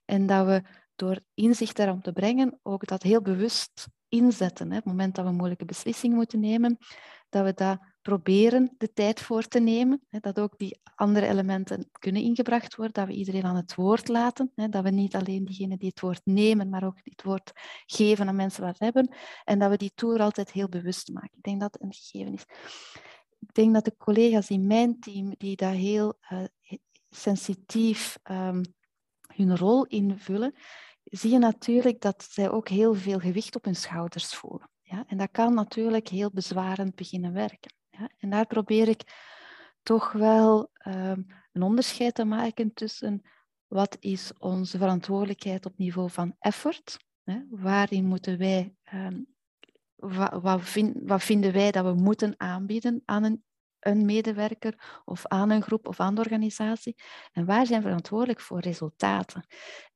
En 0.06 0.26
dat 0.26 0.46
we 0.46 0.62
door 0.96 1.20
inzicht 1.34 1.76
daarom 1.76 2.02
te 2.02 2.12
brengen 2.12 2.60
ook 2.64 2.88
dat 2.88 3.04
heel 3.04 3.22
bewust 3.22 3.88
inzetten. 4.08 4.72
Hè? 4.72 4.78
Op 4.78 4.84
het 4.84 4.94
moment 4.94 5.16
dat 5.16 5.26
we 5.26 5.32
moeilijke 5.32 5.66
beslissingen 5.66 6.16
moeten 6.16 6.40
nemen, 6.40 6.78
dat 7.30 7.46
we 7.46 7.54
dat 7.54 7.80
proberen 8.06 8.74
de 8.78 8.94
tijd 8.94 9.22
voor 9.22 9.44
te 9.44 9.60
nemen, 9.60 10.02
dat 10.10 10.40
ook 10.40 10.58
die 10.58 10.80
andere 10.96 11.28
elementen 11.28 11.90
kunnen 11.92 12.22
ingebracht 12.22 12.76
worden, 12.76 12.94
dat 12.94 13.08
we 13.08 13.14
iedereen 13.14 13.44
aan 13.44 13.56
het 13.56 13.76
woord 13.76 14.08
laten, 14.08 14.52
dat 14.56 14.84
we 14.84 14.90
niet 14.90 15.16
alleen 15.16 15.46
diegenen 15.46 15.78
die 15.78 15.90
het 15.90 16.00
woord 16.00 16.22
nemen, 16.24 16.70
maar 16.70 16.84
ook 16.84 17.00
het 17.04 17.24
woord 17.24 17.52
geven 17.86 18.28
aan 18.28 18.36
mensen 18.36 18.64
wat 18.64 18.80
hebben, 18.80 19.16
en 19.44 19.60
dat 19.60 19.70
we 19.70 19.78
die 19.78 19.92
tour 19.96 20.20
altijd 20.20 20.52
heel 20.52 20.70
bewust 20.70 21.10
maken. 21.10 21.38
Ik 21.38 21.44
denk 21.44 21.60
dat 21.60 21.74
het 21.74 21.82
een 21.82 21.94
gegeven 21.94 22.34
is. 22.34 22.46
Ik 23.40 23.54
denk 23.54 23.74
dat 23.74 23.86
de 23.86 23.98
collega's 23.98 24.50
in 24.50 24.68
mijn 24.68 25.00
team, 25.00 25.34
die 25.38 25.56
daar 25.56 25.74
heel 25.74 26.14
uh, 26.32 26.44
sensitief 27.10 28.18
um, 28.32 28.62
hun 29.36 29.58
rol 29.58 29.86
invullen, 29.86 30.56
zie 31.04 31.32
je 31.32 31.40
natuurlijk 31.40 32.02
dat 32.02 32.28
zij 32.30 32.50
ook 32.50 32.70
heel 32.70 32.94
veel 32.94 33.20
gewicht 33.20 33.56
op 33.56 33.66
hun 33.66 33.76
schouders 33.76 34.36
voelen. 34.36 34.70
Ja? 34.82 35.04
En 35.08 35.18
dat 35.18 35.32
kan 35.32 35.54
natuurlijk 35.54 36.08
heel 36.08 36.32
bezwarend 36.32 36.96
beginnen 36.96 37.34
werken. 37.34 37.75
Ja? 37.98 38.10
En 38.20 38.30
daar 38.30 38.48
probeer 38.48 38.88
ik 38.88 39.02
toch 39.84 40.12
wel 40.12 40.72
um, 40.88 41.28
een 41.52 41.62
onderscheid 41.62 42.16
te 42.16 42.26
maken 42.26 42.74
tussen 42.74 43.22
wat 43.68 43.98
is 44.00 44.32
onze 44.38 44.78
verantwoordelijkheid 44.78 45.66
op 45.66 45.78
niveau 45.78 46.10
van 46.10 46.36
effort, 46.40 46.98
hè? 47.24 47.40
waarin 47.50 48.06
moeten 48.06 48.38
wij, 48.38 48.76
um, 48.94 49.28
wat, 49.96 50.62
wat 51.04 51.24
vinden 51.24 51.54
wij 51.54 51.72
dat 51.72 51.86
we 51.86 51.94
moeten 51.94 52.34
aanbieden 52.38 53.02
aan 53.06 53.24
een 53.24 53.44
een 53.86 54.06
medewerker 54.06 55.02
of 55.06 55.28
aan 55.28 55.50
een 55.50 55.62
groep 55.62 55.88
of 55.88 56.00
aan 56.00 56.16
de 56.16 56.22
organisatie. 56.22 56.96
En 57.32 57.46
waar 57.46 57.66
zijn 57.66 57.82
we 57.82 57.88
verantwoordelijk 57.88 58.40
voor 58.40 58.60
resultaten? 58.60 59.46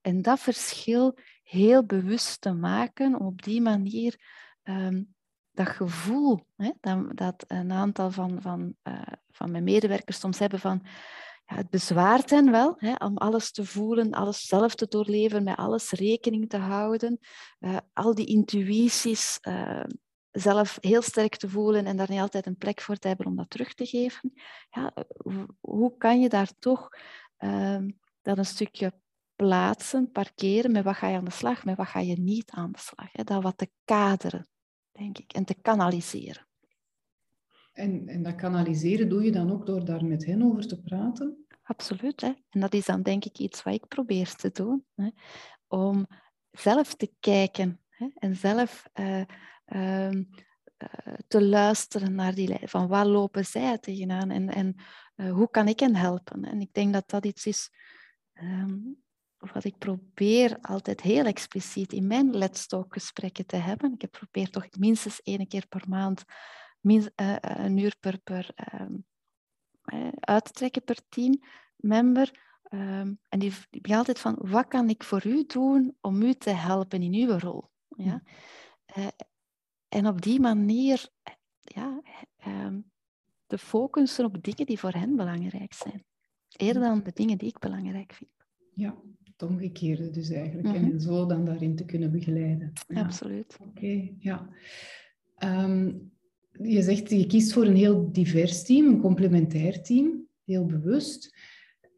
En 0.01 0.21
dat 0.21 0.39
verschil 0.39 1.17
heel 1.43 1.85
bewust 1.85 2.41
te 2.41 2.53
maken, 2.53 3.19
om 3.19 3.25
op 3.25 3.41
die 3.41 3.61
manier 3.61 4.15
um, 4.63 5.15
dat 5.65 5.75
gevoel 5.75 6.39
hè, 6.55 6.71
dat, 6.81 7.17
dat, 7.17 7.43
een 7.47 7.71
aantal 7.71 8.11
van, 8.11 8.41
van, 8.41 8.75
uh, 8.83 9.01
van 9.29 9.51
mijn 9.51 9.63
medewerkers 9.63 10.19
soms 10.19 10.39
hebben 10.39 10.59
van 10.59 10.81
ja, 11.45 11.55
het 11.55 11.69
bezwaart 11.69 12.29
hen 12.29 12.51
wel 12.51 12.75
hè, 12.77 12.93
om 13.05 13.17
alles 13.17 13.51
te 13.51 13.65
voelen, 13.65 14.11
alles 14.11 14.47
zelf 14.47 14.75
te 14.75 14.87
doorleven, 14.87 15.43
met 15.43 15.57
alles 15.57 15.91
rekening 15.91 16.49
te 16.49 16.57
houden. 16.57 17.19
Uh, 17.59 17.77
al 17.93 18.15
die 18.15 18.25
intuïties 18.25 19.37
uh, 19.41 19.83
zelf 20.31 20.77
heel 20.81 21.01
sterk 21.01 21.35
te 21.35 21.49
voelen 21.49 21.85
en 21.85 21.97
daar 21.97 22.09
niet 22.09 22.19
altijd 22.19 22.45
een 22.45 22.57
plek 22.57 22.81
voor 22.81 22.97
te 22.97 23.07
hebben 23.07 23.25
om 23.25 23.35
dat 23.35 23.49
terug 23.49 23.73
te 23.73 23.85
geven. 23.85 24.33
Ja, 24.69 24.93
hoe 25.59 25.97
kan 25.97 26.21
je 26.21 26.29
daar 26.29 26.51
toch 26.59 26.89
uh, 27.39 27.77
dat 28.21 28.37
een 28.37 28.45
stukje 28.45 28.93
plaatsen, 29.35 30.11
parkeren, 30.11 30.71
met 30.71 30.83
wat 30.83 30.95
ga 30.95 31.07
je 31.07 31.17
aan 31.17 31.25
de 31.25 31.31
slag, 31.31 31.65
met 31.65 31.77
wat 31.77 31.87
ga 31.87 31.99
je 31.99 32.19
niet 32.19 32.51
aan 32.51 32.71
de 32.71 32.79
slag. 32.79 33.07
Hè? 33.11 33.23
Dat 33.23 33.43
wat 33.43 33.57
te 33.57 33.69
kaderen, 33.85 34.47
denk 34.99 35.17
ik, 35.17 35.33
en 35.33 35.45
te 35.45 35.53
kanaliseren. 35.61 36.47
En, 37.73 38.07
en 38.07 38.23
dat 38.23 38.35
kanaliseren 38.35 39.09
doe 39.09 39.23
je 39.23 39.31
dan 39.31 39.51
ook 39.51 39.65
door 39.65 39.85
daar 39.85 40.05
met 40.05 40.25
hen 40.25 40.43
over 40.43 40.67
te 40.67 40.81
praten? 40.81 41.45
Absoluut. 41.63 42.21
Hè? 42.21 42.33
En 42.49 42.59
dat 42.59 42.73
is 42.73 42.85
dan 42.85 43.01
denk 43.01 43.25
ik 43.25 43.37
iets 43.37 43.63
wat 43.63 43.73
ik 43.73 43.87
probeer 43.87 44.35
te 44.35 44.49
doen. 44.51 44.85
Hè? 44.95 45.09
Om 45.67 46.07
zelf 46.51 46.95
te 46.95 47.11
kijken 47.19 47.79
hè? 47.89 48.07
en 48.15 48.35
zelf 48.35 48.89
uh, 48.99 49.23
uh, 49.65 50.23
te 51.27 51.43
luisteren 51.43 52.15
naar 52.15 52.35
die 52.35 52.47
lijn. 52.47 52.69
Van 52.69 52.87
waar 52.87 53.05
lopen 53.05 53.45
zij 53.45 53.77
tegenaan 53.77 54.29
en, 54.29 54.49
en 54.49 54.75
uh, 55.15 55.31
hoe 55.31 55.49
kan 55.49 55.67
ik 55.67 55.79
hen 55.79 55.95
helpen? 55.95 56.43
En 56.43 56.61
ik 56.61 56.73
denk 56.73 56.93
dat 56.93 57.09
dat 57.09 57.25
iets 57.25 57.45
is 57.45 57.69
um, 58.33 59.01
wat 59.39 59.63
ik 59.63 59.77
probeer 59.77 60.57
altijd 60.61 61.01
heel 61.01 61.25
expliciet 61.25 61.93
in 61.93 62.07
mijn 62.07 62.37
Let's 62.37 62.67
Talk 62.67 62.93
gesprekken 62.93 63.45
te 63.45 63.55
hebben. 63.55 63.95
Ik 63.97 64.09
probeer 64.09 64.49
toch 64.49 64.67
minstens 64.77 65.21
één 65.21 65.47
keer 65.47 65.67
per 65.67 65.83
maand 65.87 66.23
min, 66.79 67.11
uh, 67.21 67.35
een 67.39 67.77
uur 67.77 67.95
per, 67.99 68.19
per 68.19 68.49
um, 68.73 69.05
uit 70.19 70.45
te 70.45 70.51
trekken 70.51 70.83
per 70.83 70.97
teammember. 71.09 72.47
Um, 72.69 73.19
en 73.29 73.39
die, 73.39 73.53
die 73.69 73.81
begint 73.81 73.99
altijd 73.99 74.19
van, 74.19 74.37
wat 74.39 74.67
kan 74.67 74.89
ik 74.89 75.03
voor 75.03 75.27
u 75.27 75.45
doen 75.45 75.97
om 76.01 76.21
u 76.21 76.33
te 76.33 76.49
helpen 76.49 77.01
in 77.01 77.13
uw 77.13 77.37
rol? 77.37 77.69
Ja? 77.87 78.23
Uh, 78.97 79.07
en 79.87 80.07
op 80.07 80.21
die 80.21 80.39
manier 80.39 81.09
ja, 81.61 82.01
um, 82.47 82.91
te 83.45 83.57
focussen 83.57 84.25
op 84.25 84.43
dingen 84.43 84.65
die 84.65 84.79
voor 84.79 84.93
hen 84.93 85.15
belangrijk 85.15 85.73
zijn. 85.73 86.05
Eerder 86.57 86.81
dan 86.81 87.03
de 87.03 87.11
dingen 87.13 87.37
die 87.37 87.49
ik 87.49 87.59
belangrijk 87.59 88.13
vind. 88.13 88.31
Ja, 88.73 88.95
het 89.39 89.49
omgekeerde 89.49 90.09
dus 90.09 90.29
eigenlijk. 90.29 90.67
Mm 90.67 90.73
-hmm. 90.73 90.91
En 90.91 91.01
zo 91.01 91.25
dan 91.25 91.45
daarin 91.45 91.75
te 91.75 91.85
kunnen 91.85 92.11
begeleiden. 92.11 92.71
Ja. 92.87 93.01
Absoluut. 93.01 93.57
Oké, 93.59 93.69
okay, 93.69 94.15
ja. 94.19 94.49
Um, 95.43 96.11
je 96.51 96.81
zegt, 96.81 97.09
je 97.09 97.25
kiest 97.25 97.53
voor 97.53 97.65
een 97.65 97.75
heel 97.75 98.11
divers 98.11 98.63
team, 98.63 98.85
een 98.85 98.99
complementair 98.99 99.81
team, 99.81 100.27
heel 100.45 100.65
bewust. 100.65 101.35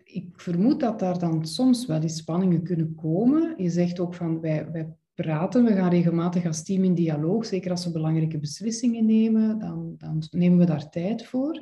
Ik 0.04 0.28
vermoed 0.36 0.80
dat 0.80 1.00
daar 1.00 1.20
dan 1.20 1.46
soms 1.46 1.86
wel 1.86 2.02
eens 2.02 2.18
spanningen 2.18 2.64
kunnen 2.64 2.96
komen. 2.96 3.54
Je 3.58 3.70
zegt 3.70 4.00
ook 4.00 4.14
van, 4.14 4.40
wij, 4.40 4.72
wij 4.72 4.90
praten, 5.14 5.64
we 5.64 5.74
gaan 5.74 5.90
regelmatig 5.90 6.46
als 6.46 6.64
team 6.64 6.84
in 6.84 6.96
dialoog. 6.96 7.46
Zeker 7.46 7.72
als 7.72 7.86
we 7.86 7.92
belangrijke 7.92 8.38
beslissingen 8.38 9.06
nemen, 9.06 9.60
dan, 9.60 9.96
dan 9.98 10.24
nemen 10.30 10.58
we 10.58 10.66
daar 10.66 10.90
tijd 10.90 11.26
voor. 11.26 11.62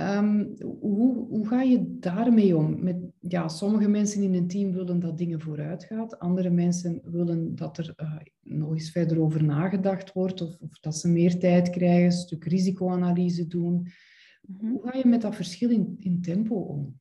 Um, 0.00 0.56
hoe, 0.80 1.28
hoe 1.28 1.48
ga 1.48 1.62
je 1.62 1.98
daarmee 1.98 2.56
om? 2.56 2.82
Met, 2.82 2.96
ja, 3.20 3.48
sommige 3.48 3.88
mensen 3.88 4.22
in 4.22 4.34
een 4.34 4.48
team 4.48 4.72
willen 4.72 5.00
dat 5.00 5.18
dingen 5.18 5.40
vooruit 5.40 5.84
gaat. 5.84 6.18
Andere 6.18 6.50
mensen 6.50 7.00
willen 7.04 7.54
dat 7.54 7.78
er 7.78 7.92
uh, 7.96 8.16
nog 8.40 8.72
eens 8.72 8.90
verder 8.90 9.20
over 9.20 9.44
nagedacht 9.44 10.12
wordt. 10.12 10.40
Of, 10.40 10.56
of, 10.60 10.78
dat 10.78 10.96
ze 10.96 11.08
meer 11.08 11.38
tijd 11.38 11.70
krijgen, 11.70 12.04
een 12.04 12.12
stuk 12.12 12.44
risicoanalyse 12.44 13.46
doen. 13.46 13.72
Mm 13.72 14.56
-hmm. 14.58 14.70
Hoe 14.70 14.82
ga 14.82 14.96
je 14.98 15.06
met 15.06 15.20
dat 15.20 15.34
verschil 15.34 15.70
in, 15.70 15.96
in 15.98 16.20
tempo 16.22 16.54
om? 16.54 17.00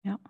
Ja. 0.00 0.20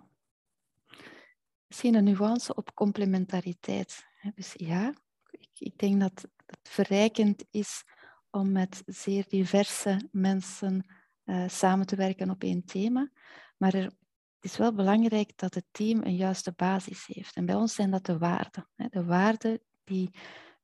Misschien 1.66 1.94
een 1.94 2.04
nuance 2.04 2.54
op 2.54 2.74
complementariteit. 2.74 4.06
Dus 4.34 4.52
ja, 4.56 4.94
ik, 5.30 5.50
ik 5.58 5.78
denk 5.78 6.00
dat 6.00 6.28
het 6.46 6.68
verrijkend 6.68 7.44
is 7.50 7.84
om 8.30 8.52
met 8.52 8.82
zeer 8.86 9.24
diverse 9.28 10.08
mensen 10.12 10.84
uh, 11.28 11.48
samen 11.48 11.86
te 11.86 11.96
werken 11.96 12.30
op 12.30 12.42
één 12.42 12.64
thema. 12.64 13.10
Maar 13.56 13.74
er, 13.74 13.84
het 13.84 14.50
is 14.50 14.56
wel 14.56 14.74
belangrijk 14.74 15.32
dat 15.36 15.54
het 15.54 15.64
team 15.70 16.02
een 16.02 16.16
juiste 16.16 16.52
basis 16.56 17.06
heeft. 17.06 17.36
En 17.36 17.46
bij 17.46 17.54
ons 17.54 17.74
zijn 17.74 17.90
dat 17.90 18.06
de 18.06 18.18
waarden. 18.18 18.68
Hè, 18.74 18.86
de 18.88 19.04
waarden 19.04 19.60
die 19.84 20.10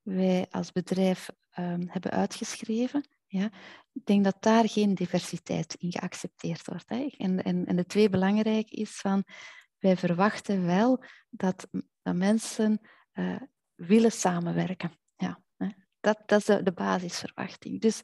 wij 0.03 0.46
als 0.50 0.72
bedrijf 0.72 1.31
um, 1.59 1.88
hebben 1.88 2.11
uitgeschreven. 2.11 3.09
Ja. 3.27 3.50
Ik 3.92 4.07
denk 4.07 4.24
dat 4.24 4.37
daar 4.40 4.68
geen 4.68 4.94
diversiteit 4.94 5.74
in 5.74 5.92
geaccepteerd 5.92 6.66
wordt. 6.66 6.88
Hè. 6.88 7.07
En, 7.16 7.42
en, 7.42 7.66
en 7.66 7.77
de 7.77 7.87
twee 7.87 8.09
belangrijk 8.09 8.70
is 8.70 8.96
van, 8.96 9.24
wij 9.79 9.96
verwachten 9.96 10.66
wel 10.66 11.05
dat, 11.31 11.68
dat 12.03 12.14
mensen 12.14 12.81
uh, 13.12 13.40
willen 13.74 14.12
samenwerken. 14.12 14.98
Ja, 15.16 15.42
hè. 15.57 15.68
Dat, 16.00 16.22
dat 16.27 16.38
is 16.38 16.44
de, 16.44 16.62
de 16.62 16.72
basisverwachting. 16.72 17.81
Dus 17.81 18.03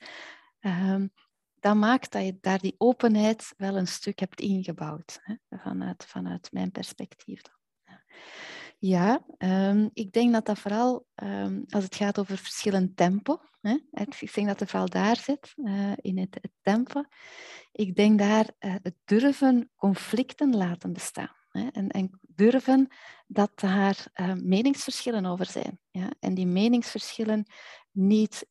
um, 0.60 1.12
dat 1.60 1.76
maakt 1.76 2.12
dat 2.12 2.24
je 2.24 2.38
daar 2.40 2.58
die 2.58 2.74
openheid 2.78 3.54
wel 3.56 3.76
een 3.76 3.86
stuk 3.86 4.18
hebt 4.18 4.40
ingebouwd, 4.40 5.20
hè, 5.22 5.34
vanuit, 5.58 6.04
vanuit 6.04 6.52
mijn 6.52 6.70
perspectief. 6.70 7.42
Ja, 8.78 9.24
um, 9.38 9.90
ik 9.92 10.12
denk 10.12 10.32
dat 10.32 10.46
dat 10.46 10.58
vooral 10.58 11.06
um, 11.14 11.64
als 11.68 11.84
het 11.84 11.94
gaat 11.94 12.18
over 12.18 12.36
verschillend 12.36 12.96
tempo, 12.96 13.40
hè, 13.60 13.76
ik 14.20 14.34
denk 14.34 14.46
dat 14.46 14.60
het 14.60 14.70
vooral 14.70 14.88
daar 14.88 15.16
zit, 15.16 15.52
uh, 15.56 15.92
in 15.96 16.18
het, 16.18 16.38
het, 16.40 16.52
tempo. 16.62 17.04
Ik 17.72 17.96
denk 17.96 18.18
daar 18.18 18.50
uh, 18.60 18.74
het 18.82 18.94
durven 19.04 19.70
conflicten 19.76 20.56
laten 20.56 20.92
bestaan. 20.92 21.36
Hè, 21.48 21.68
en, 21.68 21.88
en, 21.88 22.20
durven 22.20 22.88
dat 23.26 23.60
daar 23.60 24.06
uh, 24.14 24.32
meningsverschillen 24.34 25.26
over 25.26 25.46
zijn. 25.46 25.80
Ja, 25.90 26.10
en 26.20 26.34
die 26.34 26.46
meningsverschillen 26.46 27.46
niet 27.90 28.46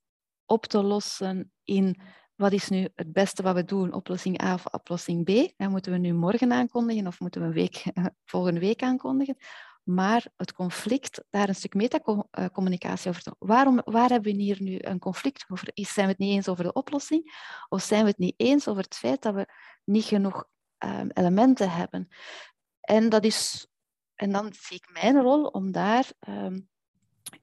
op 0.46 0.66
te 0.66 0.84
lossen 0.84 1.52
in 1.64 2.02
wat 2.40 2.52
is 2.52 2.70
nu 2.70 2.88
het 2.96 3.14
beste 3.14 3.44
wat 3.44 3.56
we 3.56 3.64
doen, 3.64 3.94
oplossing 3.94 4.44
A 4.44 4.54
of 4.54 4.66
oplossing 4.66 5.24
B? 5.24 5.54
En 5.58 5.72
moeten 5.72 5.92
we 5.92 5.98
nu 5.98 6.14
morgen 6.14 6.52
aankondigen 6.52 7.08
of 7.08 7.20
moeten 7.20 7.42
we 7.42 7.54
week, 7.54 7.84
volgende 8.34 8.60
week 8.60 8.84
aankondigen? 8.84 9.38
Maar 9.84 10.28
het 10.38 10.54
conflict, 10.54 11.24
daar 11.30 11.48
een 11.48 11.56
stuk 11.56 11.74
metacommunicatie 11.74 13.10
over. 13.10 13.24
Waarom, 13.40 13.82
waar 13.86 14.10
hebben 14.10 14.32
we 14.32 14.42
hier 14.42 14.58
nu 14.62 14.78
een 14.80 15.00
conflict 15.00 15.46
over? 15.48 15.68
Zijn 15.74 16.06
we 16.06 16.12
het 16.12 16.22
niet 16.22 16.34
eens 16.34 16.48
over 16.48 16.64
de 16.64 16.74
oplossing? 16.74 17.32
Of 17.70 17.82
zijn 17.82 18.04
we 18.04 18.10
het 18.10 18.18
niet 18.18 18.34
eens 18.38 18.68
over 18.68 18.84
het 18.84 18.96
feit 18.96 19.22
dat 19.22 19.34
we 19.34 19.46
niet 19.84 20.06
genoeg 20.06 20.46
um, 20.78 21.10
elementen 21.14 21.72
hebben? 21.72 22.08
En, 22.82 23.10
dat 23.10 23.24
is, 23.24 23.68
en 24.16 24.32
dan 24.32 24.54
zie 24.60 24.78
ik 24.78 24.90
mijn 24.92 25.22
rol 25.22 25.46
om 25.46 25.72
daar 25.72 26.12
um, 26.28 26.70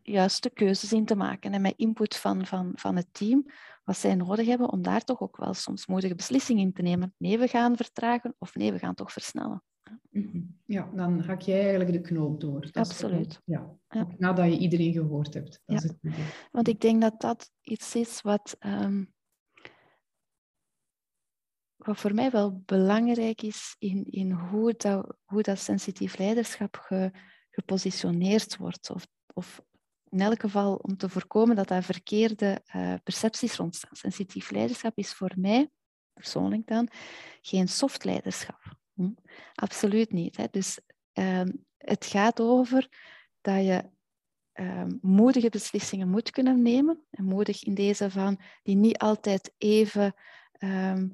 juiste 0.02 0.50
keuzes 0.50 0.92
in 0.92 1.04
te 1.04 1.16
maken 1.16 1.52
en 1.52 1.60
met 1.60 1.74
input 1.76 2.16
van, 2.16 2.46
van, 2.46 2.72
van 2.74 2.96
het 2.96 3.08
team 3.12 3.46
wat 3.86 3.96
zij 3.96 4.14
nodig 4.14 4.46
hebben 4.46 4.72
om 4.72 4.82
daar 4.82 5.04
toch 5.04 5.20
ook 5.20 5.36
wel 5.36 5.54
soms 5.54 5.86
moedige 5.86 6.14
beslissingen 6.14 6.62
in 6.62 6.72
te 6.72 6.82
nemen. 6.82 7.14
Nee, 7.18 7.38
we 7.38 7.48
gaan 7.48 7.76
vertragen 7.76 8.34
of 8.38 8.54
nee, 8.54 8.72
we 8.72 8.78
gaan 8.78 8.94
toch 8.94 9.12
versnellen. 9.12 9.62
Mhm. 10.10 10.40
Ja, 10.64 10.90
dan 10.94 11.20
hak 11.20 11.40
jij 11.40 11.60
eigenlijk 11.60 11.92
de 11.92 12.00
knoop 12.00 12.40
door. 12.40 12.60
Dat 12.60 12.76
Absoluut. 12.76 13.30
Is, 13.30 13.40
ja. 13.44 13.76
ja. 13.88 14.08
nadat 14.18 14.52
je 14.52 14.58
iedereen 14.58 14.92
gehoord 14.92 15.34
hebt. 15.34 15.50
Dat 15.50 15.60
ja. 15.64 15.74
is 15.74 15.82
het 15.82 16.16
Want 16.52 16.68
ik 16.68 16.80
denk 16.80 17.00
dat 17.00 17.20
dat 17.20 17.50
iets 17.62 17.94
is 17.94 18.20
wat, 18.20 18.56
um, 18.60 19.12
wat 21.76 21.98
voor 21.98 22.14
mij 22.14 22.30
wel 22.30 22.62
belangrijk 22.64 23.42
is 23.42 23.76
in, 23.78 24.04
in 24.04 24.30
hoe, 24.30 24.74
dat, 24.76 25.16
hoe 25.24 25.42
dat 25.42 25.58
sensitief 25.58 26.18
leiderschap 26.18 26.76
ge, 26.76 27.10
gepositioneerd 27.50 28.56
wordt. 28.56 28.90
Of, 28.90 29.06
of 29.34 29.62
in 30.08 30.20
elk 30.20 30.40
geval 30.40 30.74
om 30.74 30.96
te 30.96 31.08
voorkomen 31.08 31.56
dat 31.56 31.68
daar 31.68 31.82
verkeerde 31.82 32.62
uh, 32.76 32.94
percepties 33.02 33.60
ontstaan. 33.60 33.96
Sensitief 33.96 34.50
leiderschap 34.50 34.98
is 34.98 35.12
voor 35.12 35.32
mij, 35.36 35.70
persoonlijk 36.12 36.66
dan, 36.66 36.88
geen 37.40 37.68
soft 37.68 38.04
leiderschap. 38.04 38.76
Hm? 38.94 39.10
Absoluut 39.54 40.12
niet. 40.12 40.52
Dus 40.52 40.80
uh, 41.14 41.42
het 41.76 42.06
gaat 42.06 42.40
over 42.40 42.88
dat 43.40 43.64
je 43.64 43.90
uh, 44.54 44.84
moedige 45.00 45.48
beslissingen 45.48 46.08
moet 46.08 46.30
kunnen 46.30 46.62
nemen. 46.62 47.04
En 47.10 47.24
moedig 47.24 47.64
in 47.64 47.74
deze 47.74 48.10
van 48.10 48.40
die 48.62 48.76
niet 48.76 48.98
altijd 48.98 49.54
even 49.58 50.14
ehm, 50.52 51.08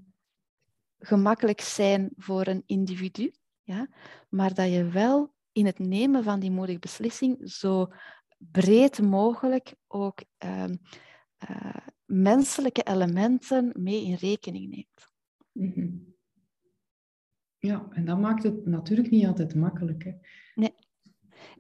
gemakkelijk 0.99 1.61
zijn 1.61 2.11
voor 2.17 2.47
een 2.47 2.63
individu. 2.67 3.33
Ja? 3.63 3.89
Maar 4.29 4.55
dat 4.55 4.71
je 4.71 4.89
wel 4.89 5.35
in 5.53 5.67
het 5.67 5.79
nemen 5.79 6.25
van 6.25 6.41
die 6.41 6.51
moedige 6.51 6.79
beslissing 6.79 7.51
zo 7.51 7.93
breed 8.51 9.03
mogelijk 9.03 9.75
ook 9.87 10.23
uh, 10.45 10.65
uh, 11.51 11.77
menselijke 12.05 12.83
elementen 12.83 13.73
mee 13.79 14.05
in 14.05 14.15
rekening 14.15 14.71
neemt. 14.71 15.13
Mm 15.53 15.73
-hmm. 15.75 16.15
Ja, 17.59 17.89
en 17.91 18.05
dat 18.05 18.19
maakt 18.19 18.43
het 18.43 18.67
natuurlijk 18.67 19.11
niet 19.11 19.27
altijd 19.27 19.55
makkelijk. 19.55 20.05
Hè? 20.05 20.13
Nee. 20.55 20.75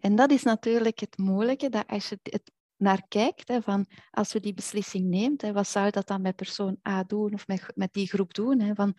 En 0.00 0.16
dat 0.16 0.30
is 0.30 0.42
natuurlijk 0.42 1.00
het 1.00 1.18
moeilijke, 1.18 1.68
dat 1.68 1.86
als 1.86 2.08
je 2.08 2.18
het 2.22 2.52
naar 2.76 3.02
kijkt, 3.08 3.48
hè, 3.48 3.62
van 3.62 3.86
als 4.10 4.32
we 4.32 4.40
die 4.40 4.54
beslissing 4.54 5.08
neemt, 5.08 5.42
hè, 5.42 5.52
wat 5.52 5.68
zou 5.68 5.90
dat 5.90 6.06
dan 6.06 6.22
met 6.22 6.36
persoon 6.36 6.78
A 6.88 7.04
doen 7.04 7.34
of 7.34 7.46
met, 7.46 7.72
met 7.74 7.92
die 7.92 8.08
groep 8.08 8.34
doen? 8.34 8.60
Hè, 8.60 8.74
van, 8.74 8.94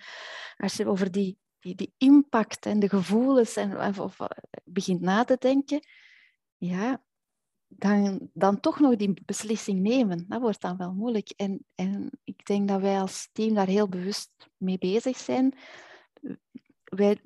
als 0.58 0.76
je 0.76 0.88
over 0.88 1.12
die 1.12 1.38
die, 1.64 1.76
die 1.76 1.94
impact 1.98 2.66
en 2.66 2.80
de 2.80 2.90
gevoelens 2.90 3.56
en, 3.56 3.78
of, 3.78 4.00
of 4.00 4.20
eh, 4.20 4.28
begint 4.64 5.02
na 5.02 5.24
te 5.24 5.36
denken, 5.40 5.80
ja, 6.58 7.04
dan, 7.78 8.30
dan 8.34 8.60
toch 8.60 8.80
nog 8.80 8.96
die 8.96 9.22
beslissing 9.26 9.80
nemen. 9.80 10.26
Dat 10.28 10.42
wordt 10.42 10.62
dan 10.62 10.78
wel 10.78 10.94
moeilijk. 10.94 11.30
En, 11.36 11.66
en 11.76 12.10
ik 12.24 12.46
denk 12.46 12.68
dat 12.68 12.82
wij 12.82 13.00
als 13.00 13.30
team 13.32 13.54
daar 13.54 13.68
heel 13.68 13.90
bewust 13.90 14.32
mee 14.58 14.78
bezig 14.78 15.18
zijn. 15.18 15.58
Wij, 16.84 17.20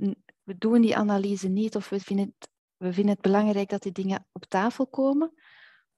we 0.44 0.58
doen 0.58 0.82
die 0.82 0.98
analyse 0.98 1.48
niet 1.48 1.76
of 1.76 1.90
we 1.90 2.00
vinden, 2.00 2.26
het, 2.26 2.50
we 2.78 2.94
vinden 2.94 3.14
het 3.14 3.22
belangrijk 3.22 3.70
dat 3.70 3.82
die 3.84 3.92
dingen 3.92 4.28
op 4.32 4.46
tafel 4.46 4.88
komen 4.88 5.34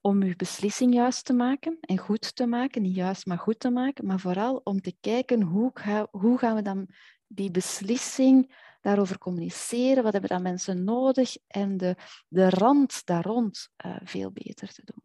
om 0.00 0.22
uw 0.22 0.36
beslissing 0.36 0.94
juist 0.94 1.24
te 1.24 1.32
maken 1.32 1.78
en 1.80 1.98
goed 1.98 2.36
te 2.36 2.46
maken. 2.46 2.82
Niet 2.82 2.94
juist, 2.94 3.26
maar 3.26 3.38
goed 3.38 3.60
te 3.60 3.70
maken. 3.70 4.06
Maar 4.06 4.20
vooral 4.20 4.60
om 4.64 4.80
te 4.80 4.96
kijken 5.00 5.42
hoe, 5.42 5.72
hoe 6.10 6.38
gaan 6.38 6.54
we 6.54 6.62
dan 6.62 6.88
die 7.26 7.50
beslissing 7.50 8.54
daarover 8.80 9.18
communiceren. 9.18 10.02
Wat 10.02 10.12
hebben 10.12 10.30
dan 10.30 10.42
mensen 10.42 10.84
nodig? 10.84 11.36
En 11.46 11.76
de, 11.76 11.96
de 12.28 12.50
rand 12.50 13.06
daar 13.06 13.24
rond 13.24 13.68
uh, 13.86 13.96
veel 14.04 14.30
beter 14.32 14.72
te 14.72 14.82
doen. 14.84 15.02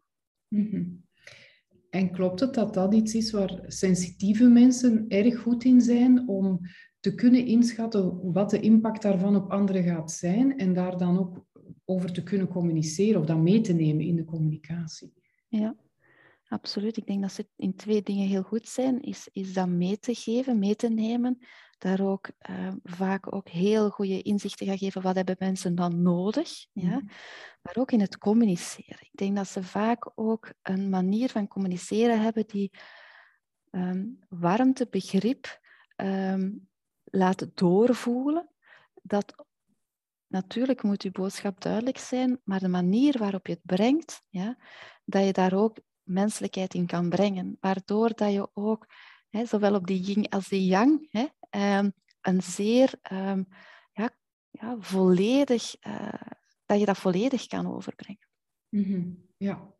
Mm 0.48 1.04
En 1.90 2.10
klopt 2.10 2.40
het 2.40 2.54
dat 2.54 2.74
dat 2.74 2.94
iets 2.94 3.14
is 3.14 3.30
waar 3.30 3.64
sensitieve 3.66 4.48
mensen 4.48 5.04
erg 5.08 5.38
goed 5.38 5.64
in 5.64 5.80
zijn 5.80 6.28
om 6.28 6.60
te 7.00 7.14
kunnen 7.14 7.46
inschatten 7.46 8.32
wat 8.32 8.50
de 8.50 8.60
impact 8.60 9.02
daarvan 9.02 9.36
op 9.36 9.50
anderen 9.50 9.82
gaat 9.82 10.12
zijn 10.12 10.58
en 10.58 10.72
daar 10.72 10.98
dan 10.98 11.18
ook 11.18 11.46
over 11.84 12.12
te 12.12 12.22
kunnen 12.22 12.48
communiceren 12.48 13.20
of 13.20 13.26
dat 13.26 13.38
mee 13.38 13.60
te 13.60 13.72
nemen 13.72 14.04
in 14.04 14.16
de 14.16 14.24
communicatie. 14.24 15.12
Ja, 15.48 15.76
absoluut. 16.48 16.96
Ik 16.96 17.06
denk 17.06 17.22
dat 17.22 17.32
ze 17.32 17.48
in 17.56 17.74
twee 17.74 18.02
dingen 18.02 18.28
heel 18.28 18.42
goed 18.42 18.68
zijn. 18.68 19.00
Is, 19.00 19.28
is 19.32 19.52
dat 19.52 19.68
mee 19.68 19.98
te 19.98 20.14
geven, 20.14 20.58
mee 20.58 20.76
te 20.76 20.88
nemen. 20.88 21.38
Daar 21.78 22.00
ook 22.00 22.30
uh, 22.50 22.72
vaak 22.82 23.34
ook 23.34 23.48
heel 23.48 23.90
goede 23.90 24.22
inzichten 24.22 24.66
gaan 24.66 24.78
geven. 24.78 25.02
Wat 25.02 25.14
hebben 25.14 25.36
mensen 25.38 25.74
dan 25.74 26.02
nodig? 26.02 26.66
Ja? 26.72 26.96
Mhm. 26.96 27.06
Maar 27.62 27.76
ook 27.76 27.90
in 27.90 28.00
het 28.00 28.18
communiceren. 28.18 28.98
Ik 29.00 29.10
denk 29.12 29.36
dat 29.36 29.48
ze 29.48 29.62
vaak 29.62 30.12
ook 30.14 30.52
een 30.62 30.88
manier 30.88 31.28
van 31.28 31.48
communiceren 31.48 32.20
hebben 32.20 32.46
die 32.46 32.70
um, 33.70 34.18
warmte, 34.28 34.86
begrip 34.90 35.60
um, 35.96 36.68
laat 37.04 37.46
doorvoelen. 37.54 38.50
Dat 39.02 39.46
natuurlijk 40.26 40.82
moet 40.82 41.02
uw 41.02 41.10
boodschap 41.10 41.60
duidelijk 41.60 41.98
zijn, 41.98 42.40
maar 42.44 42.60
de 42.60 42.68
manier 42.68 43.18
waarop 43.18 43.46
je 43.46 43.52
het 43.52 43.62
brengt, 43.64 44.22
ja, 44.28 44.58
dat 45.04 45.24
je 45.24 45.32
daar 45.32 45.54
ook 45.54 45.78
menselijkheid 46.06 46.74
in 46.74 46.86
kan 46.86 47.08
brengen. 47.08 47.56
Waardoor 47.60 48.14
dat 48.14 48.32
je 48.32 48.48
ook, 48.54 48.86
hè, 49.28 49.46
zowel 49.46 49.74
op 49.74 49.86
die 49.86 50.00
yin 50.00 50.28
als 50.28 50.48
die 50.48 50.66
yang, 50.66 51.08
hè, 51.10 51.26
um, 51.78 51.92
een 52.20 52.42
zeer 52.42 52.94
um, 53.12 53.46
ja, 53.92 54.10
ja, 54.50 54.76
volledig, 54.78 55.86
uh, 55.86 56.12
dat 56.64 56.78
je 56.78 56.86
dat 56.86 56.98
volledig 56.98 57.46
kan 57.46 57.66
overbrengen. 57.66 58.28
Mm 58.68 58.82
-hmm. 58.82 59.24
Ja, 59.36 59.74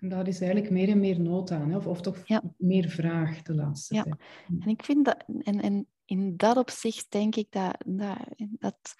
en 0.00 0.08
daar 0.08 0.28
is 0.28 0.40
eigenlijk 0.40 0.72
meer 0.72 0.88
en 0.88 1.00
meer 1.00 1.20
nood 1.20 1.50
aan, 1.50 1.70
hè? 1.70 1.76
Of, 1.76 1.86
of 1.86 2.00
toch 2.00 2.22
ja. 2.24 2.42
meer 2.56 2.88
vraag 2.88 3.42
de 3.42 3.54
laatste 3.54 3.94
ja. 3.94 4.02
tijd. 4.02 4.16
En 4.60 4.68
ik 4.68 4.84
vind 4.84 5.04
dat, 5.04 5.24
en, 5.42 5.60
en 5.60 5.86
in 6.04 6.36
dat 6.36 6.56
opzicht 6.56 7.10
denk 7.10 7.36
ik 7.36 7.46
dat, 7.50 7.76
dat, 7.86 8.18
dat 8.36 8.94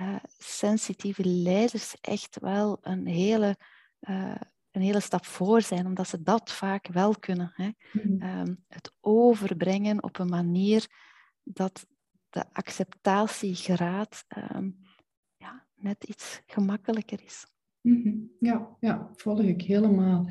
uh, 0.00 0.16
sensitieve 0.38 1.24
leiders 1.24 1.96
echt 2.00 2.40
wel 2.40 2.78
een 2.80 3.06
hele, 3.06 3.56
uh, 4.00 4.40
een 4.72 4.82
hele 4.82 5.00
stap 5.00 5.24
voor 5.24 5.62
zijn, 5.62 5.86
omdat 5.86 6.08
ze 6.08 6.22
dat 6.22 6.52
vaak 6.52 6.86
wel 6.86 7.14
kunnen. 7.14 7.52
Hè? 7.54 7.70
Mm. 7.92 8.22
Um, 8.22 8.64
het 8.68 8.96
overbrengen 9.00 10.02
op 10.02 10.18
een 10.18 10.28
manier 10.28 10.86
dat 11.42 11.86
de 12.30 12.44
acceptatiegraad 12.52 14.24
um, 14.54 14.78
ja, 15.36 15.66
net 15.76 16.04
iets 16.04 16.42
gemakkelijker 16.46 17.22
is. 17.24 17.46
Mm 17.80 18.02
-hmm. 18.02 18.30
Ja, 18.38 18.76
ja, 18.80 19.10
volg 19.14 19.40
ik 19.40 19.62
helemaal. 19.62 20.30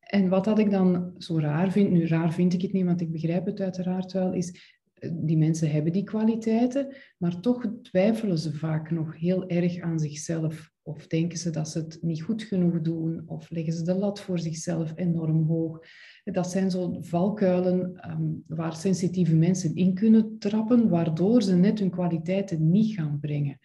En 0.00 0.28
wat 0.28 0.44
dat 0.44 0.58
ik 0.58 0.70
dan 0.70 1.14
zo 1.18 1.38
raar 1.38 1.72
vind, 1.72 1.90
nu 1.90 2.06
raar 2.06 2.32
vind 2.32 2.52
ik 2.52 2.62
het 2.62 2.72
niet, 2.72 2.84
want 2.84 3.00
ik 3.00 3.12
begrijp 3.12 3.46
het 3.46 3.60
uiteraard 3.60 4.12
wel, 4.12 4.32
is 4.32 4.76
die 5.12 5.36
mensen 5.36 5.70
hebben 5.70 5.92
die 5.92 6.04
kwaliteiten, 6.04 6.96
maar 7.18 7.40
toch 7.40 7.66
twijfelen 7.82 8.38
ze 8.38 8.52
vaak 8.52 8.90
nog 8.90 9.18
heel 9.18 9.48
erg 9.48 9.80
aan 9.80 9.98
zichzelf. 9.98 10.74
Of 10.86 11.06
denken 11.06 11.38
ze 11.38 11.50
dat 11.50 11.68
ze 11.68 11.78
het 11.78 11.98
niet 12.02 12.22
goed 12.22 12.42
genoeg 12.42 12.80
doen, 12.80 13.22
of 13.26 13.50
leggen 13.50 13.72
ze 13.72 13.82
de 13.82 13.94
lat 13.94 14.20
voor 14.20 14.38
zichzelf 14.38 14.92
enorm 14.94 15.46
hoog. 15.46 15.80
Dat 16.24 16.50
zijn 16.50 16.70
zo 16.70 16.96
valkuilen 17.00 18.10
um, 18.10 18.44
waar 18.46 18.76
sensitieve 18.76 19.34
mensen 19.34 19.74
in 19.74 19.94
kunnen 19.94 20.38
trappen, 20.38 20.88
waardoor 20.88 21.42
ze 21.42 21.56
net 21.56 21.78
hun 21.78 21.90
kwaliteiten 21.90 22.70
niet 22.70 22.94
gaan 22.94 23.18
brengen. 23.20 23.58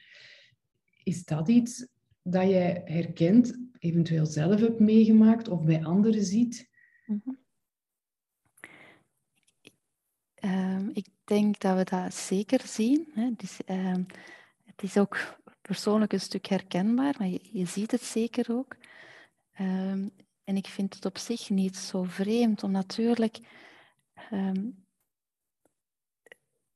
Is 1.04 1.24
dat 1.26 1.50
iets 1.50 1.88
dat 2.22 2.50
jij 2.50 2.82
herkent, 2.86 3.58
eventueel 3.80 4.26
zelf 4.26 4.60
hebt 4.60 4.80
meegemaakt 4.80 5.48
of 5.48 5.64
bij 5.64 5.84
anderen 5.84 6.24
ziet? 6.24 6.70
-hmm. 7.06 7.40
Um, 10.44 10.90
ik 10.94 11.08
denk 11.24 11.60
dat 11.60 11.78
we 11.78 11.84
dat 11.84 12.14
zeker 12.14 12.62
zien. 12.66 13.08
Hè. 13.14 13.32
Dus, 13.36 13.60
um, 13.70 14.06
het 14.82 14.90
is 14.90 14.98
ook 14.98 15.18
persoonlijk 15.62 16.14
een 16.14 16.20
stuk 16.20 16.46
herkenbaar, 16.46 17.16
maar 17.18 17.28
je, 17.28 17.66
ziet 17.66 17.92
het 17.92 18.04
zeker 18.04 18.46
ook. 18.50 18.76
Um, 19.60 20.12
en 20.44 20.56
ik 20.56 20.68
vind 20.68 20.94
het 20.94 21.06
op 21.06 21.18
zich 21.18 21.50
niet 21.50 21.78
zo 21.78 22.04
vreemd, 22.04 22.64
om 22.64 22.72
natuurlijk 22.72 23.40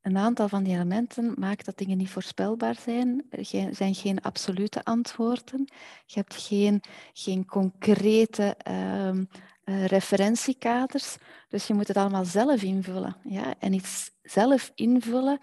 een 0.06 0.18
aantal 0.18 0.48
van 0.48 0.64
die 0.64 0.74
elementen 0.74 1.34
maakt 1.38 1.66
dat 1.66 1.78
dingen 1.78 1.98
niet 1.98 2.10
voorspelbaar 2.10 2.76
zijn. 2.76 3.26
Er 3.30 3.46
zijn 3.76 3.96
geen 3.96 4.22
absolute 4.22 4.84
antwoorden. 4.84 5.70
Je 6.06 6.20
hebt 6.20 6.36
geen, 6.36 6.82
geen 7.14 7.46
concrete 7.46 8.58
uh, 8.68 9.86
referentiekaders. 9.86 11.18
Dus 11.50 11.68
je 11.68 11.74
moet 11.74 11.88
het 11.88 11.98
allemaal 11.98 12.26
zelf 12.26 12.62
invullen. 12.62 13.16
Ja? 13.24 13.54
En 13.60 13.74
iets 13.74 14.12
zelf 14.24 14.72
invullen, 14.76 15.40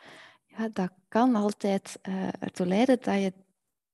ja, 0.56 0.68
dat 0.72 0.90
kan 1.08 1.34
altijd 1.34 1.98
uh, 2.08 2.28
ertoe 2.40 2.66
leiden 2.66 2.98
dat 3.00 3.32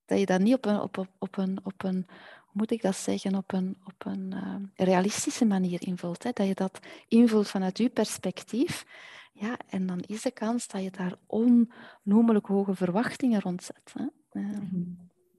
je, 0.06 0.26
dat 0.26 0.40
niet 0.40 0.54
op 0.54 0.64
een, 0.64 0.80
op, 0.80 1.08
op, 1.18 1.36
een, 1.36 1.58
op 1.62 1.84
een 1.84 2.06
hoe 2.38 2.52
moet 2.52 2.70
ik 2.70 2.82
dat 2.82 2.96
zeggen, 2.96 3.34
op 3.34 3.52
een, 3.52 3.76
op 3.84 4.06
een 4.06 4.32
uh, 4.34 4.86
realistische 4.86 5.44
manier 5.44 5.86
invult. 5.86 6.22
Hè? 6.22 6.30
Dat 6.32 6.46
je 6.46 6.54
dat 6.54 6.80
invult 7.08 7.48
vanuit 7.48 7.78
je 7.78 7.88
perspectief. 7.88 8.84
Ja, 9.32 9.58
en 9.68 9.86
dan 9.86 10.00
is 10.06 10.22
de 10.22 10.30
kans 10.30 10.68
dat 10.68 10.82
je 10.82 10.90
daar 10.90 11.14
onnoemelijk 11.26 12.46
hoge 12.46 12.74
verwachtingen 12.74 13.40
rond 13.40 13.62
zet. 13.62 13.92
Hè? 13.92 14.06
Mhm. 14.40 14.82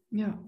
Ja, 0.07 0.39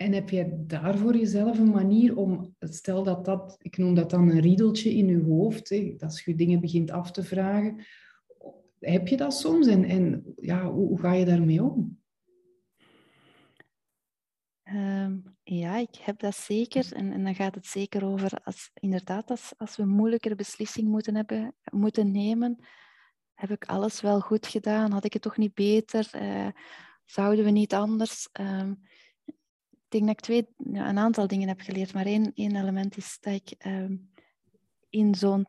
en 0.00 0.12
heb 0.12 0.30
je 0.30 0.64
daar 0.66 0.98
voor 0.98 1.16
jezelf 1.16 1.58
een 1.58 1.70
manier 1.70 2.16
om, 2.16 2.54
stel 2.58 3.02
dat 3.02 3.24
dat, 3.24 3.56
ik 3.62 3.76
noem 3.76 3.94
dat 3.94 4.10
dan 4.10 4.28
een 4.28 4.40
riedeltje 4.40 4.94
in 4.94 5.06
je 5.06 5.22
hoofd, 5.22 5.68
hè, 5.68 5.94
als 5.98 6.24
je 6.24 6.34
dingen 6.34 6.60
begint 6.60 6.90
af 6.90 7.10
te 7.10 7.22
vragen, 7.22 7.84
heb 8.80 9.08
je 9.08 9.16
dat 9.16 9.34
soms 9.34 9.66
en, 9.66 9.84
en 9.84 10.32
ja, 10.36 10.70
hoe, 10.70 11.00
ga 11.00 11.12
je 11.12 11.24
daarmee 11.24 11.62
om? 11.62 11.98
Um, 14.64 15.36
ja, 15.42 15.76
ik 15.76 15.94
heb 15.94 16.18
dat 16.18 16.34
zeker. 16.34 16.92
En, 16.92 17.12
en, 17.12 17.24
dan 17.24 17.34
gaat 17.34 17.54
het 17.54 17.66
zeker 17.66 18.04
over, 18.04 18.40
als, 18.44 18.70
inderdaad, 18.74 19.30
als, 19.30 19.52
als 19.56 19.76
we 19.76 19.84
moeilijkere 19.84 20.34
beslissing 20.34 20.88
moeten, 20.88 21.14
hebben, 21.14 21.54
moeten 21.72 22.10
nemen, 22.10 22.58
heb 23.34 23.50
ik 23.50 23.64
alles 23.64 24.00
wel 24.00 24.20
goed 24.20 24.46
gedaan? 24.46 24.92
Had 24.92 25.04
ik 25.04 25.12
het 25.12 25.22
toch 25.22 25.36
niet 25.36 25.54
beter? 25.54 26.10
Uh, 26.14 26.48
zouden 27.04 27.44
we 27.44 27.50
niet 27.50 27.74
anders? 27.74 28.28
Um, 28.40 28.80
ik 29.70 29.88
denk 29.88 30.06
dat 30.06 30.16
ik 30.16 30.20
twee, 30.20 30.48
een 30.56 30.98
aantal 30.98 31.26
dingen 31.26 31.48
heb 31.48 31.60
geleerd, 31.60 31.92
maar 31.92 32.06
één, 32.06 32.32
één 32.34 32.56
element 32.56 32.96
is 32.96 33.18
dat 33.20 33.34
ik 33.34 33.66
um, 33.66 34.10
in 34.88 35.14
zo'n 35.14 35.46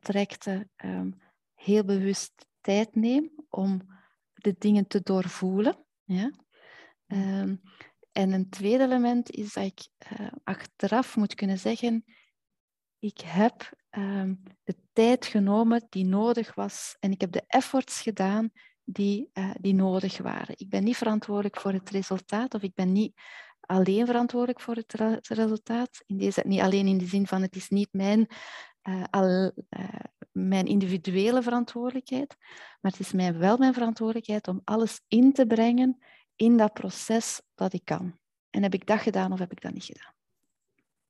um, 0.86 1.22
heel 1.54 1.84
bewust 1.84 2.46
tijd 2.62 2.96
neem 2.96 3.32
om 3.50 3.82
de 4.34 4.56
dingen 4.58 4.88
te 4.88 5.02
doorvoelen. 5.02 5.86
Ja? 6.04 6.32
Um, 7.08 7.62
en 8.12 8.32
een 8.32 8.50
tweede 8.50 8.84
element 8.84 9.32
is 9.32 9.54
dat 9.54 9.64
ik 9.64 9.88
uh, 10.20 10.28
achteraf 10.44 11.16
moet 11.16 11.36
kunnen 11.36 11.60
zeggen, 11.60 12.06
ik 13.00 13.20
heb 13.22 13.74
de 14.64 14.76
tijd 14.94 15.26
genomen 15.26 15.88
die 15.90 16.06
nodig 16.06 16.56
was 16.56 16.96
en 17.00 17.12
ik 17.12 17.22
heb 17.22 17.32
de 17.32 17.44
efforts 17.48 18.02
gedaan 18.02 18.52
die, 18.84 19.30
uh, 19.34 19.52
die 19.60 19.74
nodig 19.74 20.18
waren. 20.18 20.56
Ik 20.58 20.70
ben 20.70 20.84
niet 20.84 20.98
verantwoordelijk 20.98 21.60
voor 21.60 21.72
het 21.72 21.90
resultaat 21.90 22.54
of 22.54 22.62
ik 22.62 22.74
ben 22.74 22.92
niet 22.92 23.20
alleen 23.60 24.06
verantwoordelijk 24.06 24.62
voor 24.62 24.76
het 24.76 25.28
resultaat. 25.28 26.04
In 26.06 26.18
deze, 26.18 26.44
niet 26.46 26.60
alleen 26.60 26.88
in 26.88 26.98
de 26.98 27.06
zin 27.06 27.28
van 27.28 27.42
het 27.42 27.56
is 27.56 27.70
niet 27.70 27.90
mijn, 27.92 28.28
uh, 28.90 29.04
al, 29.10 29.52
uh, 29.70 29.86
mijn 30.32 30.66
individuele 30.66 31.42
verantwoordelijkheid, 31.42 32.36
maar 32.82 32.92
het 32.92 33.00
is 33.00 33.12
mij 33.12 33.38
wel 33.38 33.58
mijn 33.58 33.74
verantwoordelijkheid 33.74 34.48
om 34.48 34.62
alles 34.64 35.02
in 35.08 35.34
te 35.34 35.46
brengen 35.46 35.98
in 36.36 36.58
dat 36.58 36.74
proces 36.74 37.42
dat 37.56 37.74
ik 37.74 37.86
kan. 37.86 38.20
En 38.50 38.64
heb 38.64 38.74
ik 38.74 38.86
dat 38.86 39.00
gedaan 39.00 39.32
of 39.32 39.40
heb 39.40 39.52
ik 39.52 39.62
dat 39.62 39.74
niet 39.74 39.84
gedaan? 39.84 40.14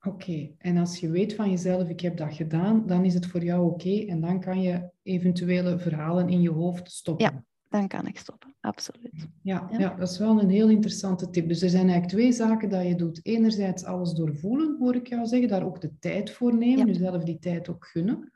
Oké, 0.04 0.52
en 0.58 0.78
als 0.78 1.00
je 1.00 1.10
weet 1.10 1.34
van 1.34 1.50
jezelf, 1.50 1.90
ik 1.90 2.00
heb 2.00 2.18
dat 2.18 2.34
gedaan, 2.34 2.88
dan 2.88 3.06
is 3.06 3.14
het 3.14 3.28
voor 3.28 3.44
jou 3.44 3.72
oké 3.72 4.06
en 4.06 4.22
dan 4.22 4.40
kan 4.40 4.62
je 4.62 4.90
eventuele 5.04 5.80
verhalen 5.80 6.30
in 6.30 6.42
je 6.42 6.50
hoofd 6.50 6.92
stoppen. 6.92 7.26
Ja, 7.26 7.46
dan 7.72 7.88
kan 7.88 8.08
ik 8.08 8.18
stoppen, 8.18 8.56
absoluut. 8.60 9.28
Ja, 9.42 9.68
ja. 9.72 9.80
ja, 9.80 9.96
dat 9.96 10.10
is 10.10 10.18
wel 10.18 10.42
een 10.42 10.50
heel 10.50 10.70
interessante 10.70 11.30
tip. 11.30 11.48
Dus 11.48 11.62
er 11.62 11.70
zijn 11.70 11.90
eigenlijk 11.90 12.14
twee 12.14 12.32
zaken 12.32 12.70
dat 12.70 12.88
je 12.88 12.96
doet. 12.96 13.20
Enerzijds 13.26 13.84
alles 13.84 14.12
doorvoelen, 14.12 14.76
hoor 14.80 14.96
ik 14.96 15.08
jou 15.08 15.26
zeggen, 15.26 15.48
daar 15.48 15.66
ook 15.66 15.82
de 15.82 16.00
tijd 16.00 16.32
voor 16.32 16.56
nemen, 16.56 16.86
ja. 16.86 16.94
jezelf 16.94 17.24
die 17.24 17.40
tijd 17.40 17.70
ook 17.70 17.86
gunnen. 17.86 18.32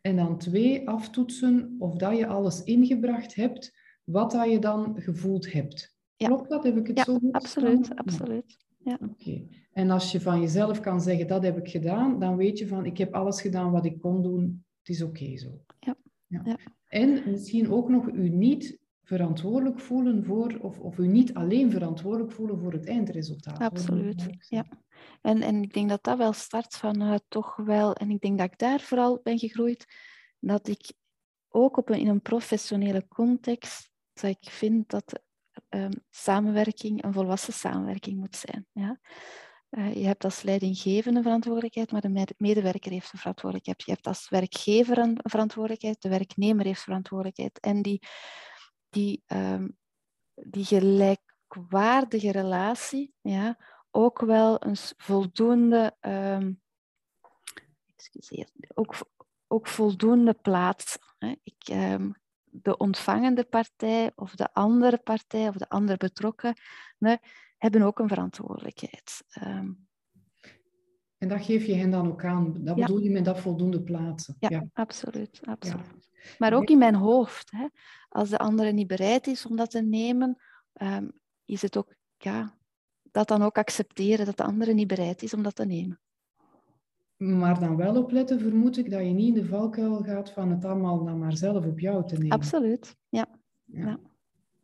En 0.00 0.16
dan 0.16 0.38
twee, 0.38 0.88
aftoetsen 0.88 1.76
of 1.78 1.96
dat 1.96 2.16
je 2.16 2.26
alles 2.26 2.62
ingebracht 2.62 3.34
hebt, 3.34 3.78
wat 4.04 4.30
dat 4.30 4.50
je 4.50 4.58
dan 4.58 4.94
gevoeld 4.96 5.52
hebt. 5.52 5.96
Klopt 6.16 6.48
dat? 6.48 6.64
Heb 6.64 6.76
ik 6.76 6.86
het 6.86 6.96
ja, 6.96 7.04
zo 7.04 7.18
goed 7.18 7.32
absoluut, 7.32 7.96
absoluut. 7.96 8.58
Ja. 8.78 8.98
Oké. 9.10 9.46
En 9.72 9.90
als 9.90 10.12
je 10.12 10.20
van 10.20 10.40
jezelf 10.40 10.80
kan 10.80 11.00
zeggen, 11.00 11.26
dat 11.26 11.42
heb 11.42 11.58
ik 11.58 11.68
gedaan, 11.68 12.18
dan 12.18 12.36
weet 12.36 12.58
je 12.58 12.68
van, 12.68 12.84
ik 12.84 12.98
heb 12.98 13.14
alles 13.14 13.40
gedaan 13.40 13.70
wat 13.70 13.84
ik 13.84 14.00
kon 14.00 14.22
doen, 14.22 14.64
het 14.78 14.88
is 14.88 15.02
oké 15.02 15.36
zo. 15.36 15.64
Ja. 15.80 15.96
Ja. 16.30 16.56
En 16.86 17.30
misschien 17.30 17.70
ook 17.70 17.88
nog 17.88 18.08
u 18.08 18.28
niet 18.28 18.78
verantwoordelijk 19.02 19.80
voelen 19.80 20.24
voor, 20.24 20.58
of, 20.60 20.78
of 20.78 20.98
u 20.98 21.06
niet 21.06 21.34
alleen 21.34 21.70
verantwoordelijk 21.70 22.32
voelen 22.32 22.58
voor 22.58 22.72
het 22.72 22.86
eindresultaat. 22.86 23.60
Absoluut, 23.60 24.28
ja. 24.38 24.66
En, 25.20 25.42
en 25.42 25.62
ik 25.62 25.74
denk 25.74 25.88
dat 25.88 26.02
dat 26.02 26.18
wel 26.18 26.32
start 26.32 26.76
vanuit 26.76 27.22
toch 27.28 27.56
wel, 27.56 27.94
en 27.94 28.10
ik 28.10 28.20
denk 28.20 28.38
dat 28.38 28.52
ik 28.52 28.58
daar 28.58 28.80
vooral 28.80 29.20
ben 29.22 29.38
gegroeid, 29.38 29.86
dat 30.38 30.68
ik 30.68 30.92
ook 31.48 31.76
op 31.76 31.88
een, 31.88 31.98
in 31.98 32.08
een 32.08 32.22
professionele 32.22 33.08
context, 33.08 33.90
dat 34.12 34.30
ik 34.30 34.50
vind 34.50 34.90
dat 34.90 35.22
um, 35.68 35.92
samenwerking 36.10 37.04
een 37.04 37.12
volwassen 37.12 37.52
samenwerking 37.52 38.18
moet 38.18 38.36
zijn. 38.36 38.66
Ja? 38.72 39.00
Uh, 39.70 39.94
je 39.94 40.06
hebt 40.06 40.24
als 40.24 40.42
leidinggevende 40.42 41.22
verantwoordelijkheid, 41.22 41.92
maar 41.92 42.00
de 42.00 42.34
medewerker 42.36 42.90
heeft 42.90 43.12
een 43.12 43.18
verantwoordelijkheid. 43.18 43.82
Je 43.82 43.92
hebt 43.92 44.06
als 44.06 44.28
werkgever 44.28 44.98
een 44.98 45.18
verantwoordelijkheid, 45.22 46.02
de 46.02 46.08
werknemer 46.08 46.64
heeft 46.64 46.82
verantwoordelijkheid. 46.82 47.60
En 47.60 47.82
die, 47.82 48.02
die, 48.88 49.22
um, 49.26 49.76
die 50.34 50.64
gelijkwaardige 50.64 52.32
relatie, 52.32 53.14
ja, 53.20 53.58
ook 53.90 54.20
wel 54.20 54.64
een 54.64 54.76
voldoende, 54.96 55.96
um, 56.00 56.60
excuseer, 57.96 58.48
ook, 58.74 58.94
ook 59.46 59.66
voldoende 59.66 60.34
plaats. 60.34 60.98
Hè. 61.18 61.34
Ik, 61.42 61.68
um, 61.72 62.14
de 62.44 62.76
ontvangende 62.76 63.44
partij 63.44 64.12
of 64.14 64.34
de 64.34 64.52
andere 64.52 64.98
partij 64.98 65.48
of 65.48 65.54
de 65.54 65.68
andere 65.68 65.96
betrokkenen 65.96 67.20
hebben 67.60 67.82
ook 67.82 67.98
een 67.98 68.08
verantwoordelijkheid. 68.08 69.24
Um, 69.42 69.88
en 71.18 71.28
dat 71.28 71.44
geef 71.44 71.64
je 71.64 71.74
hen 71.74 71.90
dan 71.90 72.08
ook 72.08 72.24
aan. 72.24 72.54
Dat 72.64 72.76
bedoel 72.76 72.98
je 72.98 73.10
met 73.10 73.24
dat 73.24 73.40
voldoende 73.40 73.82
plaatsen. 73.82 74.36
Ja, 74.38 74.48
ja. 74.48 74.64
absoluut. 74.72 75.40
absoluut. 75.44 76.08
Maar 76.38 76.52
ook 76.52 76.68
in 76.68 76.78
mijn 76.78 76.94
hoofd. 76.94 77.50
Hè. 77.50 77.66
Als 78.08 78.28
de 78.28 78.38
andere 78.38 78.72
niet 78.72 78.86
bereid 78.86 79.26
is 79.26 79.46
om 79.46 79.56
dat 79.56 79.70
te 79.70 79.82
nemen, 79.82 80.42
um, 80.82 81.12
is 81.44 81.62
het 81.62 81.76
ook 81.76 81.94
ja, 82.16 82.56
dat 83.02 83.28
dan 83.28 83.42
ook 83.42 83.58
accepteren 83.58 84.26
dat 84.26 84.36
de 84.36 84.44
andere 84.44 84.72
niet 84.72 84.86
bereid 84.86 85.22
is 85.22 85.34
om 85.34 85.42
dat 85.42 85.54
te 85.54 85.66
nemen. 85.66 86.00
Maar 87.16 87.60
dan 87.60 87.76
wel 87.76 87.96
opletten, 87.96 88.40
vermoed 88.40 88.76
ik, 88.76 88.90
dat 88.90 89.00
je 89.00 89.12
niet 89.12 89.36
in 89.36 89.42
de 89.42 89.48
valkuil 89.48 90.02
gaat 90.02 90.30
van 90.30 90.50
het 90.50 90.64
allemaal 90.64 91.04
dan 91.04 91.18
maar 91.18 91.36
zelf 91.36 91.66
op 91.66 91.78
jou 91.78 92.06
te 92.06 92.14
nemen. 92.14 92.30
Absoluut, 92.30 92.96
ja. 93.08 93.26
ja. 93.64 93.98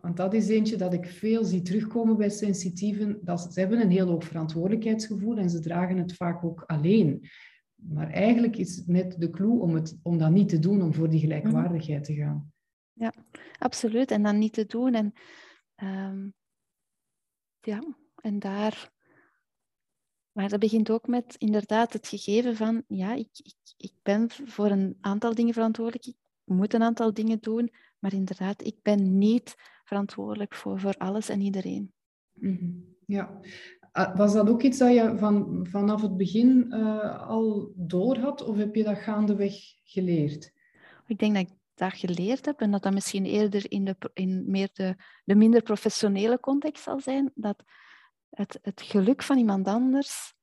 Want 0.06 0.18
dat 0.18 0.34
is 0.34 0.48
eentje 0.48 0.76
dat 0.76 0.92
ik 0.92 1.06
veel 1.06 1.44
zie 1.44 1.62
terugkomen 1.62 2.16
bij 2.16 2.30
sensitieven. 2.30 3.18
Dat 3.22 3.40
ze, 3.40 3.52
ze 3.52 3.60
hebben 3.60 3.80
een 3.80 3.90
heel 3.90 4.06
hoog 4.06 4.24
verantwoordelijkheidsgevoel 4.24 5.36
en 5.36 5.50
ze 5.50 5.60
dragen 5.60 5.96
het 5.96 6.14
vaak 6.14 6.44
ook 6.44 6.62
alleen. 6.66 7.28
Maar 7.74 8.10
eigenlijk 8.10 8.56
is 8.56 8.76
het 8.76 8.86
net 8.86 9.20
de 9.20 9.30
clue 9.30 9.60
om, 9.60 9.74
het, 9.74 9.98
om 10.02 10.18
dat 10.18 10.30
niet 10.30 10.48
te 10.48 10.58
doen, 10.58 10.82
om 10.82 10.94
voor 10.94 11.10
die 11.10 11.20
gelijkwaardigheid 11.20 12.04
te 12.04 12.14
gaan. 12.14 12.52
Ja, 12.92 13.12
absoluut. 13.58 14.10
En 14.10 14.22
dan 14.22 14.38
niet 14.38 14.52
te 14.52 14.66
doen. 14.66 14.94
En, 14.94 15.12
um, 15.76 16.34
ja, 17.60 17.96
en 18.22 18.38
daar 18.38 18.94
maar 20.32 20.48
dat 20.48 20.60
begint 20.60 20.90
ook 20.90 21.06
met 21.06 21.34
inderdaad 21.38 21.92
het 21.92 22.08
gegeven 22.08 22.56
van, 22.56 22.84
ja, 22.88 23.14
ik, 23.14 23.30
ik, 23.32 23.74
ik 23.76 23.92
ben 24.02 24.30
voor 24.30 24.70
een 24.70 24.96
aantal 25.00 25.34
dingen 25.34 25.54
verantwoordelijk, 25.54 26.06
ik 26.06 26.16
moet 26.44 26.74
een 26.74 26.82
aantal 26.82 27.14
dingen 27.14 27.38
doen, 27.40 27.72
maar 27.98 28.12
inderdaad, 28.12 28.62
ik 28.62 28.82
ben 28.82 29.18
niet 29.18 29.54
verantwoordelijk 29.86 30.54
voor, 30.54 30.80
voor 30.80 30.94
alles 30.96 31.28
en 31.28 31.40
iedereen. 31.40 31.92
Mm 32.32 32.94
Ja. 33.06 33.40
Ah, 33.92 34.16
was 34.16 34.32
dat 34.32 34.48
ook 34.48 34.62
iets 34.62 34.78
dat 34.78 34.92
je 34.92 35.14
van, 35.18 35.66
vanaf 35.70 36.02
het 36.02 36.16
begin 36.16 36.66
uh, 36.68 37.28
al 37.28 37.72
door 37.74 38.16
had, 38.16 38.44
of 38.44 38.56
heb 38.56 38.74
je 38.74 38.84
dat 38.84 38.98
gaandeweg 38.98 39.54
geleerd? 39.84 40.52
Ik 41.06 41.18
denk 41.18 41.34
dat 41.34 41.42
ik 41.42 41.54
dat 41.74 41.92
geleerd 41.94 42.44
heb 42.46 42.60
en 42.60 42.70
dat 42.70 42.82
dat 42.82 42.92
misschien 42.92 43.24
eerder 43.24 43.70
in, 43.70 43.84
de, 43.84 43.96
in 44.14 44.44
meer 44.46 44.68
de, 44.72 44.96
de 45.24 45.34
minder 45.34 45.62
professionele 45.62 46.40
context 46.40 46.82
zal 46.82 47.00
zijn, 47.00 47.30
dat 47.34 47.64
het, 48.30 48.58
het 48.62 48.82
geluk 48.82 49.22
van 49.22 49.38
iemand 49.38 49.68
anders 49.68 50.34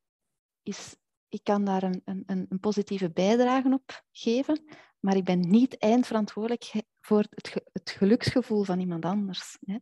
is, 0.64 0.96
ik 1.34 1.44
kan 1.44 1.66
daar 1.66 1.84
een, 1.84 2.02
een, 2.06 2.24
een 2.26 2.60
positieve 2.60 3.12
bijdrage 3.12 3.74
op 3.74 4.04
geven, 4.12 4.64
maar 5.00 5.16
ik 5.16 5.24
ben 5.24 5.40
niet 5.40 5.78
eindverantwoordelijk 5.78 6.72
voor 7.02 7.26
het, 7.30 7.54
het 7.72 7.90
geluksgevoel 7.90 8.64
van 8.64 8.80
iemand 8.80 9.06
anders. 9.06 9.58
Hè. 9.66 9.78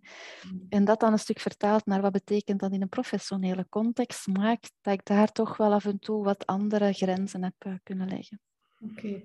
Mm. 0.52 0.66
En 0.70 0.86
dat 0.86 0.99
dan 0.99 1.12
een 1.12 1.20
stuk 1.20 1.39
vertaald 1.39 1.86
naar 1.86 2.02
wat 2.02 2.12
betekent 2.12 2.60
dat 2.60 2.72
in 2.72 2.82
een 2.82 2.89
professionele 2.89 3.66
context, 3.70 4.28
maakt 4.28 4.74
dat 4.82 4.93
ik 4.93 5.06
daar 5.06 5.32
toch 5.32 5.58
wel 5.58 5.74
af 5.74 5.86
en 5.86 5.99
toe 5.99 6.24
wat 6.24 6.45
andere 6.45 6.93
grenzen 6.93 7.43
heb 7.43 7.66
uh, 7.66 7.74
kunnen 7.84 8.08
leggen. 8.08 8.41
Oké. 8.80 9.24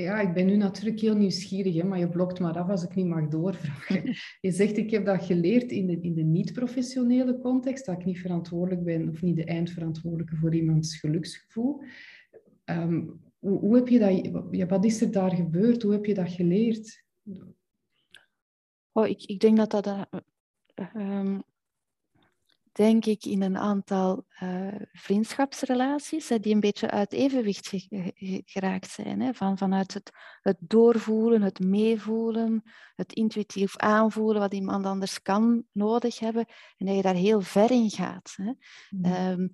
Ja, 0.00 0.20
ik 0.20 0.32
ben 0.32 0.46
nu 0.46 0.56
natuurlijk 0.56 1.00
heel 1.00 1.16
nieuwsgierig, 1.16 1.74
hè, 1.74 1.84
maar 1.84 1.98
je 1.98 2.08
blokt 2.08 2.40
maar 2.40 2.58
af 2.58 2.68
als 2.68 2.82
ik 2.82 2.94
niet 2.94 3.06
mag 3.06 3.28
doorvragen. 3.28 4.02
Je 4.40 4.50
zegt, 4.50 4.76
ik 4.76 4.90
heb 4.90 5.04
dat 5.04 5.24
geleerd 5.24 5.70
in 5.70 5.86
de, 5.86 6.00
in 6.00 6.14
de 6.14 6.22
niet-professionele 6.22 7.38
context, 7.38 7.86
dat 7.86 7.98
ik 7.98 8.04
niet 8.04 8.20
verantwoordelijk 8.20 8.84
ben 8.84 9.08
of 9.08 9.22
niet 9.22 9.36
de 9.36 9.44
eindverantwoordelijke 9.44 10.36
voor 10.36 10.54
iemands 10.54 10.96
geluksgevoel. 10.96 11.82
Um, 12.64 13.20
hoe, 13.38 13.58
hoe, 13.58 13.76
heb 13.76 13.88
je 13.88 13.98
dat, 13.98 14.46
ja, 14.50 14.66
wat 14.66 14.84
is 14.84 15.00
er 15.00 15.10
daar 15.10 15.34
gebeurd? 15.34 15.82
Hoe 15.82 15.92
heb 15.92 16.04
je 16.04 16.14
dat 16.14 16.30
geleerd? 16.30 17.04
Oh, 18.92 19.06
ik, 19.06 19.22
ik 19.22 19.40
denk 19.40 19.56
dat 19.56 19.70
dat 19.70 19.86
uh, 20.96 21.38
denk 22.72 23.04
ik 23.04 23.24
in 23.24 23.42
een 23.42 23.58
aantal 23.58 24.26
uh, 24.42 24.74
vriendschapsrelaties 24.92 26.26
die 26.26 26.54
een 26.54 26.60
beetje 26.60 26.90
uit 26.90 27.12
evenwicht 27.12 27.70
geraakt 28.44 28.90
zijn. 28.90 29.20
Hè? 29.20 29.34
Van, 29.34 29.58
vanuit 29.58 29.94
het, 29.94 30.10
het 30.42 30.56
doorvoelen, 30.60 31.42
het 31.42 31.60
meevoelen, 31.60 32.62
het 32.94 33.12
intuïtief 33.12 33.76
aanvoelen 33.76 34.40
wat 34.40 34.54
iemand 34.54 34.86
anders 34.86 35.22
kan 35.22 35.64
nodig 35.72 36.18
hebben 36.18 36.46
en 36.76 36.86
dat 36.86 36.96
je 36.96 37.02
daar 37.02 37.14
heel 37.14 37.40
ver 37.40 37.70
in 37.70 37.90
gaat. 37.90 38.34
Hè? 38.36 38.52
Mm. 38.90 39.04
Um, 39.04 39.52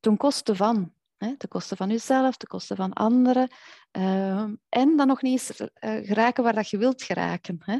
ten 0.00 0.16
koste 0.16 0.56
van. 0.56 0.92
Hè? 1.16 1.36
Ten 1.36 1.48
koste 1.48 1.76
van 1.76 1.88
jezelf, 1.88 2.36
ten 2.36 2.48
koste 2.48 2.76
van 2.76 2.92
anderen. 2.92 3.48
Um, 3.92 4.60
en 4.68 4.96
dan 4.96 5.06
nog 5.06 5.22
niet 5.22 5.32
eens 5.32 5.60
uh, 5.60 5.68
geraken 6.06 6.44
waar 6.44 6.54
dat 6.54 6.70
je 6.70 6.78
wilt 6.78 7.02
geraken. 7.02 7.56
Hè? 7.60 7.78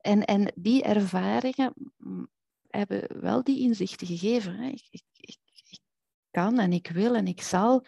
En, 0.00 0.24
en 0.24 0.52
die 0.54 0.82
ervaringen 0.82 1.72
hebben 2.76 3.20
wel 3.20 3.42
die 3.42 3.60
inzichten 3.60 4.06
gegeven. 4.06 4.56
Hè. 4.56 4.68
Ik, 4.68 4.86
ik, 4.90 5.04
ik, 5.16 5.38
ik, 5.68 5.80
kan 6.30 6.58
en 6.58 6.72
ik 6.72 6.90
wil 6.90 7.14
en 7.14 7.26
ik 7.26 7.42
zal 7.42 7.84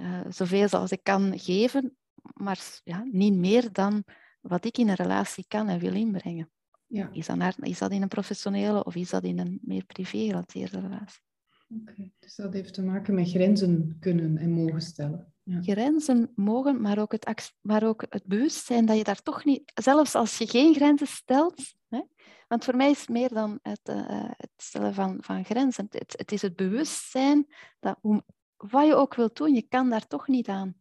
uh, 0.00 0.20
zoveel 0.28 0.68
als 0.68 0.90
ik 0.90 1.00
kan 1.02 1.38
geven, 1.38 1.96
maar 2.34 2.80
ja, 2.84 3.02
niet 3.12 3.34
meer 3.34 3.72
dan 3.72 4.04
wat 4.40 4.64
ik 4.64 4.78
in 4.78 4.88
een 4.88 4.94
relatie 4.94 5.44
kan 5.48 5.68
en 5.68 5.78
wil 5.78 5.94
inbrengen. 5.94 6.50
Ja. 6.86 7.10
Is, 7.12 7.26
dat 7.26 7.36
naar, 7.36 7.54
is 7.60 7.78
dat 7.78 7.90
in 7.90 8.02
een 8.02 8.08
professionele 8.08 8.84
of 8.84 8.94
is 8.94 9.10
dat 9.10 9.24
in 9.24 9.38
een 9.38 9.58
meer 9.62 9.84
privé-gerelateerde 9.84 10.80
relatie? 10.80 11.20
Oké, 11.68 12.10
dus 12.18 12.34
dat 12.34 12.52
heeft 12.52 12.74
te 12.74 12.82
maken 12.82 13.14
met 13.14 13.30
grenzen 13.30 13.96
kunnen 14.00 14.36
en 14.36 14.50
mogen 14.50 14.80
stellen. 14.80 15.32
Ja. 15.42 15.62
Grenzen 15.62 16.32
mogen, 16.34 16.80
maar 16.80 16.98
ook, 16.98 17.12
het, 17.12 17.52
maar 17.60 17.86
ook 17.86 18.04
het 18.08 18.24
bewustzijn 18.24 18.86
dat 18.86 18.96
je 18.96 19.04
daar 19.04 19.22
toch 19.22 19.44
niet, 19.44 19.72
zelfs 19.74 20.14
als 20.14 20.38
je 20.38 20.46
geen 20.46 20.74
grenzen 20.74 21.06
stelt, 21.06 21.74
hè, 21.88 22.00
want 22.46 22.64
voor 22.64 22.76
mij 22.76 22.90
is 22.90 23.00
het 23.00 23.08
meer 23.08 23.28
dan 23.28 23.58
het, 23.62 23.80
uh, 23.90 24.30
het 24.36 24.50
stellen 24.56 24.94
van, 24.94 25.18
van 25.20 25.44
grenzen. 25.44 25.86
Het, 25.90 26.14
het, 26.18 26.32
is 26.32 26.42
het 26.42 26.56
bewustzijn 26.56 27.46
dat 27.80 27.98
hoe, 28.00 28.24
wat 28.56 28.86
je 28.86 28.94
ook 28.94 29.14
wilt 29.14 29.36
doen, 29.36 29.54
je 29.54 29.66
kan 29.68 29.90
daar 29.90 30.06
toch 30.06 30.28
niet 30.28 30.48
aan. 30.48 30.76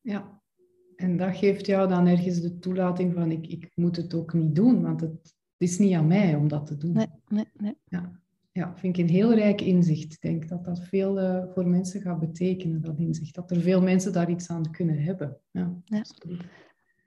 Ja, 0.00 0.42
en 0.96 1.16
dat 1.16 1.36
geeft 1.36 1.66
jou 1.66 1.88
dan 1.88 2.06
ergens 2.06 2.40
de 2.40 2.58
toelating 2.58 3.14
van 3.14 3.30
ik, 3.30 3.46
ik 3.46 3.70
moet 3.74 3.96
het 3.96 4.14
ook 4.14 4.32
niet 4.32 4.54
doen, 4.54 4.82
want 4.82 5.00
het, 5.00 5.10
het 5.22 5.68
is 5.68 5.78
niet 5.78 5.94
aan 5.94 6.06
mij 6.06 6.34
om 6.34 6.48
dat 6.48 6.66
te 6.66 6.76
doen. 6.76 6.92
Nee, 6.92 7.10
nee, 7.28 7.50
nee. 7.52 7.76
Ja 7.84 8.20
ja, 8.58 8.76
vind 8.76 8.98
ik 8.98 9.04
een 9.04 9.14
heel 9.14 9.34
rijk 9.34 9.60
inzicht. 9.60 10.12
Ik 10.12 10.20
denk 10.20 10.48
dat 10.48 10.64
dat 10.64 10.80
veel 10.80 11.20
uh, 11.20 11.44
voor 11.54 11.66
mensen 11.66 12.00
gaat 12.00 12.18
betekenen, 12.18 12.80
dat 12.80 12.98
inzicht. 12.98 13.34
Dat 13.34 13.50
er 13.50 13.60
veel 13.60 13.82
mensen 13.82 14.12
daar 14.12 14.30
iets 14.30 14.48
aan 14.48 14.70
kunnen 14.70 15.02
hebben. 15.02 15.36
Ja, 15.50 15.80
ja. 15.84 16.02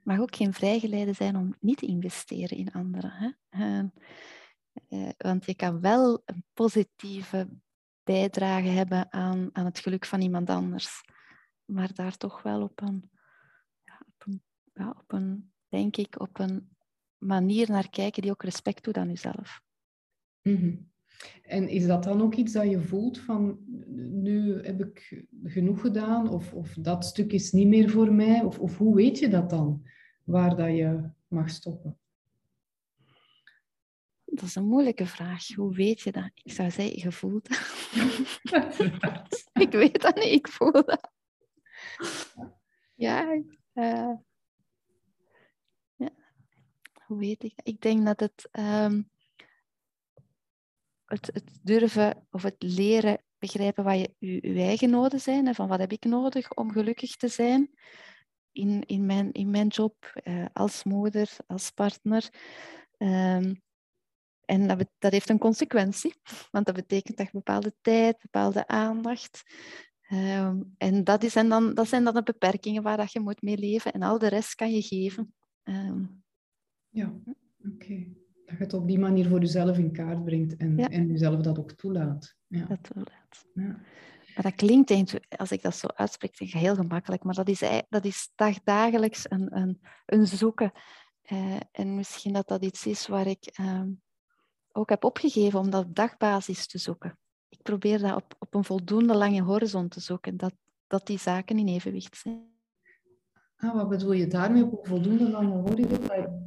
Mag 0.02 0.18
ook 0.18 0.36
geen 0.36 0.52
vrijgeleide 0.52 1.12
zijn 1.12 1.36
om 1.36 1.54
niet 1.60 1.78
te 1.78 1.86
investeren 1.86 2.56
in 2.56 2.72
anderen. 2.72 3.10
Hè? 3.10 3.30
Uh, 3.50 3.88
uh, 4.88 5.10
want 5.18 5.44
je 5.44 5.54
kan 5.54 5.80
wel 5.80 6.22
een 6.24 6.44
positieve 6.52 7.48
bijdrage 8.02 8.68
hebben 8.68 9.12
aan, 9.12 9.50
aan 9.52 9.64
het 9.64 9.78
geluk 9.78 10.06
van 10.06 10.20
iemand 10.20 10.50
anders. 10.50 11.00
Maar 11.64 11.94
daar 11.94 12.16
toch 12.16 12.42
wel 12.42 12.62
op 12.62 12.80
een, 12.80 13.10
ja, 13.84 14.06
op 14.06 14.26
een, 14.26 14.42
op 14.88 15.12
een 15.12 15.52
denk 15.68 15.96
ik, 15.96 16.20
op 16.20 16.38
een 16.38 16.76
manier 17.18 17.70
naar 17.70 17.90
kijken 17.90 18.22
die 18.22 18.30
ook 18.30 18.42
respect 18.42 18.84
doet 18.84 18.96
aan 18.96 19.08
jezelf. 19.08 19.60
Mm 20.42 20.91
En 21.42 21.68
is 21.68 21.86
dat 21.86 22.04
dan 22.04 22.22
ook 22.22 22.34
iets 22.34 22.52
dat 22.52 22.70
je 22.70 22.80
voelt 22.80 23.18
van 23.18 23.58
nu 24.10 24.62
heb 24.62 24.80
ik 24.80 25.24
genoeg 25.44 25.80
gedaan 25.80 26.28
of, 26.28 26.52
of 26.52 26.74
dat 26.74 27.04
stuk 27.04 27.32
is 27.32 27.52
niet 27.52 27.68
meer 27.68 27.90
voor 27.90 28.12
mij? 28.12 28.42
Of, 28.42 28.58
of 28.58 28.78
hoe 28.78 28.94
weet 28.94 29.18
je 29.18 29.28
dat 29.28 29.50
dan, 29.50 29.86
waar 30.24 30.56
dat 30.56 30.76
je 30.76 31.10
mag 31.28 31.50
stoppen? 31.50 31.96
Dat 34.24 34.44
is 34.44 34.54
een 34.54 34.68
moeilijke 34.68 35.06
vraag. 35.06 35.46
Hoe 35.54 35.74
weet 35.74 36.00
je 36.00 36.12
dat? 36.12 36.30
Ik 36.42 36.52
zou 36.52 36.70
zeggen, 36.70 36.98
je 36.98 37.12
voelt 37.12 37.48
dat. 38.42 38.78
ik 39.66 39.70
weet 39.70 40.00
dat 40.00 40.14
niet, 40.14 40.32
ik 40.32 40.48
voel 40.48 40.72
dat. 40.72 41.10
Ja, 42.94 43.32
uh, 43.74 44.12
ja. 45.96 46.10
hoe 47.04 47.18
weet 47.18 47.42
ik 47.42 47.52
dat? 47.56 47.66
Ik 47.68 47.80
denk 47.80 48.06
dat 48.06 48.20
het, 48.20 48.48
um, 48.52 49.10
het, 51.12 51.30
het, 51.32 51.58
durven 51.62 52.26
of 52.30 52.42
het 52.42 52.56
leren 52.58 53.22
begrijpen 53.38 53.84
wat 53.84 53.98
je, 53.98 54.14
je, 54.18 54.60
eigen 54.62 54.90
noden 54.90 55.20
zijn. 55.20 55.46
En 55.46 55.54
van 55.54 55.68
wat 55.68 55.78
heb 55.78 55.92
ik 55.92 56.04
nodig 56.04 56.54
om 56.54 56.72
gelukkig 56.72 57.16
te 57.16 57.28
zijn 57.28 57.70
in, 58.52 58.82
in, 58.86 59.06
mijn, 59.06 59.32
in 59.32 59.50
mijn 59.50 59.66
job, 59.66 60.20
uh, 60.24 60.46
als 60.52 60.84
moeder, 60.84 61.36
als 61.46 61.70
partner. 61.70 62.28
Um, 62.98 63.62
en 64.44 64.68
dat, 64.68 64.88
dat, 64.98 65.12
heeft 65.12 65.28
een 65.28 65.38
consequentie, 65.38 66.14
want 66.50 66.66
dat 66.66 66.74
betekent 66.74 67.16
dat 67.16 67.30
bepaalde 67.32 67.74
tijd, 67.80 68.18
bepaalde 68.22 68.66
aandacht. 68.66 69.42
Um, 70.12 70.74
en 70.78 71.04
dat, 71.04 71.22
is, 71.22 71.36
en 71.36 71.48
dan, 71.48 71.74
dat 71.74 71.88
zijn 71.88 72.04
dan 72.04 72.14
de 72.14 72.22
beperkingen 72.22 72.82
waar 72.82 72.96
dat 72.96 73.12
je 73.12 73.20
moet 73.20 73.42
mee 73.42 73.58
leven. 73.58 73.92
En 73.92 74.02
al 74.02 74.18
de 74.18 74.28
rest 74.28 74.54
kan 74.54 74.72
je 74.72 74.82
geven. 74.82 75.34
Um, 75.64 76.24
ja, 76.88 77.12
oké. 77.64 78.21
Dat 78.58 78.60
je 78.60 78.76
het 78.76 78.82
op 78.82 78.88
die 78.88 78.98
manier 78.98 79.28
voor 79.28 79.40
jezelf 79.40 79.78
in 79.78 79.92
kaart 79.92 80.24
brengt 80.24 80.56
en, 80.56 80.76
ja. 80.76 80.88
en 80.88 81.06
jezelf 81.06 81.40
dat 81.40 81.58
ook 81.58 81.72
toelaat. 81.72 82.36
Ja. 82.46 82.64
Dat 82.64 82.82
toelaat. 82.82 83.46
Ja. 83.54 83.80
Maar 84.34 84.42
dat 84.42 84.54
klinkt, 84.54 85.14
als 85.36 85.52
ik 85.52 85.62
dat 85.62 85.76
zo 85.76 85.86
uitspreek, 85.86 86.38
heel 86.38 86.74
gemakkelijk. 86.74 87.24
Maar 87.24 87.34
dat 87.34 87.48
is, 87.48 87.62
dat 87.88 88.04
is 88.04 88.32
dagdagelijks 88.34 89.30
een, 89.30 89.56
een, 89.56 89.80
een 90.06 90.26
zoeken. 90.26 90.72
Uh, 91.32 91.56
en 91.72 91.94
misschien 91.94 92.32
dat 92.32 92.48
dat 92.48 92.64
iets 92.64 92.86
is 92.86 93.06
waar 93.06 93.26
ik 93.26 93.58
um, 93.60 94.02
ook 94.72 94.88
heb 94.88 95.04
opgegeven 95.04 95.58
om 95.58 95.70
dat 95.70 95.84
op 95.84 95.94
dagbasis 95.94 96.66
te 96.66 96.78
zoeken. 96.78 97.18
Ik 97.48 97.62
probeer 97.62 97.98
dat 97.98 98.14
op, 98.14 98.34
op 98.38 98.54
een 98.54 98.64
voldoende 98.64 99.14
lange 99.14 99.42
horizon 99.42 99.88
te 99.88 100.00
zoeken, 100.00 100.36
dat, 100.36 100.54
dat 100.86 101.06
die 101.06 101.18
zaken 101.18 101.58
in 101.58 101.68
evenwicht 101.68 102.16
zijn. 102.16 102.51
Ah, 103.62 103.74
wat 103.74 103.88
bedoel 103.88 104.12
je 104.12 104.26
daarmee 104.26 104.64
op 104.64 104.72
een 104.72 104.84
voldoende 104.84 105.30
lange 105.30 105.60
horizon? 105.60 106.00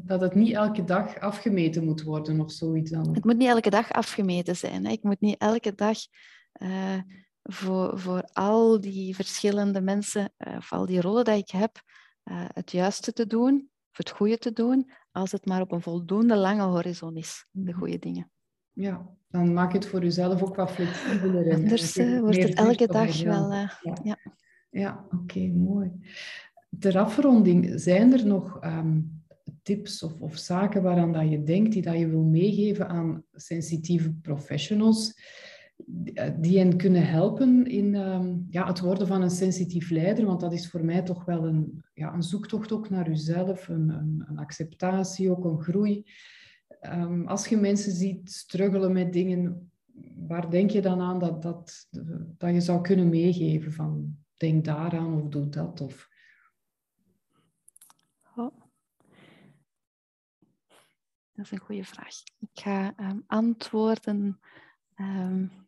Dat 0.03 0.21
het 0.21 0.35
niet 0.35 0.53
elke 0.53 0.83
dag 0.83 1.19
afgemeten 1.19 1.83
moet 1.85 2.03
worden 2.03 2.39
of 2.39 2.51
zoiets 2.51 2.91
dan? 2.91 3.13
Het 3.13 3.23
moet 3.23 3.37
niet 3.37 3.49
elke 3.49 3.69
dag 3.69 3.91
afgemeten 3.91 4.55
zijn. 4.55 4.85
Hè. 4.85 4.91
Ik 4.91 5.03
moet 5.03 5.21
niet 5.21 5.37
elke 5.37 5.75
dag 5.75 5.97
uh, 6.61 6.99
voor, 7.43 7.99
voor 7.99 8.29
al 8.33 8.81
die 8.81 9.15
verschillende 9.15 9.81
mensen, 9.81 10.33
uh, 10.37 10.55
of 10.57 10.71
al 10.71 10.85
die 10.85 11.01
rollen 11.01 11.23
die 11.25 11.37
ik 11.37 11.49
heb, 11.49 11.81
uh, 12.23 12.45
het 12.53 12.71
juiste 12.71 13.13
te 13.13 13.27
doen, 13.27 13.69
of 13.91 13.97
het 13.97 14.09
goede 14.09 14.37
te 14.37 14.53
doen, 14.53 14.91
als 15.11 15.31
het 15.31 15.45
maar 15.45 15.61
op 15.61 15.71
een 15.71 15.81
voldoende 15.81 16.35
lange 16.35 16.63
horizon 16.63 17.15
is, 17.15 17.45
de 17.51 17.73
goede 17.73 17.99
dingen. 17.99 18.31
Ja, 18.71 19.09
dan 19.27 19.53
maak 19.53 19.71
je 19.71 19.77
het 19.77 19.87
voor 19.87 20.01
jezelf 20.01 20.43
ook 20.43 20.55
wat 20.55 20.71
flexibeler. 20.71 21.53
Anders 21.53 21.95
wordt 21.95 22.43
het 22.43 22.53
elke 22.53 22.87
dag 22.87 23.23
wel... 23.23 23.51
Ja, 23.51 23.71
ja. 24.03 24.17
ja 24.69 25.05
oké, 25.11 25.39
mooi. 25.39 25.91
Ter 26.79 26.97
afronding, 26.97 27.71
zijn 27.75 28.13
er 28.13 28.25
nog 28.25 28.63
um, 28.63 29.23
tips 29.61 30.03
of, 30.03 30.21
of, 30.21 30.37
zaken 30.37 30.83
waaraan 30.83 31.11
dat 31.11 31.29
je 31.29 31.43
denkt, 31.43 31.71
die 31.71 31.81
dat 31.81 31.97
je 31.97 32.07
wil 32.07 32.23
meegeven 32.23 32.89
aan 32.89 33.23
sensitieve 33.33 34.13
professionals, 34.13 35.13
die 36.39 36.57
hen 36.57 36.77
kunnen 36.77 37.07
helpen 37.07 37.65
in 37.65 37.95
um, 37.95 38.45
ja, 38.49 38.67
het 38.67 38.79
worden 38.79 39.07
van 39.07 39.21
een 39.21 39.29
sensitief 39.29 39.89
leider? 39.89 40.25
Want 40.25 40.39
dat 40.39 40.53
is 40.53 40.69
voor 40.69 40.85
mij 40.85 41.01
toch 41.01 41.25
wel 41.25 41.45
een, 41.45 41.83
ja, 41.93 42.13
een 42.13 42.23
zoektocht 42.23 42.71
ook 42.71 42.89
naar 42.89 43.09
jezelf, 43.09 43.67
een, 43.67 43.89
een, 43.89 44.23
een 44.27 44.37
acceptatie, 44.37 45.29
ook 45.29 45.45
een 45.45 45.61
groei. 45.61 46.05
Um, 46.81 47.27
als 47.27 47.47
je 47.47 47.57
mensen 47.57 47.91
ziet 47.91 48.31
struggelen 48.31 48.91
met 48.91 49.13
dingen, 49.13 49.71
waar 50.27 50.49
denk 50.49 50.69
je 50.69 50.81
dan 50.81 51.01
aan 51.01 51.19
dat, 51.19 51.41
dat, 51.41 51.87
dat 52.37 52.53
je 52.53 52.61
zou 52.61 52.81
kunnen 52.81 53.09
meegeven 53.09 53.71
van 53.71 54.17
denk 54.37 54.65
daaraan 54.65 55.21
of 55.21 55.29
doe 55.29 55.49
dat? 55.49 55.81
Of... 55.81 56.09
Oh. 58.35 58.63
Dat 61.35 61.45
is 61.45 61.51
een 61.51 61.59
goede 61.59 61.83
vraag. 61.83 62.15
Ik 62.39 62.49
ga 62.61 62.93
um, 62.99 63.23
antwoorden 63.27 64.39
um, 64.95 65.67